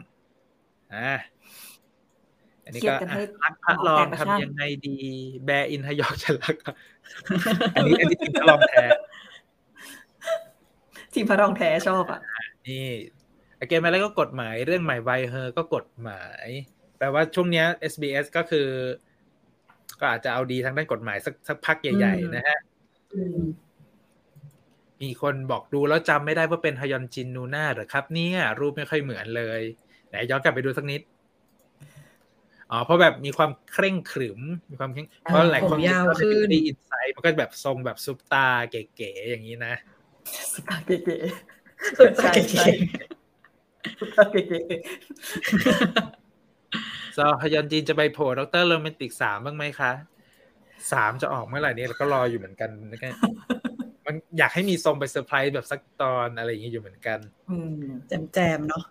[0.94, 1.12] อ่า
[2.66, 5.00] อันนี้เครีก็ยดกันให้อะรักพระรองแตกกระชั่งทำยังไงดี
[5.46, 6.56] แบร์อินทยอกฉันรัก
[7.76, 8.84] อันนี้อันนี้จริงพระรองแท้
[11.14, 12.22] ทีมพระรองแท้ชอบอะ
[12.68, 12.88] นี่
[13.68, 16.48] เกนไมล์ก็กฎหมายเรื่องใหม่ไวเฮอก็กฎหมาย
[16.98, 18.68] แปลว่าช่วงเนี้ย SBS ก็คือ
[20.00, 22.60] ก็อาจจะเอาดีทางด้านกฎหมายสักสักพักใหญ่อืมๆนะฮะ
[25.02, 29.62] มีคนบอกดูแล้วจำไม่ได้ว่าเป็นฮยอนจินนูน่าเหรอครับ เนี่ย รูปไม่ค่อยเหมือนเลย
[30.10, 31.02] ไหนย้อนกลับไปดูสักนิด
[32.72, 34.42] อ๋อเพราะแบบมีความเคร่งขรึม
[34.72, 39.74] มีความเคร่งเพราะหลายคนผมยาวขึ้นดีอินไซต์มันก็แบบทรงแบบซุปตาเก๋ๆอย่างนี้นะ
[40.54, 41.18] สตาร์เก๋
[41.98, 42.66] สุดๆใช่ใช่
[44.00, 44.60] สตาร์เก๋
[47.16, 49.92] ซอฮยอนจินจะไปโผล่ดรโรแมนติกสามบ้างไหมคะ
[50.92, 53.14] สามจะออกเมื่อไหร่เนี่ยเราก็รออยู่เหมือนกันนะ
[54.06, 57.76] มันอยากให้มีทรงไปเซอร์ไพรส์แบบสักตอนอะไรอย่างนี้อยู่เหมือนกันๆอืม
[58.08, 58.84] แจมแจมๆเนาะ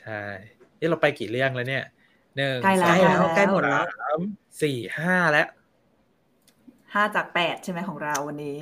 [0.00, 0.22] ใช่
[0.80, 1.84] นี่เราไปกี่เรื่องแล้วเนี่ย
[2.36, 4.20] หนึ่งใกล้สแล้อวงใกล้แล้วใกล้หมดแล้วสาม
[4.62, 5.48] สี่ห้าแล้ว
[6.94, 8.56] ห้าจากแปดใช่ไหมของเราวันนี้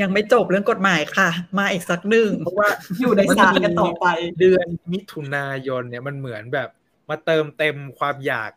[0.00, 1.28] ยังไม่จบเรื่องกฎหมายค่ะ
[1.58, 2.68] มาอีกสักหนึ่งเพราะว่า
[3.00, 4.06] อยู่ในศาลกันต่อไป
[4.40, 6.68] เดือนมิถุนายนเนี่ยมันเหมือนแบบ
[7.08, 8.50] มาเติมเต็มความอยาก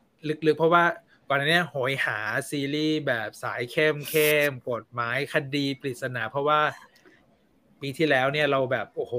[0.48, 0.86] ลึกๆ เพราะว่า
[1.30, 2.20] ก่อนหน้านี้โหยหา
[2.50, 6.62] ซีรีส์แบบสายเข้มเข้มกฎหมายคดีปริศนา เพราะว่า
[7.82, 9.16] ปีที่แล้วเนี่ยเราแบบโอ้โห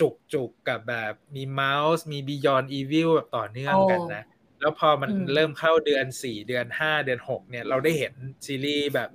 [0.00, 4.24] จุกจุกกับแบบมีเมาส์มี Beyond Evil แบบต่อเนื่องกันนะ
[4.60, 8.14] แล้วพอมันเริ่มเข้าเดือนสี่เดือนห้าเดือนหกเนี่ยเราได้เห็น
[8.46, 9.10] ซีรีส์แบบ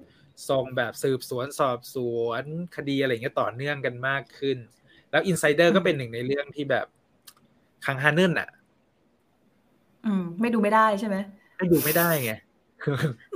[0.49, 2.43] ทรงแบบสืบสวนสอบสวน
[2.75, 4.57] คดีอะไรเงี้ยต่อเนื่องกันมากขึ้น
[5.11, 6.85] แล้ว Insider ก็เป็นหนึ่งในเรื่องที่แบบ
[7.85, 8.49] คังฮานึลอะ
[10.07, 11.15] อืม ไม่ดูไม่ได้ใช่ไหม
[11.57, 12.31] ไม่ดูไม่ได้ไง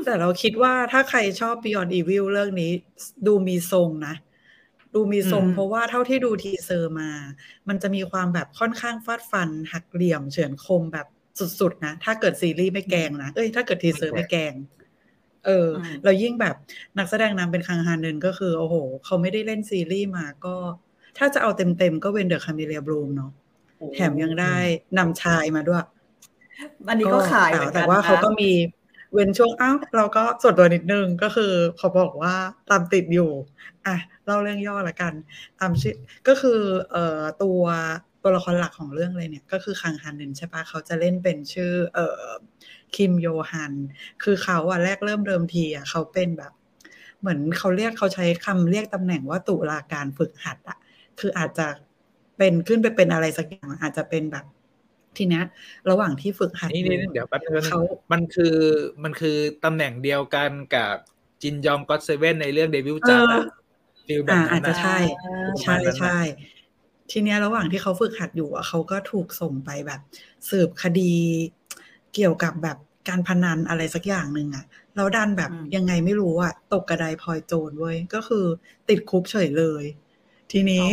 [0.06, 2.72] แต่เราคิดว่าถ้าใครชอบ Beyond Evil เรื่องนี้
[3.28, 4.16] ดูมีทรงนะ
[4.96, 7.10] ดูมีทรงอืมเพราะว่าเท่าที่ดู teaser มา
[7.68, 11.08] มันจะมีความแบบค่อนข้างฟาดฟัน หักเหลี่ยมเฉือนคมแบบ
[11.60, 14.54] สุดๆนะ ถ้าเกิดซีรีส์ไม่แกล้งนะ เอ้ยถ้าเกิด teaser ไม่แกล้ง
[15.46, 16.56] เออ อืมแล้วยิ่งแบบ
[16.98, 20.56] นักแสดงนำเป็นคังฮานึลก็คือ โอ้โห เขาไม่ได้เล่นซีรีส์มาก็
[21.18, 23.32] ถ้าจะเอาเต็มๆก็ When the Camellia Blooms เนาะ
[23.94, 24.56] แถมยังได้
[24.98, 25.86] นำชายมาด้วย
[26.90, 28.52] อันนี้ก็ขายเหมือนกันแต่ว่าเขาก็นะมี
[29.14, 32.36] เว้นช่วงอ้าวเราก็ส่วนตัวนิดนึงก็คือเขาบอกว่า
[32.70, 33.32] ตามติดอยู่
[33.86, 33.96] อะ
[34.26, 35.14] เล่าเรื่องย่อละกัน
[35.60, 35.96] ตามชื่อ
[36.28, 36.60] ก็คือ
[36.92, 37.62] เอ่อตัว
[38.24, 42.26] ตัวละครหลักของเรื่องเลยเนี่ย ก็คือคังฮานึลใช่ปะเขาจะเล่นเป็นชื่อเอ่อ
[42.96, 43.74] คิมโยฮัน
[44.24, 46.52] คือเขาอะแรกเริ่มเดิมทีอะเขาเป็นแบบ
[47.20, 50.78] เหมือนเขาเรียกเขาใช้คำเรียกตำแหน่งว่าตุลาการฝึกหัดอะ
[51.20, 51.68] คืออาจจะ
[52.38, 54.46] เป็นขึ้นไปเป็นอะไรสักอย่างอาจจะเป็นแบบ
[55.18, 55.44] ทีเนี้ย
[55.90, 57.80] ระหว่างที่ฝึกหัดนี่อยู่นี่เดี๋ยวแป๊บนึงเขา
[58.12, 58.56] มันคือ
[59.04, 60.94] มันคือตำแหน่งเดียวกันกับ
[61.42, 63.44] จินยอง GOT7ในเรื่อง Devil Judge อะ
[64.08, 64.98] feel แบบอ่าอาจจะนะใช่
[65.64, 66.18] ใช่ใช่
[67.12, 70.00] ทีเนี้ยระหว่างที่เขาฝึกหัดอยู่อะเขาก็ถูกส่งไปแบบ
[70.50, 71.14] สืบคดี
[72.14, 72.78] เกี่ยวกับแบบ
[73.10, 78.46] การพนันอะไรสักอย่างหนึ่งอะแล้วดันแบบอืมยังไงไม่รู้อะตกกระไดพลอยโจรเว้ยก็คือ
[78.90, 79.84] ติดคุกเฉยเลย
[80.52, 80.86] ทีนี้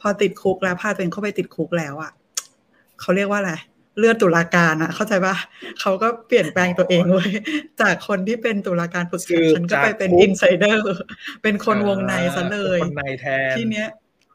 [0.00, 2.12] พอติดคุกแล้วพาตัวเองเข้าไปติดคุกแล้วอะ
[3.00, 3.52] เขาเรียกว่าอะไร
[3.98, 5.36] เลือดตุลาการอะเข้าใจปะ
[5.80, 7.30] เขาก็เปลี่ยนแปลงตัวเองเว้ย
[7.80, 10.84] จากคนที่เป็นตุลาการฝึกหัดฉันก็ไปเป็นอินไซเดอร์
[11.42, 13.88] เป็นคนวงในซะเลยคนในแทนทีเนี้ย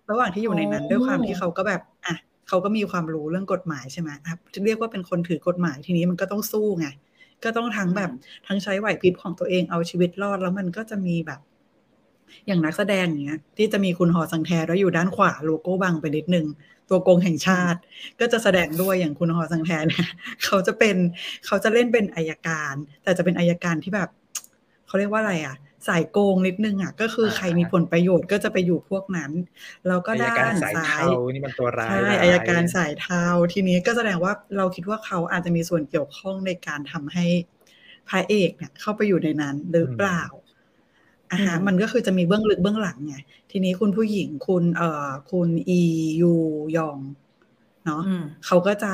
[0.10, 2.16] ระหว่างที่อยู่ในนั้นอ๋อด้วยความที่เขาก็แบบอะ
[2.48, 6.88] เขาก็มีความรู้เรื่องกฎหมายใช่ไหมอะจะเรียกว่าเป็นคนถือกฎหมายทีนี้มันก็ต้องสู้ไง
[7.44, 8.10] ก็ต้องทั้งแบบ
[8.48, 11.40] ทั้งใช้ไหวพริบของตัวเองเอาชีวิตรอดแล้วมันก็จะมีแบบ
[12.48, 16.46] อย่างนักแสดงอย่างเงี้ย ที่จะมีคุณหอสังแทแล้วอยู่ด้านขวาโลโก้บังไปนิดนึง
[16.90, 17.80] ตัวโกงแห่งชาติ
[18.20, 20.08] ก็จะแสดงด้วยอย่างคุณหอสังแทเนี่ย
[20.44, 20.96] เขาจะเป็น
[21.46, 22.74] เขาจะเล่นเป็นอายการ
[23.04, 24.10] แต่จะเป็นอายการที่แบบ
[24.88, 25.56] เขาเรียกว่าอะไรอะ
[25.88, 29.32] สายโกงนิดนึงอะ ก็คือใครมีผลประโยชน์ก็จะไปอยู่พวกนั้น
[29.88, 33.24] แล้วก็อายด้าการนสายซ้าเทายนี่มันตัวร้ายใช่ร้อายการสายเทา
[33.54, 37.26] ทีนี้ก็แสดงว่าเราคิดว่าเขาอาจจะมีส่วนเกี่ยวข้องในการทำให้
[38.10, 40.24] พระเอกเนี่ยเข้าไปอยู่ในนั้นหรือเปล่า
[41.34, 43.16] อ่าฮะมันก็คือจะมีเบื้องลึกเบื้องหลังไง
[43.52, 45.82] ทีนี้คุณผู้หญิงคุณเอ่อคุณอี
[46.22, 46.34] ยู
[46.78, 47.00] ยอง
[47.86, 48.92] เนาะอืมเขาก็จะ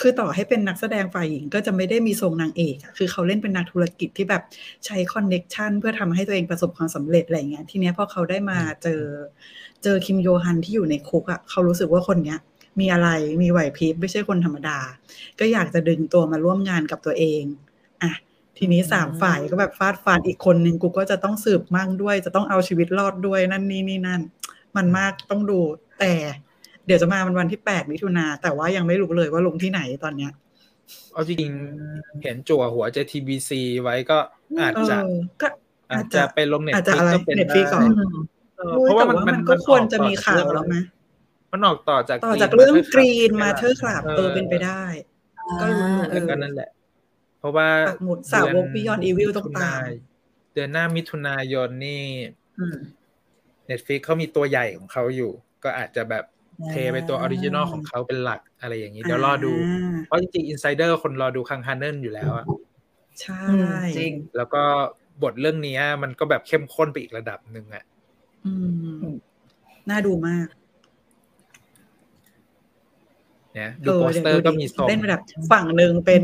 [0.00, 4.42] คือต่อให้เป็นนักแสดงฝ่ายหญิงก็จะไม่ได้มีทรงนางเอกอะคือเขาเล่นเป็นนักธุรกิจที่แบบ
[4.86, 9.02] ใช้ connection เพื่อทำให้ตัวเองประสบความสำเร็จอะไรเงี้ย ทีเนี้ยพอเขาได้มาเจอ
[9.82, 12.38] เจอคิมโยฮันที่อยู่ในคุกอะเขารู้สึกว่าคนเนี้ย
[12.80, 13.08] มีอะไร
[13.42, 14.78] มีไหวพริบไม่ใช่คนธรรมดา
[15.38, 17.42] ก็อยากจะดึงตัวมาร่วมงานกับตัวเอง
[18.02, 18.12] อะ
[18.58, 24.20] ทีนี้สามฝ่ายก็แบบฟาดฟันอีกคนนึงกูก็จะต้องสืบมั่งด้วย จะต้องเอาชีวิตรอดด้วยนั่นนี่นี่นั่น
[24.76, 25.60] มันมากต้องดู
[26.00, 26.12] แต่
[26.86, 30.32] เดี๋ยวจะมาวันวันที่แปดมิถุนาแต่ว่ายังไม่รู้เลยว่าลงที่ไหนตอนเนี้ย
[31.12, 33.50] เอาจริงๆเห็นจั่วหัว JTBC
[33.82, 34.18] ไว้ก็
[34.60, 35.08] อาจเอจะอ
[35.42, 35.48] ก็
[35.92, 37.88] อาจจะไปลงเน็ตอาจจะอะไรก็เป็น Netflix ได้ก่อน
[38.58, 40.76] เออเพราะว่ามันแต่มันก็ควรออกจะมีต่อข่าวจกแล้วไหม
[41.52, 44.82] มันออกต่อจากต่อจากเรื่องกรีนมา Club เธอร์คลับเออเป็นไปได้
[45.60, 46.83] ก็รู้อ่าเอแต่อก็นั่นแหละเพ
[47.44, 49.80] ราะว่าปักหมุดสาวก Beyond Evil ต้องตาม
[50.54, 52.02] เดือนหน้ามิถุนายนนี่
[52.60, 52.78] อืม
[53.70, 55.30] Netflix เขามีตัวใหญ่ของเขาอยู่
[55.64, 56.24] ก็อาจจะแบบ
[56.60, 59.52] อ่าเทไปตัว original ของเขาเป็นหลักอะไรอย่างนี้ เดี๋ยวรอดู
[60.06, 62.46] เพราะจริงๆ Insider คนรอดูคังฮานึลอยู่แล้วอะ
[63.20, 64.62] ใช่อืมจริง แล้วก็
[65.22, 67.84] บทเรื่องนี้มันก็แบบเข้มข้นไปอีกระดับหนึ่งอะ
[68.46, 68.52] อื
[69.02, 69.14] ม
[69.90, 70.46] น่าดูมาก
[73.54, 75.22] เนี่ยดูโปสเตอร์ก็มีทรงเล่นแบบ
[75.52, 76.22] ฝั่งหนึ่งเป็น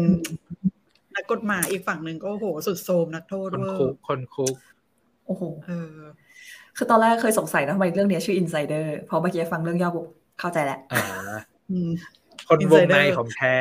[1.21, 4.55] นักกฎหมายอีกฝั่งหนึ่งก็โอ้โหสุดโทรมนักโทษคนเวอคุกร์คนคุก
[5.27, 5.99] โอ้โหเออ
[6.77, 10.07] คือตอนแรกเคยสงสัยนะทำไมเรื่องเนี้ยชื่อ Insider พอเมื่อกี้ฟังเรื่องย่อปุ๊บ
[10.41, 11.03] เข้าใจแล้วอ่า
[11.71, 11.91] อืม
[12.49, 13.55] คนวงใน Insider ของแท้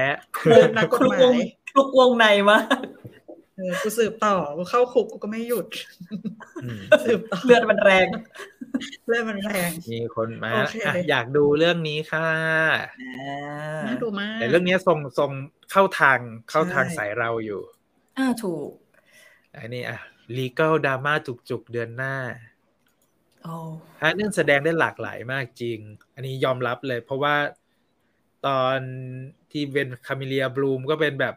[0.50, 1.38] เรื่องนักกฎหมาย
[1.76, 2.66] ทุกวงในมาก
[3.56, 5.68] เออกูสืบต่อกูเข้าคุกกูก็ไม่หยุด
[6.64, 8.08] อืมสืบต่อเลือดมันแรง
[9.08, 12.30] เรื่องมันแรงมีคนมาโอเคอะอยากดูเรื่องนี้ค่ะ
[13.86, 15.32] น่าดูมากแต่เรื่องนี้ทรงทรง
[15.72, 16.20] เข้าทาง
[16.50, 17.62] เข้าทางใช่สายเราอยู่
[18.18, 18.72] อ่าถูก
[19.58, 20.00] อันนี้อะ
[20.38, 22.16] legal drama จุกๆเดือนหน้า
[23.44, 23.56] โอ้
[24.02, 25.80] ฮะเนื่องแสดงได้หลากหลายมากจริง
[26.16, 27.36] อันนี้ยอมรับเลย เพราะว่า
[28.48, 28.80] ตอน
[29.52, 31.36] ที่เป็นคามิเลียบลูมก็เป็นแบบ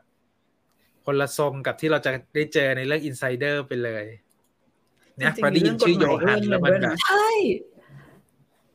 [1.05, 4.05] คนละทรงกับที่เราจะได้เจอในเรื่อง Insider ไปเลย
[5.17, 7.29] เนี่ยจริงๆพอได้ยินชื่อมีโยเรื่องกฎหมายฮันแล้วมันเรื่องหนึ่งด้วยแบนะบใช่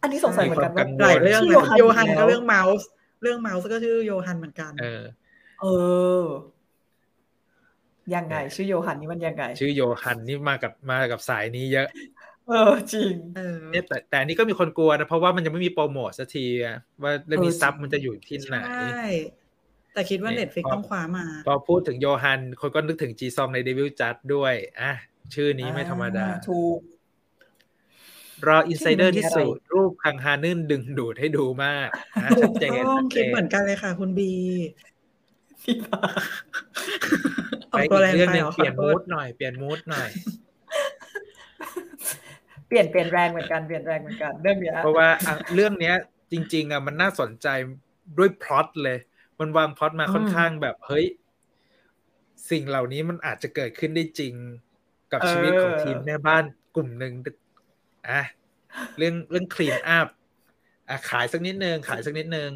[0.02, 2.88] อันนี้สงสัยเหมือนกันว่ามีความกังวลหลายเรื่องชื่อนะโยโยฮัฮันนแล้วก็เรื่องเมาส์
[3.22, 5.04] เรื่องเมาส์ก็ชื่อโยฮันเหมือนกัน เออ
[5.62, 5.66] เอ
[6.22, 6.24] อ
[8.16, 11.88] ยังไง ชื่อโยฮันนี่มันยังไง ชื่อโยฮันนี่มากับมากับสายนี้เยอะ
[12.48, 19.06] เออจริงเออเนี่ยแต่แต่อันนี้ก็มีคนกลัวนะเพราะว่ามันยังไม่มีโปรโมทสักทีอะว่าเรื่องนี้เออ sub จริงมันจะอยู่ที่ไหนใช่
[19.94, 24.92] แต่คิดว่าเนี่ย Netflix ต้องคว้ามา พอพูดถึงโยฮัน คนก็นึกถึงจีซองใน Devil Judge ด้วยอะ
[25.34, 26.80] ชื่อนี้ไม่ธรรมดาอ่ถูก
[28.48, 31.90] รออินไซเดอร์ที่ที่มันมีอะไรสุดรูปคังฮานึนดึงดูดให้ดูมาก
[32.24, 34.32] อะถูชัดกเจนต้องชัดเจคิดนเหมือนกันเลยค่ะ คุณบี
[35.64, 36.00] พี่ปา
[37.72, 40.10] ออไปกตัวอีแรกงเรื่องไปหนึ่เหงรอเปลี่ยนขอโทมูษดหน่อยเปลี่ยนมูดหน่อย
[42.68, 45.96] เปลี่ยนเปลี่ยนแรงเหมือนกันเปลี่ยนแรงเหมือนกันเรื่องเนี้ยเพราะว่าอะเรื่องเนี้ย
[46.32, 47.48] จริง ๆอะมันน่าสนใจ
[48.18, 48.98] ด้วยพล็อตเลย
[49.40, 51.06] มันวางพล็อตมาอืมค่อนข้างแบบเฮ้ย
[52.50, 54.34] สิ่งเหล่านี้มันอาจจะเกิดขึ้นได้จริง
[55.12, 56.44] กับชีวิตของทีมแม่บ้าน
[56.76, 57.14] กลุ่มหนึ่ง
[58.10, 58.22] อะ
[58.98, 60.08] เรื่องเรื่อง Clean Up
[60.90, 62.52] อะขายสักนิดนึงขายสักนิดนึง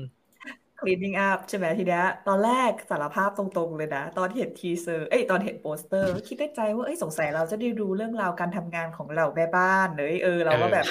[0.82, 10.86] cleaning up ใช่ไหมทีเนี้ยตอนแรกสารภาพตรงๆเลยนะ ตอนเห็น teaser เอ้ยตอนเห็นโปสเตอร์ คิดในใจว่าเอ้ยสงสัยเราจะได้ดูเรื่องราวการทำงานของเราแม่บ้านเลยเออเราก็แบบ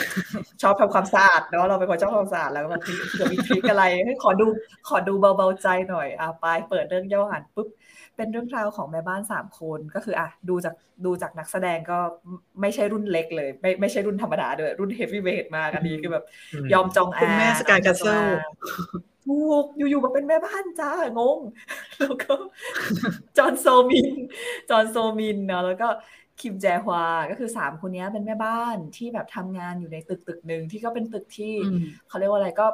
[0.63, 4.47] ชอบทำความสะอาดเนาะเราเป็นคนชอบทำความสะอาดแล้วก็แบบเผื่อมี trick อะไรเฮ้ยขอดู
[4.89, 7.69] ขอดูเบาๆใจหน่อยอะไปเปิดเรื่องย่ออ่านปุ๊บ
[8.21, 11.99] เป็นเรื่องราวของแม่บ้านสามคนก็คืออะดูจากดูจากนักแสดงก็
[12.61, 18.25] ไม่ใช่รุ่นเล็กเลย ไม่ไม่ใช่รุ่นธรรมดาด้วย รุ่น heavyweight มากอันนี้คือแบบอืมยอมจองอาคุณแม่ Sky Castle
[19.27, 21.39] ถูกอยู่ๆมาเป็นแม่บ้านจ้างง
[21.99, 22.35] แล้วก็
[23.39, 24.09] จอห์นโซมิน
[24.71, 25.89] จอห์นโซมินเนาะแล้วก็
[26.41, 32.67] คิมแจฮวา ก็คือสามคนเนี้ยเป็นแม่บ้านที่แบบทำงานอยู่ในตึกตึกหนึ่งที่ก็เป็นตึกที่อืมเขาเรียกว่าอะไรก็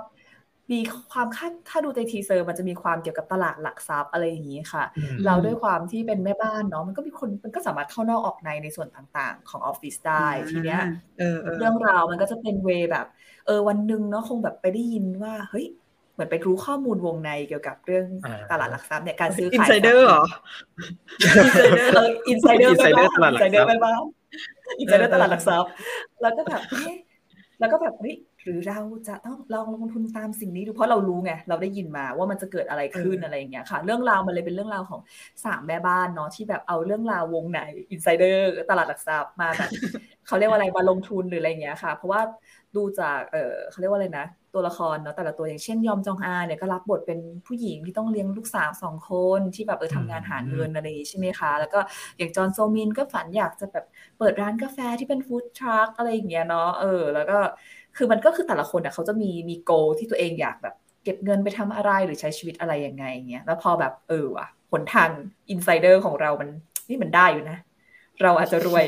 [0.73, 0.81] มี
[1.13, 10.83] ความคาดถ้าดูใน teaser มันจะมีความเกี่ยวกับตลาดหลักทรัพย์อะไรอย่างนี้ค่ะอืมเราด้วยความที่เป็นแม่บ้านเนาะมันก็มีคนมันก็สามารถเข้านอกออกในในส่วนต่างๆ ของออฟฟิศได้ทีเนี้ย
[11.19, 13.07] เออเออเรื่องราวมันก็จะเป็น way แบบ
[13.47, 15.67] เออวันหนึ่งเนาะคงแบบไปได้ยินว่าเฮ้ย
[16.15, 20.25] เหมือนไปรู้ข้อมูลวงในเกี่ยวกับเรื่องอ่าตลาดหลักทรัพย์เนี่ยการซื้อขาย insider เหรอ
[21.95, 24.01] เออ insider Insider ตลาดหลักทรัพย์ insider ไปบ้าง
[24.79, 25.71] insider ตลาดหลักทรัพย์
[26.23, 26.95] แล้วก็แบบเอ๊ะ
[27.61, 28.15] แล้วก็แบบเฮ้ย
[28.47, 35.01] หรือเราจะต้องลองลงทุนตามสิ่งนี้ดูเพราะเรารู้ไงเราได้ยินมาว่ามันจะเกิดอะไรขึ้นเออออะไรอย่างเงี้ยค่ะ เรื่องราวมันเลยเป็นเรื่องราวของ
[35.45, 37.59] สามแม่บ้านเนาะที่แบบเอาเรื่องราววงใน
[37.91, 39.71] อินไซเดอร์ตลาดหลักทรัพย์มาแบบ
[40.27, 42.21] เขาเรียกว่าอะไรมาลงทุนหรืออะไรอย่างเงี้ยค่ะ เพราะว่า
[42.77, 51.81] ดูจากเออเขาเรียกว่าอะไรนะ ตัวละครเนาะแต่ละตัวอย่างเช่นยอมจองอาเนี่ยก็รับบทเป็นผู้หญิงที่ต้องเลี้ยงลูกสาวสองคนที่แบบเออทำงานหาเงินอะไรอย่างงี้ใช่ไหมคะ แล้วก็
[52.17, 53.85] อย่างจอห์นโซมินก็ฝันอยากจะแบบ
[54.19, 57.39] เปิดร้านกาแฟที่เป็น food truck อะไรอย่างเงี้ยเนาะเออ แล้วก็
[57.97, 60.75] คือมันก็คือแต่ละคนอะเขาจะมีมี goal ที่ตัวเองอยากแบบ
[61.05, 65.09] เก็บเงินไปทำอะไรหรือใช้ชีวิตอะไรยังไงอย่างเงี้ยแล้วพอแบบเออว่ะหนทาง
[65.51, 66.49] insider ของเรามัน
[66.89, 67.59] นี่มันได้อยู่นะ
[68.23, 68.85] เราอาจจะรวย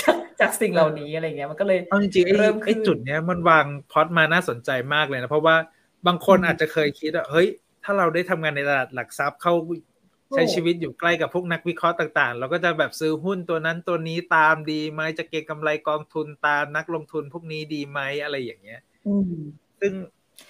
[0.00, 5.56] จากจากสิ่งเหล่านี้อะไรเงี้ยมันก็เลยเอาจริงๆไอ้เริ่มขึ้นไอ้จุดเนี้ยมันวางพล็อตมาน่าสนใจมากเลยนะ เพราะว่า
[6.06, 7.48] บางคนอืมอาจจะเคยคิดว่าเฮ้ย
[7.84, 9.54] ถ้าเราได้ทำงานในตลาดหลักทรัพย์เข้า
[10.34, 19.32] ใช้ชีวิตอยู่ใกล้กับพวกนักวิเคราะห์ต่างๆ เราก็จะแบบซื้อหุ้นตัวนั้นตัวนี้ตามดีไหมจะเก็งกำไรกองทุนตามนักลงทุนพวกนี้ดีไหมอะไรอย่างเงี้ยอืม
[19.80, 19.92] ซึ่ง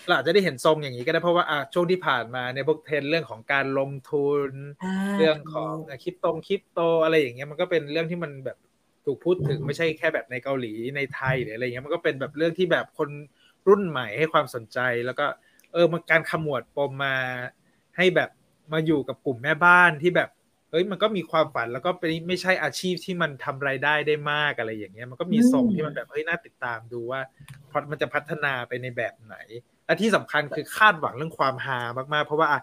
[0.06, 4.50] เราอาจจะได้เห็นทรงอย่างนี้ก็ได้เพราะว่าอะช่วงที่ผ่านมาเนี่ยพวกเทรนด์เรื่องของการลงทุน
[4.82, 8.58] อ่าเรื่องของถูกคริปโตคริปโตอะไรอย่างเงี้ยมันก็เป็นเรื่องที่มันแบบ
[9.04, 13.10] ถูกพูดถึงไม่ใช่แค่แบบในเกาหลีในไทยหรืออะไรเงี้ยมันก็เป็นแบบเรื่องที่แบบคน
[13.68, 15.26] รุ่นใหม่ให้ความสนใจ แล้วก็
[15.72, 17.16] เออมันการขมวดปมมา
[17.96, 18.30] ให้แบบ
[18.72, 20.30] มาอยู่กับกลุ่มแม่บ้านที่แบบ
[20.70, 27.20] เอ้ยมันก็มีความฝันแล้วก็เป็นไม่ใช่อาชีพที่มันทำรายได้ได้มากอะไรอย่างเงี้ย มันก็มีส่งที่มันแบบเฮ้ยน่าติดตามดูว่า
[27.70, 29.36] พอมันจะพัฒนาไปในแบบไหน
[29.86, 31.80] และที่สำคัญคือคาดหวังเรื่องความฮา
[32.12, 32.60] มากๆ เพราะว่าอะ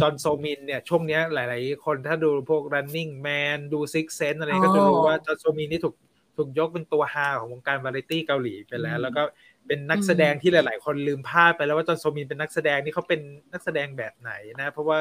[0.00, 5.94] จอห์นโซมินเนี่ยช่วงเนี้ยหลาย ๆ คนถ้าดูพวก running man ดู six sense อะไรก็จะรู้ว่าจอห์นโซมินนี่ถูก
[6.36, 9.22] ถูกยกเป็นตัวฮาของวงการวาไรตี้เกาหลีไปแล้ว แล้วก็
[9.66, 13.20] เป็นนักแสดงที่หลาย ๆ คนลืมพลาดไปแล้วว่าจอห์นโซมินเป็นนักแสดงนี่เขาเป็น
[13.52, 14.98] นักแสดงแบบไหนนะ เพราะว่า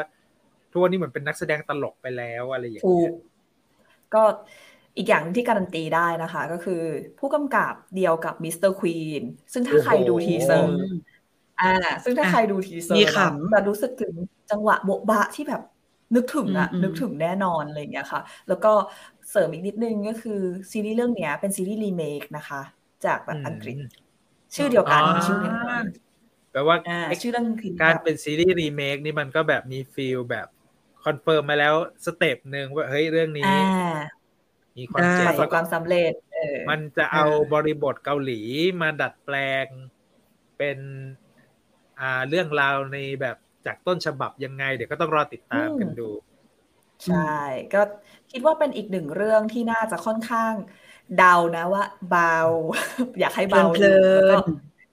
[0.72, 3.14] ทุกวันนี้เหมือนเป็นนักแสดงตลกไปแล้วอะไรอย่างเงี้กย
[4.14, 4.24] ก็
[4.98, 6.82] อีกอย่างหนึ่งที่การันตีได้นะคะ ก็คือ
[7.20, 8.72] ผู้กำกับเดียวกับ Mr.
[8.72, 10.70] Queen ซึ่งถ้าใครดู teaser
[11.62, 14.14] อ่า ซึ่งถ้าอะใครดูทีเซอร์มีนะขำจะรู้สึกถึง
[14.52, 15.62] จังหวะโบ๊ะบะที่แบบ
[16.16, 18.74] นึกถึงอะอืมอืมนึกถึงแน่นอนอะไรอย่างเงี้ยค่ะ แล้วก็
[19.30, 20.42] เสริมอีกนิดนึงก็คือ
[20.72, 22.62] ซีรีส์เรื่องเนี้ยเป็นซีรีส์รีเมคนะคะ
[23.06, 23.78] จากแบบอังกฤษ
[24.56, 25.84] ชื่อเดียวกันอ๋อชื่อเดียวกัน
[26.52, 30.48] แปลว่าอ่าชื่อเรื่องคือการเป็นซีรีส์รีเมคนี่มันก็แบบมี feel แบบ
[31.06, 31.76] confirm มาแล้ว
[32.06, 34.12] step หนึ่งว่าเฮ้ยเรื่องนี้อ่า
[34.78, 38.42] มีความเจ๋งประสบคก็วามสำเร็จเออมันจะเอาบริบทเกาหลี
[38.82, 39.36] มาดัดแปล
[39.66, 39.68] ง
[40.58, 40.78] เป็น
[42.00, 46.10] อ่าเรื่องราวในแบบจากต้นฉบับยังไง เดี๋ยวก็ต้องรอติดตามกันดู
[47.06, 47.18] ใช่
[47.72, 47.78] ก็
[48.30, 50.56] คิดว่าเป็นอีกหนึ่งเรื่องที่น่าจะค่อนข้าง
[51.14, 52.24] เดานะว่าเบา
[53.20, 54.34] อยากให้เบาเพลินๆแล้วก็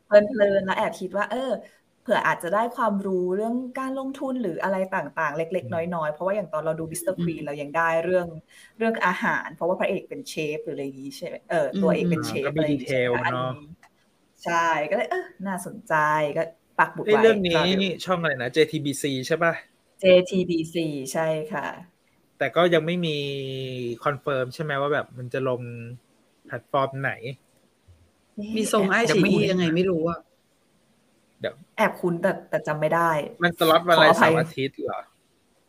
[0.04, 1.38] เพลินเพลินๆแล้วแอบคิดว่า เออ
[1.77, 7.14] เผื่ออาจจะได้ความรู้เรื่องการลงทุนหรืออะไรต่างๆ เล็ก ๆ น้อยๆ เพราะว่าอย่างตอนเราดู Mr.
[7.14, 8.26] Queen เรายังได้เรื่อง
[8.78, 13.56] เรื่องอาหาร เพราะว่าพระเอกเป็นเชฟหรืออะไรอย่างนี้ใช่ไหมเออตัวเอกเป็นเชฟก็มีอะไรอย่างงี้ใช่ไหม detail อันเนอะ
[14.44, 14.54] ใช่
[14.90, 15.94] ก็เลยเออน่าสนใจ
[16.36, 16.42] ก็
[16.78, 19.52] ปักบุดเอ้ยไว้เรื่องนี้รดูช่องอะไรนะ JTBC ใช่ป่ะ
[20.00, 20.74] JTBC
[21.12, 21.66] ใช่ค่ะ
[22.38, 23.16] แต่ก็ยังไม่มี
[24.04, 25.60] คอนเฟิร์มใช่ไหมว่าแบบมันจะลง
[26.46, 27.12] แพลตฟอร์มไหน
[28.54, 30.18] มีทรงไอ้ยัฉีไม่อียังไงไม่รู้อะ
[31.40, 33.10] เดี๋ยวแอบคุ้นแต่แต่จำไม่ได้
[33.42, 35.00] มันสล็อตวันอะไรขออภัเสายร์อาทิตย์เหรอ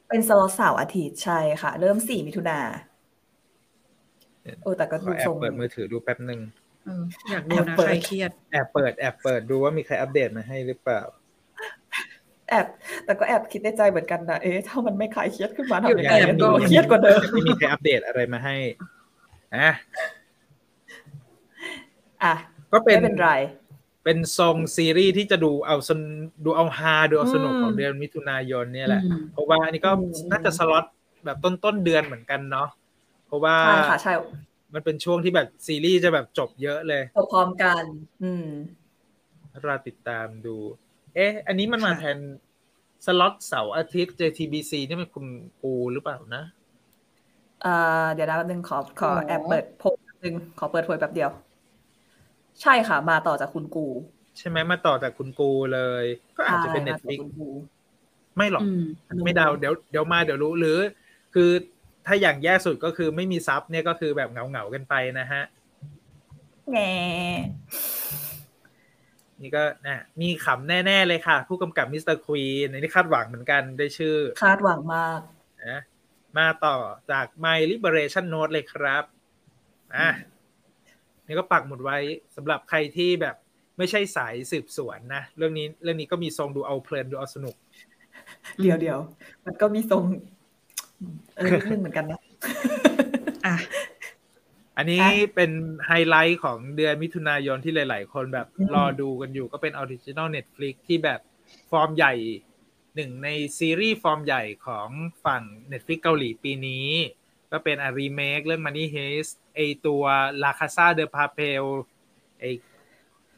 [0.09, 2.59] เป็นสล็อตเสาร์อาทิตย์ใช่ค่ะ เริ่มสี่มิถุนา
[4.63, 6.39] โอ้แต่ก็ขดูอแอทบรงเปิดมือถือดูแป๊บหนึ่ง
[6.85, 11.01] เอออยากดูแอบนะเปิดใครเครียด แอบเปิดแอบเปิดดูว่ามีใครอัปเดตมาให้หรือเปล่า
[12.49, 12.65] แอบ
[13.05, 18.55] แต่ก็แอบคิดในใจเหมือนกันนะเอ๊ะถ้ามันไม่คลายเครียดขึ้นมาทำเดี๋ยวยังไงแอบมันดูดูเครียดกว่าเดิมไม่มีใครอัปเดตอะไรมาให้
[19.55, 19.71] อะ
[22.23, 22.33] อะ
[22.71, 23.31] ก็เป็นไม่เป็นไร
[24.03, 25.99] เป็นทรงซีรีส์ที่จะดูเอาสน
[26.45, 30.85] ดูเอาฮาดูเอาสนุกอืมของเดือนมิถุนายนเนี่ยแหละอืมเพราะว่าอันนี้ก็อืมน่าจะสล็อต
[31.25, 32.67] แบบต้นต้นๆเดือนเหมือนกันเนาะ
[33.27, 34.11] เพราะว่าใช่ค่ะใช่
[34.73, 37.83] มันเป็นช่วงที่แบบซีรีส์จะแบบจบเยอะเลยจบพร้อมกัน
[38.23, 38.45] อืม
[39.65, 40.55] รอติดตามดู
[41.15, 42.17] เอ๊ะ อันนี้มันมาค่ะแทน
[43.05, 45.25] สล็อตเสาร์อาทิตย์ JTBC นี่มันคุณ
[45.61, 46.43] ปูหรือเปล่านะ
[47.63, 47.69] อ่า
[48.13, 51.29] เดี๋ยวนะแป๊บนึงขอขออ๋อแอบเปิดโพสต์แป๊บนึงขอเปิดโพยแป๊บเดียว
[52.61, 53.87] ใช่ค่ะ มาต่อจากคุณกู
[54.37, 56.05] ใช่ไหมมาต่อจากคุณกูเลย
[56.37, 57.49] ก็อาจจะเป็นใช่มาจาก Netflix คุณกู
[58.37, 58.83] ไม่หรอกอืม
[59.25, 60.79] ไม่เดาเดี๋ยวเดี๋ยวมาเดี๋ยวรู้หรือ
[61.35, 61.49] คือ
[62.07, 65.43] ถ้าอย่างแย่สุดก็คือไม่มีซับเนี่ยก็คือแบบเหงาเหงาๆกันไปนะฮะ
[66.71, 66.91] แง่
[69.41, 75.19] นี่ก็นะมีขำแน่ ๆ เลยค่ะ ผู้กำกับมิสเตอร์ควีนอันนี้คาดหวังเหมือนกันได้ชื่อ คาดหวังมาก
[75.67, 75.79] นะ
[76.37, 76.77] มาต่อ
[77.11, 79.03] จาก My Liberation Note เลยครับ
[79.97, 80.09] อะ
[81.29, 81.97] นี่ก็ปักหมุดไว้
[82.35, 83.35] สำหรับใครที่แบบ
[83.77, 87.55] ไม่ใช่สายสืบสวนนะ เรื่องนี้เรื่องนี้ก็มีทรงดูเอาเพลินดูเอาสนุก
[88.61, 88.99] เดี๋ยวเดี๋ยว
[89.45, 90.03] มันก็มีทรง
[91.35, 92.19] เออนิดนึงเหมือนกันนะ
[93.45, 93.55] อะ
[94.77, 95.51] อันนี้อะเป็น
[95.87, 101.19] ไฮไลท์ของเดือนมิถุนายนที่หลาย ๆ คนแบบอืมรอดูกันอยู่ก็เป็น original Netflix ที่แบบ
[101.71, 102.13] ฟอร์มใหญ่
[102.95, 104.89] หนึ่งในซีรีส์ฟอร์มใหญ่ของ
[105.25, 106.87] ฝั่ง Netflix เกาหลีปีนี้
[107.51, 110.03] ก็เป็นอารีเมคเรื่อง Money Heist ไอตัว
[110.43, 111.63] La Casa de Papel
[112.39, 112.43] ไอ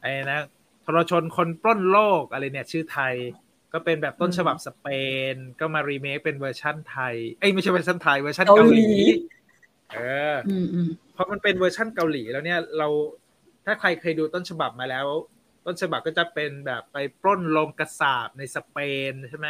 [0.00, 0.40] ไอนะ
[0.84, 3.14] ทรชนคนปล้นโลกอะไรเนี่ย ชื่อไทย
[3.72, 4.86] ก็เป็นแบบต้นฉบับสเป
[5.32, 9.02] น ก็มารีเมคเป็นเวอร์ชั่นไทย เอ้ยไม่ใช่เวอร์ชันไทยเวอร์ชันเกาหลี เกาหลี
[9.92, 9.98] เอ
[10.32, 12.88] ออืมอืมพอมันเป็นเวอร์ชั่นเกาหลีแล้วเนี่ยเรา
[13.64, 15.06] ถ้าใครเคยดูต้นฉบับมาแล้ว
[15.66, 18.78] ต้นฉบับก็จะเป็นแบบไปปล้นโรงกษาปณ์ในสเป
[19.10, 19.48] นใช่ไหม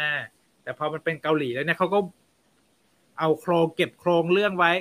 [0.63, 1.99] แต่พอมันเป็นเกาหลีแล้วเนี่ยเขาก็
[3.19, 4.71] เอาโครงเก็บโครงเรื่องไว้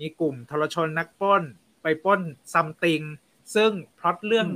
[0.00, 1.42] มีกลุ่มทรชนนักปล้น
[1.82, 2.20] ไปปล้น
[2.52, 3.02] something
[3.54, 4.48] ซึ่งพล็อตเรื่อง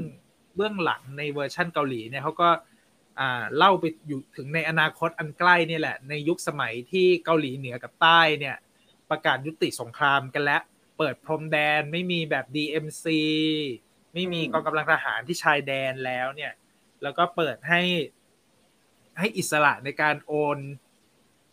[0.56, 2.48] เบื้องหลังในเวอร์ชั่นเกาหลีเนี่ยเขาก็
[3.18, 8.56] อ่าเล่าไปอยู่ถึงในอนาคตอันใกล้เนี่ยแหละ ในยุคสมัยที่เกาหลีเหนือกับใต้เนี่ย
[9.10, 10.62] ประกาศยุติสงครามกันแล้ว
[10.98, 13.06] เปิดพรมแดนไม่มีแบบ DMZ
[14.14, 16.52] ไม่มีกองกำลังทหารที่ชายแดนแล้วเนี่ย
[17.02, 17.82] แล้วก็เปิดให้
[19.18, 20.58] ให้อิสระในการโอน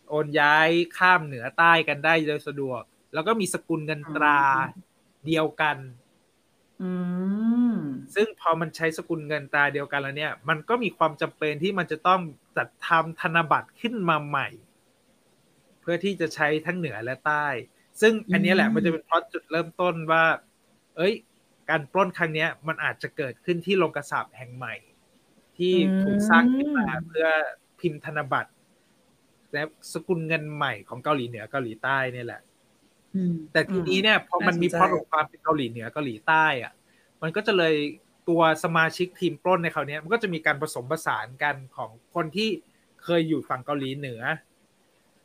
[0.10, 2.82] โอนย้ายข้ามเหนือใต้กันได้โดยสะดวก
[3.14, 4.40] แล้วก็มีสกุลเงินตรา
[5.26, 5.78] เดียวกัน
[6.82, 6.92] อื
[7.74, 7.76] ม
[8.16, 12.22] ซึ่งพอมันใช้สกุลเงินตราเดียวกันแล้วเนี่ย มันก็มีความจำเป็นที่มันจะต้อง
[12.58, 14.48] จัดทำธนบัตรขึ้นมาใหม่
[15.82, 17.48] เพื่อที่จะใช้ทั้งเหนือและใต้
[18.02, 20.26] ซึ่งอันนี้แหละมันจะเป็นเพราะจุดเริ่มต้นว่า
[20.98, 21.14] เอ้ย
[21.70, 24.76] การปล้นครั้งเนี้ยมันอาจจะเกิดขึ้นที่โรงกระสาบแห่งใหม่
[25.58, 27.28] ที่ถูกสร้างขึ้นมาเพื่อ
[27.80, 28.52] พิมพ์ธนบัตร
[29.54, 32.42] และสกุลเงินใหม่ของเกาหลีเหนือเกาหลีใต้เนี่ยแหละ
[33.16, 36.74] อืมแต่ทีนี้เนี่ยพอมันมีพล็อตของความเป็นเกาหลีเหนือเกาหลีใต้อะ
[37.22, 37.76] มันก็จะเลย
[38.30, 42.50] ตัวสมาชิกทีมปล้นในคราวเนี้ยมันก็จะมีการผสมผสานกันของคนที่
[43.04, 44.22] เคยอยู่ฝั่งเกาหลีเหนือ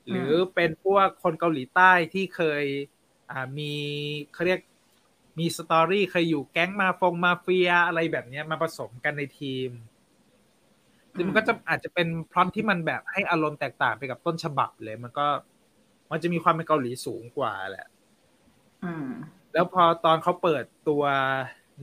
[0.09, 2.64] หรือเป็นพวกคนเกาหลีใต้ที่เคย
[3.31, 3.72] อ่ามี
[4.33, 4.61] เขาเรียก
[5.39, 9.70] มีสตอรี่เคยอยู่แก๊งมาฟงมาเฟียอะไรแบบเนี้ยมาผสมกันในทีม
[11.17, 15.27] ซึ่งมันก็จะอาจจะเป็นพล็อตที่มันแบบให้อารมณ์แตกต่างไปกับต้นฉบับเลย มันก็
[16.11, 17.87] มันจะมีความเป็นเกาหลีสูงกว่าแหละ
[18.85, 19.09] อืม
[19.53, 21.03] แล้วพอตอนเขาเปิดตัว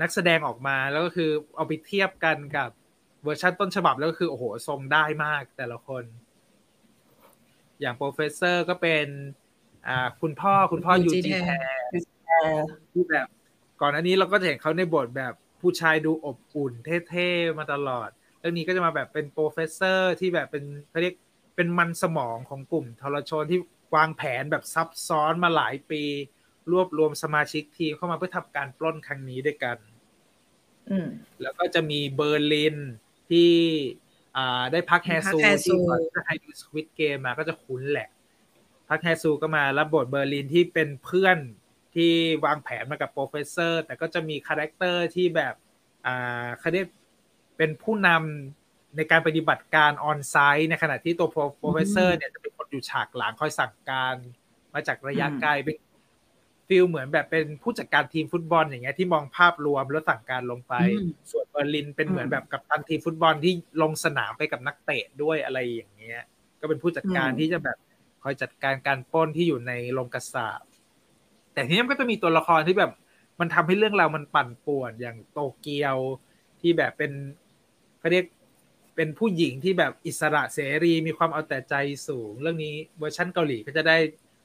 [0.02, 2.70] นักแสดงออกมาแล้วก็คือเอาไปเทียบกันกับ
[3.24, 6.04] เวอร์ชันต้นฉบับแล้วก็คือโอ้โหทรงได้มากแต่ละคน
[7.82, 9.08] อย่าง Professor ก็เป็น
[9.88, 11.50] อ่าคุณพ่อคุณพ่อยูยูจีจีแท
[12.26, 12.30] แท
[12.94, 13.28] ที่แบบ
[13.82, 16.74] ก่อนหน้านี้เราก็จะเห็นเขาในบทแบบผู้ชายดูอบอุ่น
[17.10, 18.10] เท่ๆมาตลอด
[18.42, 21.16] เรื่องนี้ก็จะมาแบบเป็น Professor ที่แบบเป็นเขาเรียก
[21.56, 23.60] เป็นมันสมองของกลุ่มทรชนที่
[23.96, 26.04] วางแผนแบบซับซ้อนมาหลายปี
[26.72, 29.78] รวบรวมสมาชิกทีมเข้ามาเพื่อทำการปล้นครั้งนี้ด้วยกัน
[30.90, 31.08] อืม
[31.42, 32.78] แล้วก็จะมีเบอร์ลิน
[33.30, 33.52] ที่
[34.38, 38.10] อ่าได้พัคแฮซูพัคแฮซูที่ก่อนถ้าใครดู Squid Game มาก็จะคุ้นแหละ
[38.90, 41.38] พัคแฮซูก็มารับบทเบอร์ลินที่เป็นเพื่อน
[41.96, 42.12] ที่
[42.46, 45.54] วางแผนมากับ Professor แต่ก็จะมีคาแรคเตอร์ที่แบบ
[46.06, 46.88] อ่าเขาเรียก
[47.62, 51.28] เป็นผู้นำในการปฏิบัติการ onsite ในขณะที่ตัว
[51.60, 54.16] Professor เนี่ยจะเป็นคนอยู่ฉากหลังคอยสั่งการ
[54.74, 55.78] มาจากระยะอืมไกลเป็น
[56.68, 66.22] feel เหมือนแบบเป็นผู้จัดการทีมฟุตบอลอย่างเงี้ยที่มองภาพรวมแล้วสั่งการลงไปอืมส่วนเบอร์ลินเป็นเหมือนแบบกัปตันทีมฟุตบอลที่ลงสนามไปกับนักเตะด้วยอะไรอย่างเงี้ย
[66.60, 67.78] ก็เป็นผู้จัดการอืมที่จะแบบ
[68.24, 70.64] คอยจัดการการปล้นที่อยู่ในโรงกษาปณ์
[71.54, 72.92] แต่ทีนี้มันก็จะมีตัวละครที่แบบ
[73.40, 75.98] มันทำให้เรื่องราวมันปั่นป่วนอย่างโตเกียว
[76.62, 77.12] ที่แบบเป็น
[78.02, 78.26] เขาเรียก
[78.96, 81.76] เป็นผู้หญิงที่แบบอิสระเสรีมีความเอาแต่ใจ
[82.08, 83.98] สูง เรื่องนี้เวอร์ชั่นเกาหลีก็จะได้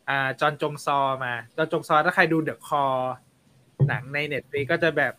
[0.09, 2.85] อ่าจอนจงซอมาจอนจงซอถ้าใครดู The Call
[3.89, 5.15] หนังใน Netflix ก็จะแบบ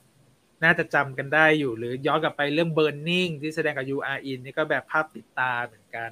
[0.64, 6.12] น่าจะจำกันได้อยู่ หรือย้อนกลับไปเรื่องเบิร์นนิ่งที่แสดงกับยูอาร์อินนี่ก็แบบภาพติดตาเหมือนกัน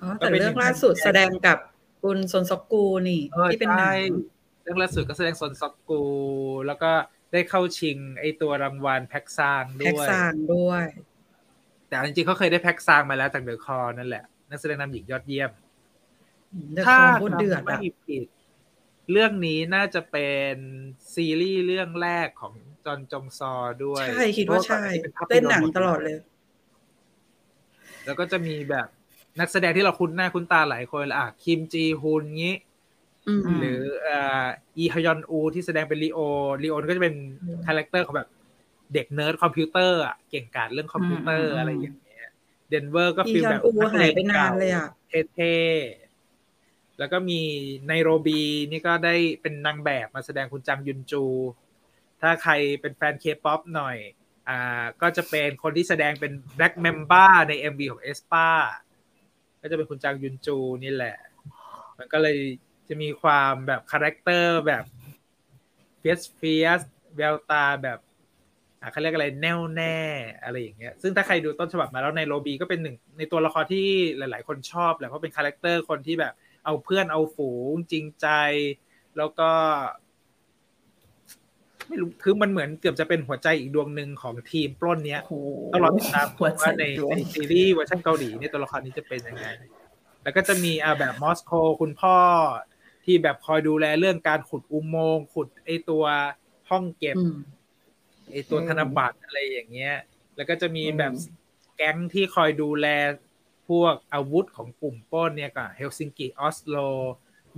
[0.00, 1.58] อ๋อแต่เรื่องล่าสุดแสดงกับ
[2.02, 3.96] คุณซนซอกกูนี่เออที่เป็นหนัใช่ง
[4.62, 6.02] เรื่องล่าสุดก็แสดงซอนซอกกู
[6.66, 6.92] แล้วก็
[7.32, 10.86] ได้เข้าชิงไอตัวรางวัลแพ็กซางแพ็กด้วยซางด้วย
[11.88, 15.50] แต่จริงๆเขาเคยได้แพ็กซางมาแล้วจากเดอะคอนั่นแหละ นักแสดงนำหญิงยอดเยี่ยม
[16.72, 18.26] เดอะคถ้าอพูดเดือดไม่อะผิด
[19.12, 20.54] เรื่องนี้น่าจะเป็น
[21.14, 24.82] ซีรีส์เรื่องแรกของจอนจงซอด้วย ใช่ คิดว่าใช่
[25.16, 26.16] พระก่อเล่นหนังป็ภาพยตลอดเลย
[28.04, 28.86] แล้วก็จะมีแบบ
[29.40, 32.56] นักแสดงที่เราคุ้นหน้าคุ้นตาหลายคนอะ คิมจีฮุนงี้
[33.26, 34.46] อืมหรืออ่า
[34.78, 36.18] อีฮยอนอูที่แสดงเป็นลีโอ
[36.62, 38.28] ลีโอก็จะเป็นอืมคาแรคเตอร์ของแบบ
[38.94, 41.96] เด็กเนิร์ดคอมพิวเตอร์อะเก่งกาจเรื่องคอมพิวเตอร์อืมอะไรอย่างเงี้ย
[42.68, 44.88] เดนเวอร์ก็อีฟีลยอแบนบอูนักหายไปนานเลยอะ
[45.34, 47.40] เท่ๆแล้วก็มี
[47.86, 51.24] ไนโรบีนี่ก็ได้เป็นนางแบบมาแสดงคุณจังยุนจู
[52.20, 53.96] ถ้าใครเป็นแฟนเคป๊อปหน่อย
[54.48, 58.48] อ่าก็จะเป็นคนที่แสดงเป็น Black Mamba ใน MV ของ aespa
[59.60, 61.16] ก็จะเป็นคุณจังยุนจูนี่แหละ
[61.98, 62.38] มันก็เลย
[62.88, 64.84] จะมีความแบบคาแรคเตอร์แบบ
[65.98, 66.80] fierce fierce
[67.16, 68.05] แววตาแบบอะ
[68.92, 69.96] เขาเรียกอะไรแน่วแน่
[70.44, 73.86] อะไรอย่างเงี้ยซึ่งถ้าใครดูต้นฉบับมาแล้วไนโรบีก็เป็นหนึ่งในตัวละครที่
[74.18, 76.32] หลาย ๆ คนชอบแหละเพราะเป็นคาแรคเตอร์คนที่แบบ
[76.64, 78.28] เอาเพื่อนเอาฝูงจริงใจ
[79.16, 79.50] แล้วก็
[81.88, 85.34] ไม่รู้คือมันเหมือนเกือบจะเป็นหัวใจอีกดวงหนึ่งของทีมปล้นเนี้ยโอ้โห
[85.72, 89.46] ต้องรอติดตามหัวใจว่าในดวงในซีรีส์เวอร์ชันเกาหลีเนี่ยตัวละครนี้จะเป็นยังไง
[90.22, 92.16] แล้วก็จะมีอ่าแบบมอสโกคุณพ่อ
[93.04, 96.04] ที่แบบคอยดูแลเรื่องการขุดอุโมงค์ขุดไอตัว
[96.70, 97.36] ห้องเก็บอืม
[98.32, 99.94] ไอตัวอืมธนบัตรอะไรอย่างเงี้ย
[100.36, 101.12] แล้วก็จะมีอืมแบบ
[101.76, 102.86] แก๊งที่คอยดูแล
[103.68, 106.76] พวกอาวุธของกลุ่มปล้นเนี่ยก็เฮลซิงกิออสโล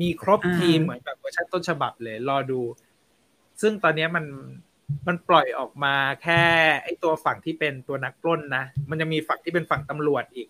[0.00, 2.60] มีครบอ่าทีมเหมือนแบบเวอร์ชันต้นฉบับเลย รอดู
[3.60, 4.24] ซึ่งตอนเนี้ยมัน
[5.06, 6.42] มันปล่อยออกมาแค่
[6.84, 10.48] ไอตัวฝั่งที่เป็นตัวนักปล้นนะ มันจะมีฝั่งที่เป็นฝั่งตำรวจอีก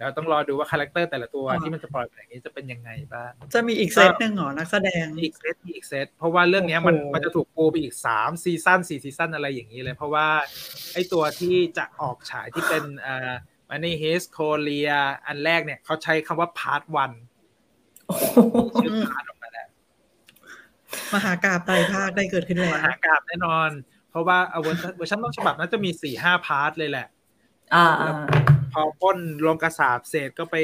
[0.00, 10.26] แล้วต้องรอดูว่าคาแรคเตอร์แต่ละตัวที่มันจะปล่อยแบบนี้จะเป็นยังไงบ้างจะมีอีกเซตหนึ่งเหรอนักแสดงมีอีกเซตมีอีกเซตเพราะว่าเรื่องเนี้ยมันโอ้โหมันจะถูกปูไปอีกสามซีซั่นสี่ซีซั่นอะไรอย่างนี้เลย เพราะว่า
[10.94, 13.32] ไอตัวที่จะออกฉายที่เป็นอ่า
[13.68, 14.90] Money Heist Korea
[15.26, 17.12] อันแรกเนี่ยเขาใช้คำว่า part one
[18.06, 18.36] โอ้โห
[18.82, 19.68] ชื่อ part ออกมาแล้ว
[21.14, 23.70] มหากาพย์ไตรภาคได้เกิดขึ้นแล้วมหากาพย์แน่นอน
[24.10, 27.06] เพราะว่าเอาเวอร์ชันเวอร์ชันต้นฉบับน่าจะมีสี่ห้า part เลยแหละ
[27.74, 28.12] อ่าอ่า
[28.72, 30.56] พอปล้นโรงกษาปณ์เสร็จก็ไป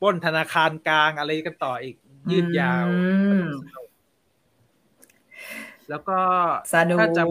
[0.00, 1.96] ปล้นธนาคารกลางอะไรกันต่ออีก
[2.30, 3.48] ยืดยาวอืม
[5.90, 6.18] แล้วก็
[6.74, 7.22] สนุกถ้าจะ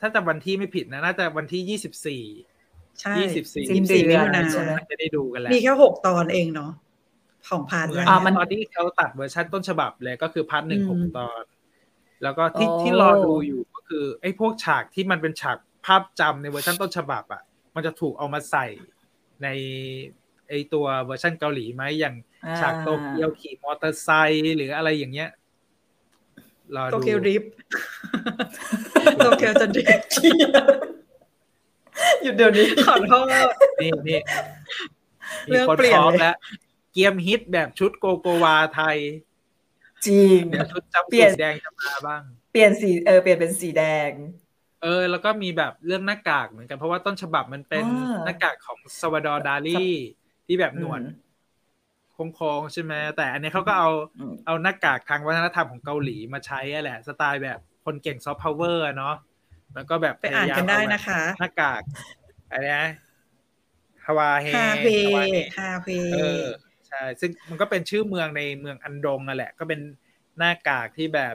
[0.00, 2.22] ถ้าจะวันที่ไม่ผิดนะน่าจะวันที่ยี่สิบสี่
[3.00, 6.72] ใช่ยี่สิบสี่สิ้นเดือนมิถุนาใช่ไหมจะได้ดูกันแล้ว มีแค่หกตอนเองเนาะ
[7.48, 11.42] ของพาร์ทเหมืแรอนกอ่ามันตอนที่เขาตัดเวอร์ชันต้นฉบับเลยก็คือพาร์ทหนึ่งอืมหกตอน
[12.22, 17.42] แล้วก็ที่โอ้ที่รอดูอยู่ก็คือ ไอ้พวกฉากที่มันเป็นฉากภาพจำในเวอร์ชันต้นฉบับอะ
[17.74, 18.66] มันจะถูกเอามาใส่
[19.42, 19.48] ใน
[20.48, 22.14] ไอ้ตัวเวอร์ชันเกาหลีไหมอย่าง
[22.44, 25.30] อ่าฉากโตเกียวขี่มอเตอร์ไซค์หรืออะไรอย่างเงี้ย
[26.76, 27.42] รอโตดูเกียวริฟ
[29.16, 30.00] โตเกียวจะริฟ
[32.22, 33.14] หยุดเดี๋ยวนี้ขอโท
[33.44, 33.46] ษ
[33.80, 34.20] นี่นี่
[35.48, 36.36] เรื่มีองคนเปลี่ยพนร้อมเลยแล้ว
[36.92, 38.98] เกียมฮิตแบบชุดโกโกวาไทย
[40.06, 42.22] จริงเดี๋ยวชุดจับเปลี่สียนแดงจะมาบ้าง
[42.52, 49.82] เปลี่ยนสีเออเปลี่ยนเป็นสีแดงเออ แล้วก็มีแบบเรื่องหน้ากากเหมือนกันเพราะว่าต้นฉบับมันเป็นอ่าหน้ากากของซาวาดอร์ดาลี
[50.46, 51.10] ที่แบบหนวดอืม
[52.34, 59.14] โค้งๆใช่ไหมแต่อันนี้เขาก็เอาอืมเอาหน้ากากทางวัฒนธรรมของเกาหลีมาใช้อะแหละ สไตล์แบบคนเก่ง soft power เนาะ
[59.74, 61.82] แล้วก็แบบไปอ่านกันได้นะคะหน้ากาก
[62.50, 62.88] อะไรนะ
[64.04, 66.44] ฮาวาเฮฮาเฮฮาวาเฮฮาเฮเออ
[66.88, 69.80] ใช่ซึ่งมันก็เป็นชื่อเมืองในเมืองอันดงนั่นแหละ ก็เป็น
[70.38, 71.20] หน้ากากที่แบ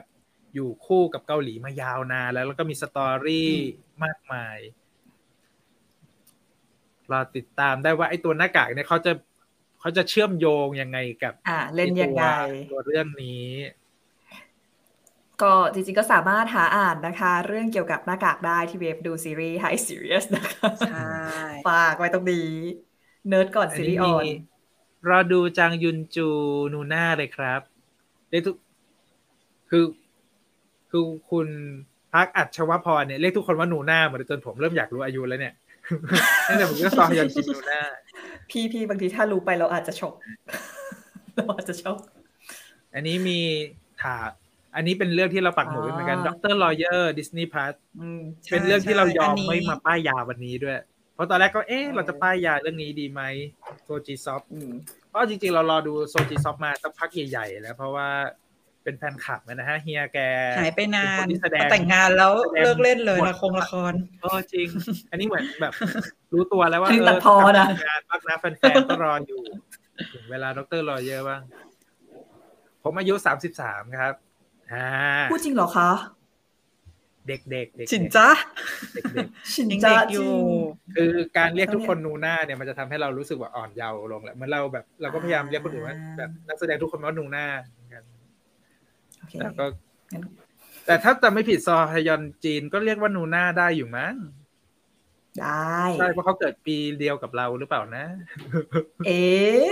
[0.54, 3.52] อยู่คู่กับเกาหลีมายาวนานแล้ว แล้วก็มี story
[4.04, 4.58] มากมาย
[7.12, 9.12] รอติดตามได้ว่าไอ้ตัวหน้ากากเนี่ยเขาจะ
[9.80, 13.46] เขาจะเชื่อมโยงยังไงกับ อ่า เล่นยังไงอ้ตัวตัวเรื่องนี้
[15.42, 21.12] ก็จริงๆก็สามารถหาอ่านนะคะ เรื่องเกี่ยวกับหน้ากากได้ที่เว็บดูซีรีส์ High Serious นะคะใช่
[21.68, 22.52] ฝากไว้ตรงนี้
[23.28, 24.24] เนิร์ดก่อนซีรีส์ออน
[25.08, 26.28] รอดูจางยุนจู
[26.72, 27.60] นูน่าเลยครับ
[28.30, 28.56] เรียกทุก
[29.70, 29.84] คือ
[30.92, 31.48] คือคุณ
[32.14, 35.54] พักอัชวพรเนี่ยเรียกทุกคนว่านูน่าเหมือนจนผมเริ่มอยากรู้อายุแล้วเนี่ย
[36.48, 37.80] ตั้งแต่ผมก็ซองยอนจินนูน่า
[38.50, 40.14] พี่พี่บางทีถ้ารู้ไปเราอาจจะช็อก
[41.36, 41.98] เราอาจจะช็อก
[42.94, 43.38] อันนี้มี
[44.02, 44.16] ถา
[44.74, 50.76] อันนี้เป็นเรื่องที่เราปักหมุดไว้เหมือนกันอ่าด็อกเตอร์ลอเยอร์ดิสนีย์พลัสอืมใช่เป็นเรื่องที่เรายอมใช่นนี้ไม่มาป้ายยาวันนี้ด้วย
[51.14, 53.22] เพราะตอนแรกก็เอ๊ะเออเราจะป้ายยาเรื่องนี้ดีไหม
[53.84, 54.70] โซจีซอฟอืม
[55.08, 58.08] เพราะจริงๆ เรารอดูโซจีซอฟมาสักพักใหญ่ๆแล้วเพราะว่า
[58.84, 60.18] เป็นแฟนคลับนะฮะเฮียแก
[60.58, 64.68] หายไปนานเป็คที่แสดงแต่งงานแล้วแสดงเลิกเล่นเลยบทละครละครเออจริง
[65.10, 65.72] อันนี้เหมือนแบบ
[66.32, 69.42] รู้ตัวแล้วว่าคือตัดพอนะทำงานมากนะแฟนๆก็รออยู่
[70.12, 71.40] ถึงเวลาดรรอเยอะบ้าง
[72.82, 74.14] ผมอายุสามสิบสามครับ
[74.72, 74.88] อ่า
[75.30, 75.90] พูดจริงเหรอคะ
[77.28, 78.28] เด็กๆเด็กๆฉินจ้า
[78.94, 79.04] เด็ก
[79.54, 88.02] ชินยังจ้าเด็กจอริยู่งๆคือการเรียกทุกคนนูน่าเนี่ยมันจะทำให้เรารู้สึกว่าอ่อนเยาว์ลงแหละเหมือนเราแบบเราก็พยายามเรียกคนอื่นว่าแบบนักแสดงทุกคนว่านูน่าเหมือนกัน
[89.18, 89.64] โอเค แต่ก็
[90.12, 90.22] งั้น
[90.86, 94.14] แต่ถ้าจะไม่ผิดซอฮยอนจีนก็เรียกว่านูน่าได้อยู่มั้ง
[95.40, 98.04] ได้ใช่เพราะเขาเกิดปีเดียวกับเราหรือเปล่านะ
[99.06, 99.22] เอ๊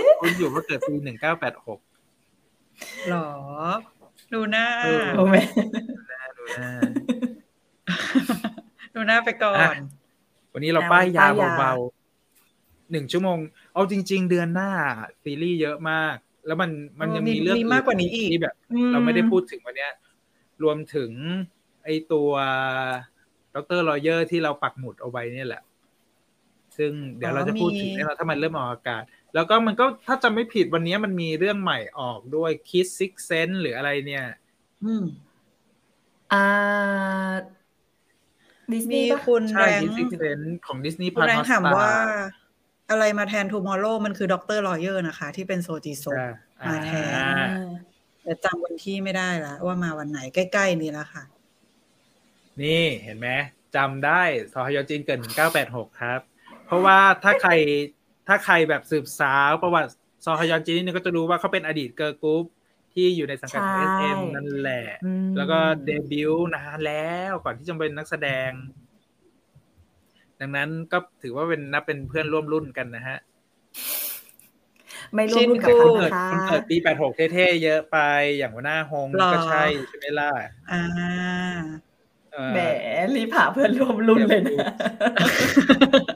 [0.01, 1.79] ะคุณอยู่ว่าเกิดปีหนึ่งเก้าแปดหก
[3.09, 3.29] หรอ
[4.33, 6.21] ดูหน้าเออโอ้แม่นูน่า
[8.95, 9.73] ดูหน้าไปก่อนอะ
[10.53, 13.37] วันนี้เราป้ายยาเบาๆหนึ่งชั่วโมง
[13.73, 14.71] เอาจริง ๆ เดือนหน้า
[15.23, 18.55] ซีรีส์เยอะมาก แล้วมันมันยังมีเรื่องมีมากกว่านี้อีกที่แบบ
[18.91, 19.91] เราไม่ได้พูดถึงวันเนี้ย
[20.63, 21.11] รวมถึง
[21.83, 22.29] ไอตัว
[23.55, 25.63] ดรลอเยอร์ที่เราปักหมุดเอาไว้เนี่ยแหละ
[26.77, 29.03] ซึ่งเดี๋ยวเราจะพูดถึงแน่นอนถ้ามันเริ่มออกอากาศ
[29.35, 34.25] แล้วก็มันก็ถ้าจำไม่ผิดวันนี้มันมีเรื่องใหม่ออกด้วย Kiss Six Sense หรืออะไรเนี่ย
[34.83, 35.03] อืม
[36.33, 37.31] อ่า
[38.71, 42.40] ดิสนีมีย์ปะคุณใช่แรง Kiss Six Sense ของ Disney คุณแรง Plus ถามว่า Hotstar
[42.91, 46.31] อะไรมาแทน Tomorrow มันคือ Doctor Lawyer นะคะ ที่เป็นโซจีซบอ่า
[46.69, 47.49] มาแทนอ่า
[48.23, 51.23] แต่จำวันที่ไม่ได้ละว่ามาวันไหนใกล้ ๆ นี้แล้วค่ะ
[52.61, 53.29] นี่เห็นไหม
[53.75, 54.21] จำได้
[54.53, 55.19] ซอฮยอนจินเกิด
[55.59, 56.19] 1986ครับ
[56.65, 57.51] เพราะว่าถ้าใคร
[58.27, 59.89] ถ้าใครแบบสืบสาวประวัติ
[60.25, 62.45] ซอฮยอนจินนี่ก็จะรู้ว่าเขาเป็นอดีต girl group
[62.93, 68.49] ที่อยู่ในสังกัดของใช่ SM นั่นแหละอืมแล้วก็เดบิวต์นานแล้วก่อนที่จะเป็นนักแสดง
[70.41, 73.17] ดังนั้นก็ถือว่าเป็นนับเป็นเพื่อนร่วมรุ่นกันนะฮะ
[75.13, 77.97] ไม่ร่วมรุ่นกับชินเขากูเกิดค่ะคุณเกิดปี86เท่ๆเยอะไป
[78.37, 80.31] อย่างหัวหน้าฮงหรอก็ใช่ใช่ไหมล่ะ
[80.71, 80.83] อ่า
[82.31, 82.59] เออแหม
[83.15, 84.57] รีบหาเพื่อนร่วมรุ่นเลยนะ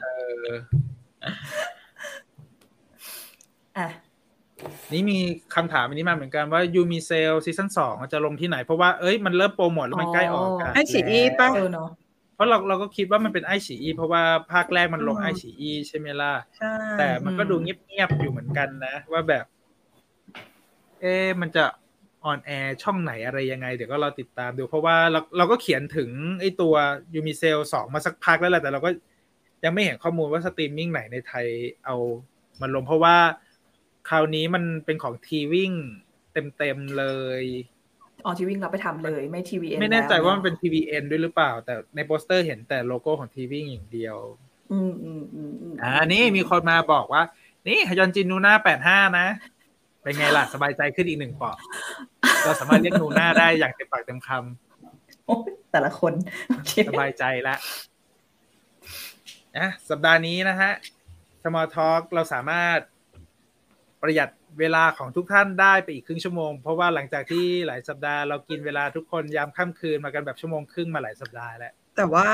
[0.02, 0.08] เอ
[0.46, 0.50] อ
[3.78, 3.88] อะ
[4.92, 5.18] นี่มี
[5.54, 11.88] คำถามอันนี้มาเหมือนกันว่ายูมีเซลซีซั่นสองจะลงที่ไหน เพราะว่าเอ้ยมันเริ่มโปรโมทแล้วมันใกล้ออกอากาศให้ฉีดอีแล้วป่ะเออเนาะ
[12.36, 14.22] เพราะเราเราก็คิดว่ามันเป็นไอฉีอีเพราะว่า
[14.52, 19.44] ภาคแรกมันลงไอฉีอีใช่ไหมล่ะใช่แต่มันก็ดูเงียบๆอยู่เหมือนกันนะ ว่าแบบ
[21.00, 21.64] เอ๊ะมันจะ
[22.24, 26.10] on air ช่องไหนอะไรยังไง เดี๋ยวก็เราติดตามดู เพราะว่าเราเราก็เขียนถึง
[26.40, 26.74] ไอ้ตัว
[27.14, 28.90] Yumi's Cells สองมาสักพักแล้วแหละแต่เราก็
[29.64, 31.46] ยังไม่เห็นข้อมูลว่าสตรีมมิ่งไหนในไทย
[31.84, 31.96] เอา
[32.60, 33.16] มันลงเพราะว่า
[34.08, 35.72] คราวนี้มันเป็นของ TVING
[36.58, 37.06] เต็มๆเล
[37.40, 37.42] ย
[38.26, 44.16] อ๋อทีวิ่งเราไปทำเลยไม่ทีวีเอ็นไม่แน่ใจว่ามันเป็น TVN ด้วยหรือเปล่า แต่ในโปสเตอร์เห็นแต่โลโก้ของทีวิ่งอย่างเดียว
[44.72, 47.22] อืมอืมอืมอืมอ่านี่มีคนมาบอกว่า
[47.68, 49.26] นี่ฮยอนจินนูน่าแปดห้านะ
[50.02, 51.56] เป็นไงล่ะสบายใจขึ้นอีกหนึ่งเปาะ
[52.44, 54.28] เราสามารถเรียกนูน่าได้อย่างเต็มปากเต็มค
[55.26, 56.12] โอ้ยแต่ละคน
[56.48, 57.54] โอเคำสบายใจละ
[59.58, 60.70] นะสัปดาห์นี้นะฮะ
[61.42, 62.78] Small Talk เราสามารถ
[64.02, 64.28] ประหยัด
[64.60, 72.28] เวลาของทุกท่านได้ไปอีกครึ่งชั่วโมง เพราะว่าหลังจากที่หลายสัปดาห์เรากินเวลาทุกคนยามค่ำคืนมากันแบบชั่วโมงครึ่งมาหลายสัปดาห์แล้วแต่ว่า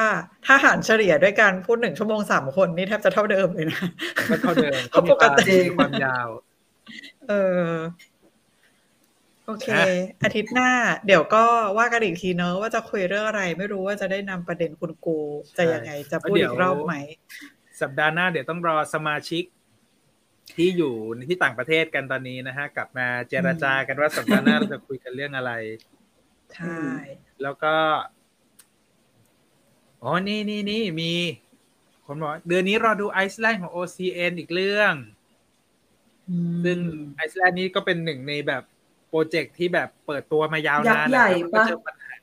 [0.47, 3.85] ถ้าหารเฉลี่ยด้วยการพูดหนึ่งชั่วโมงสามคนนี่แทบจะเท่าเดิมเลยนะ
[4.29, 6.29] ก็เท่าเดิมเพราะปกติมีความยาว
[7.29, 7.33] เอ
[7.68, 7.73] อ
[9.47, 9.85] โอเคนะ
[10.23, 10.70] อาทิตย์หน้า
[11.07, 11.45] เดี๋ยวก็
[11.79, 15.18] ว่ากันอีกทีเนอะว่าจะคุยเรื่องอะไร ไม่รู้ว่าจะได้นำประเด็นคุณกู
[15.59, 16.95] จะยังไงจะพูดอีกรอบไหม
[17.81, 19.45] สัปดาห์หน้าเดี๋ยวต้องรอสมาชิก
[20.57, 25.53] ที่อยู่ในที่ต่างประเทศกันตอนนี้นะฮะ กลับมาเจรจากันว่าสัปดาห์หน้าเราจะคุยกันเรื่องอะไร
[26.55, 26.78] ใช่
[27.43, 27.74] แล้วก็
[30.03, 31.12] อ๋อนี่นี่นี่มี
[32.07, 34.95] คนบอกว่าเดือนนี้รอดู Island ของ OCN อีกเรื่อง
[36.30, 36.78] อืมซึ่ง
[37.16, 38.62] Island นี้ก็เป็นหนึ่งในแบบ
[39.09, 42.16] โปรเจกต์ที่แบบเปิดตัวมายาวนานยักษ์ใหญ่แล้วก็ปะเจอปัญหา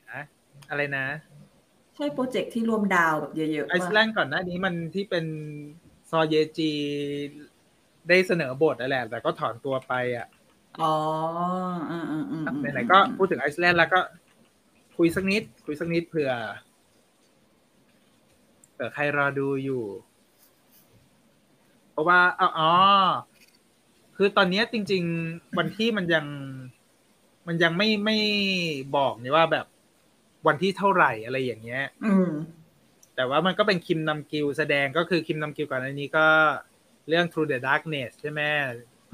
[0.70, 1.06] อะไรนะ
[1.96, 5.24] ใช่โปรเจกต์ที่รวมดาวแบบเยอะๆ Island ก่อนหน้านี้มันที่เป็น
[6.10, 6.72] ซอเยจี
[8.08, 10.26] ได้เสนอบทนั่นแหละแต่ก็ถอนตัวไปอะ
[10.80, 10.94] อ๋อ
[11.90, 14.00] อืมอืมอืมไหนๆก็พูดถึง Island แล้วก็
[14.96, 16.30] คุยสักนิด คุยสักนิดเผื่อ
[18.72, 19.84] เผื่อใครรอดูอยู่
[21.92, 22.70] เพราะว่าอ๋ออ๋อ
[24.16, 26.26] คือตอนเนี้ยจริง ๆ วันที่มันยัง
[27.46, 28.16] มันยังไม่ไม่
[28.96, 29.66] บอกนี่ว่าแบบ
[30.46, 32.30] วันที่เท่าไหร่อะไรอย่างเงี้ย อืม
[33.16, 36.26] แต่ว่ามันก็เป็นคิมนัมกิลแสดงก็คือคิมนัมกิลก่อนอันนี้ก็
[37.10, 38.40] เรื่อง Through the Darkness ใช่ไหม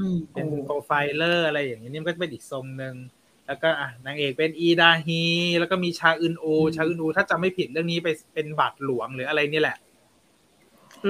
[0.01, 2.95] อืมเป็นโอ้ profiler อะไรอย่างนี้นี่มันก็จะเป็นอีกทรงหนึ่ง
[3.47, 5.23] แล้วก็อะนางเอกเป็นอีดาฮี
[5.59, 9.77] แล้วก็มีชาอึนอูชาอึนอูถ้าจำไม่ผิดเรื่องนี้ไปเป็นบาทหลวงหรืออะไรนี่แหละ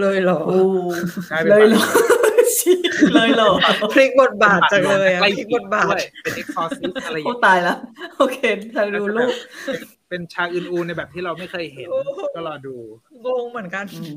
[0.01, 0.59] เลยเหรอโอ้
[1.29, 1.85] ใช่เป็นเลยบาทเหรอ
[2.59, 2.73] ชิ
[3.15, 3.51] เลยเหรอ
[3.93, 7.77] พลิกบทบาทจังเลยอะใกล้พลิกชิบดทบาทด้วยเป็นเอ็กซอร์ซิสอะไรอย่างโอ้เงี้ยตายแล้ว
[8.19, 8.39] โอเค
[8.75, 9.33] ถ้าดูรูป
[9.67, 11.89] เป็นเป็นชาอึนอูในแบบที่เราไม่เคยเห็น
[12.35, 12.75] ก็รอดู
[13.25, 14.15] งงเหมือนกันอืม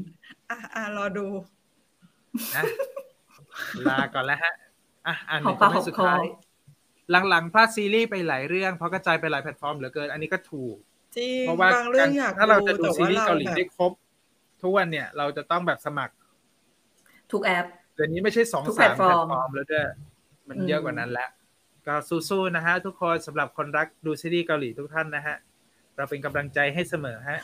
[0.49, 1.25] อะอะรอดู
[2.55, 2.63] นะ
[3.89, 4.53] ลาก่อนแล้วฮะ
[5.07, 6.25] อะอ่านหขอนึ่งคปาอกมเมนต์สุดขอท้าย
[7.29, 10.75] หลังๆพลาดซีรีส์ไปหลายเรื่อง เพราะกระจายไปหลายแพลตฟอร์มเหลือเกิน อันนี้ก็ถูก
[11.17, 13.91] จริงเพราะว่าบางเรื่องอยากถ้าเราจะดูแต่ซีว่ารีส์เราเกาหลีแบบได้ครบ
[14.61, 16.13] ทุกวันเนี่ย เราจะต้องแบบสมัคร
[17.31, 17.65] ทุกแอป
[17.95, 19.87] เดี๋ยวนี้ไม่ใช่สองทุกสามแพแพลลตตฟฟออร์ร์มมแล้วด้วย
[20.47, 21.29] มันอืมเยอะกว่านั้นแล้ว
[21.87, 21.95] ก็
[22.29, 25.35] สู้ๆนะฮะ ทุกคนสำหรับคนรักดูซีรีส์เกาหลีทุกท่านนะฮะ
[25.97, 27.39] เราเป็นกำลังใจให้เสมอฮะ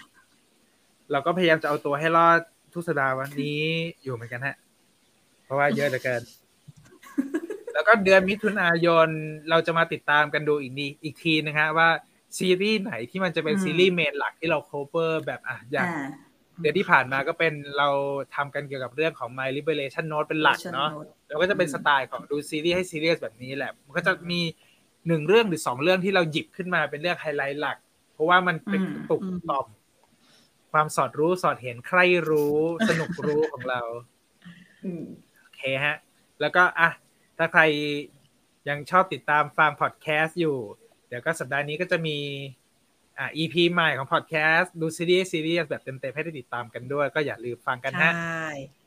[1.11, 2.39] เราก็พยายามจะเอาตัวให้รอด
[2.73, 3.63] ทุกสัปดาห์วันนี้
[4.03, 4.55] อยู่เหมือนกันฮะ
[5.45, 6.21] เพราะว่าเยอะเหลือเกิน
[7.73, 9.07] แล้วก็เดือนมิถุนายน
[9.49, 11.89] เราจะมาติดตามกันดูอีกทีอีกทีนะฮะว่า
[12.37, 15.91] ซีรีส์ไหนที่มันจะเป็นอืมซีรีส์ main หลักที่เรา cover แบบอะอย่างอ่า
[16.61, 17.89] เดือนที่ผ่านมาก็เป็นเรา
[18.35, 20.89] ทำกันเกี่ยวกับเรื่องของ My Liberation Notes เป็นหลักเนาะ
[21.27, 24.41] แล้วก็จะเป็นสไตล์ของดูซีรีส์ให้ซีเรียสแบบนี้แหละ มันก็จะมี
[25.07, 27.77] หนึ่งเรื่องหรือสองเรื่องที่เราหยิบขึ้นมาเป็นเรื่องไฮไลท์หลัก
[28.13, 29.65] เพราะว่ามันเป็นอืมกระตุกต่อม
[30.71, 31.99] ความสอดรู้สอดเห็นใคร่
[32.29, 32.57] รู้
[32.89, 33.81] สนุกรู้ของเรา
[34.85, 35.24] อืมโอเค
[35.85, 35.95] ฮะ
[36.41, 36.89] แล้วก็อะ
[37.37, 37.61] ถ้าใคร
[38.69, 40.57] ยังชอบติดตามฟังพอดแคสต์อยู่
[41.07, 42.17] เดี๋ยวก็สัปดาห์นี้ก็จะมี
[43.19, 48.13] อะ EP ใหม่ของพอดแคสต์ดูซีรีส์ซีรีส์แบบเต็มๆให้ได้ติดตามกันด้วย ก็อย่าลืมฟังกันใช่ฮะ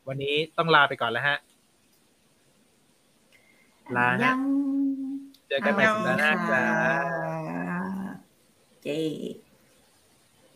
[0.08, 1.38] วันนี้ต้องลาไปก่อนแล้วฮะ
[3.96, 4.38] ลาฮะยัง
[5.48, 6.62] เจอกันใหม่สัปดาห์หน้าจ้า
[8.82, 8.98] เย้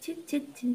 [0.02, 0.70] ชิดชิดชิด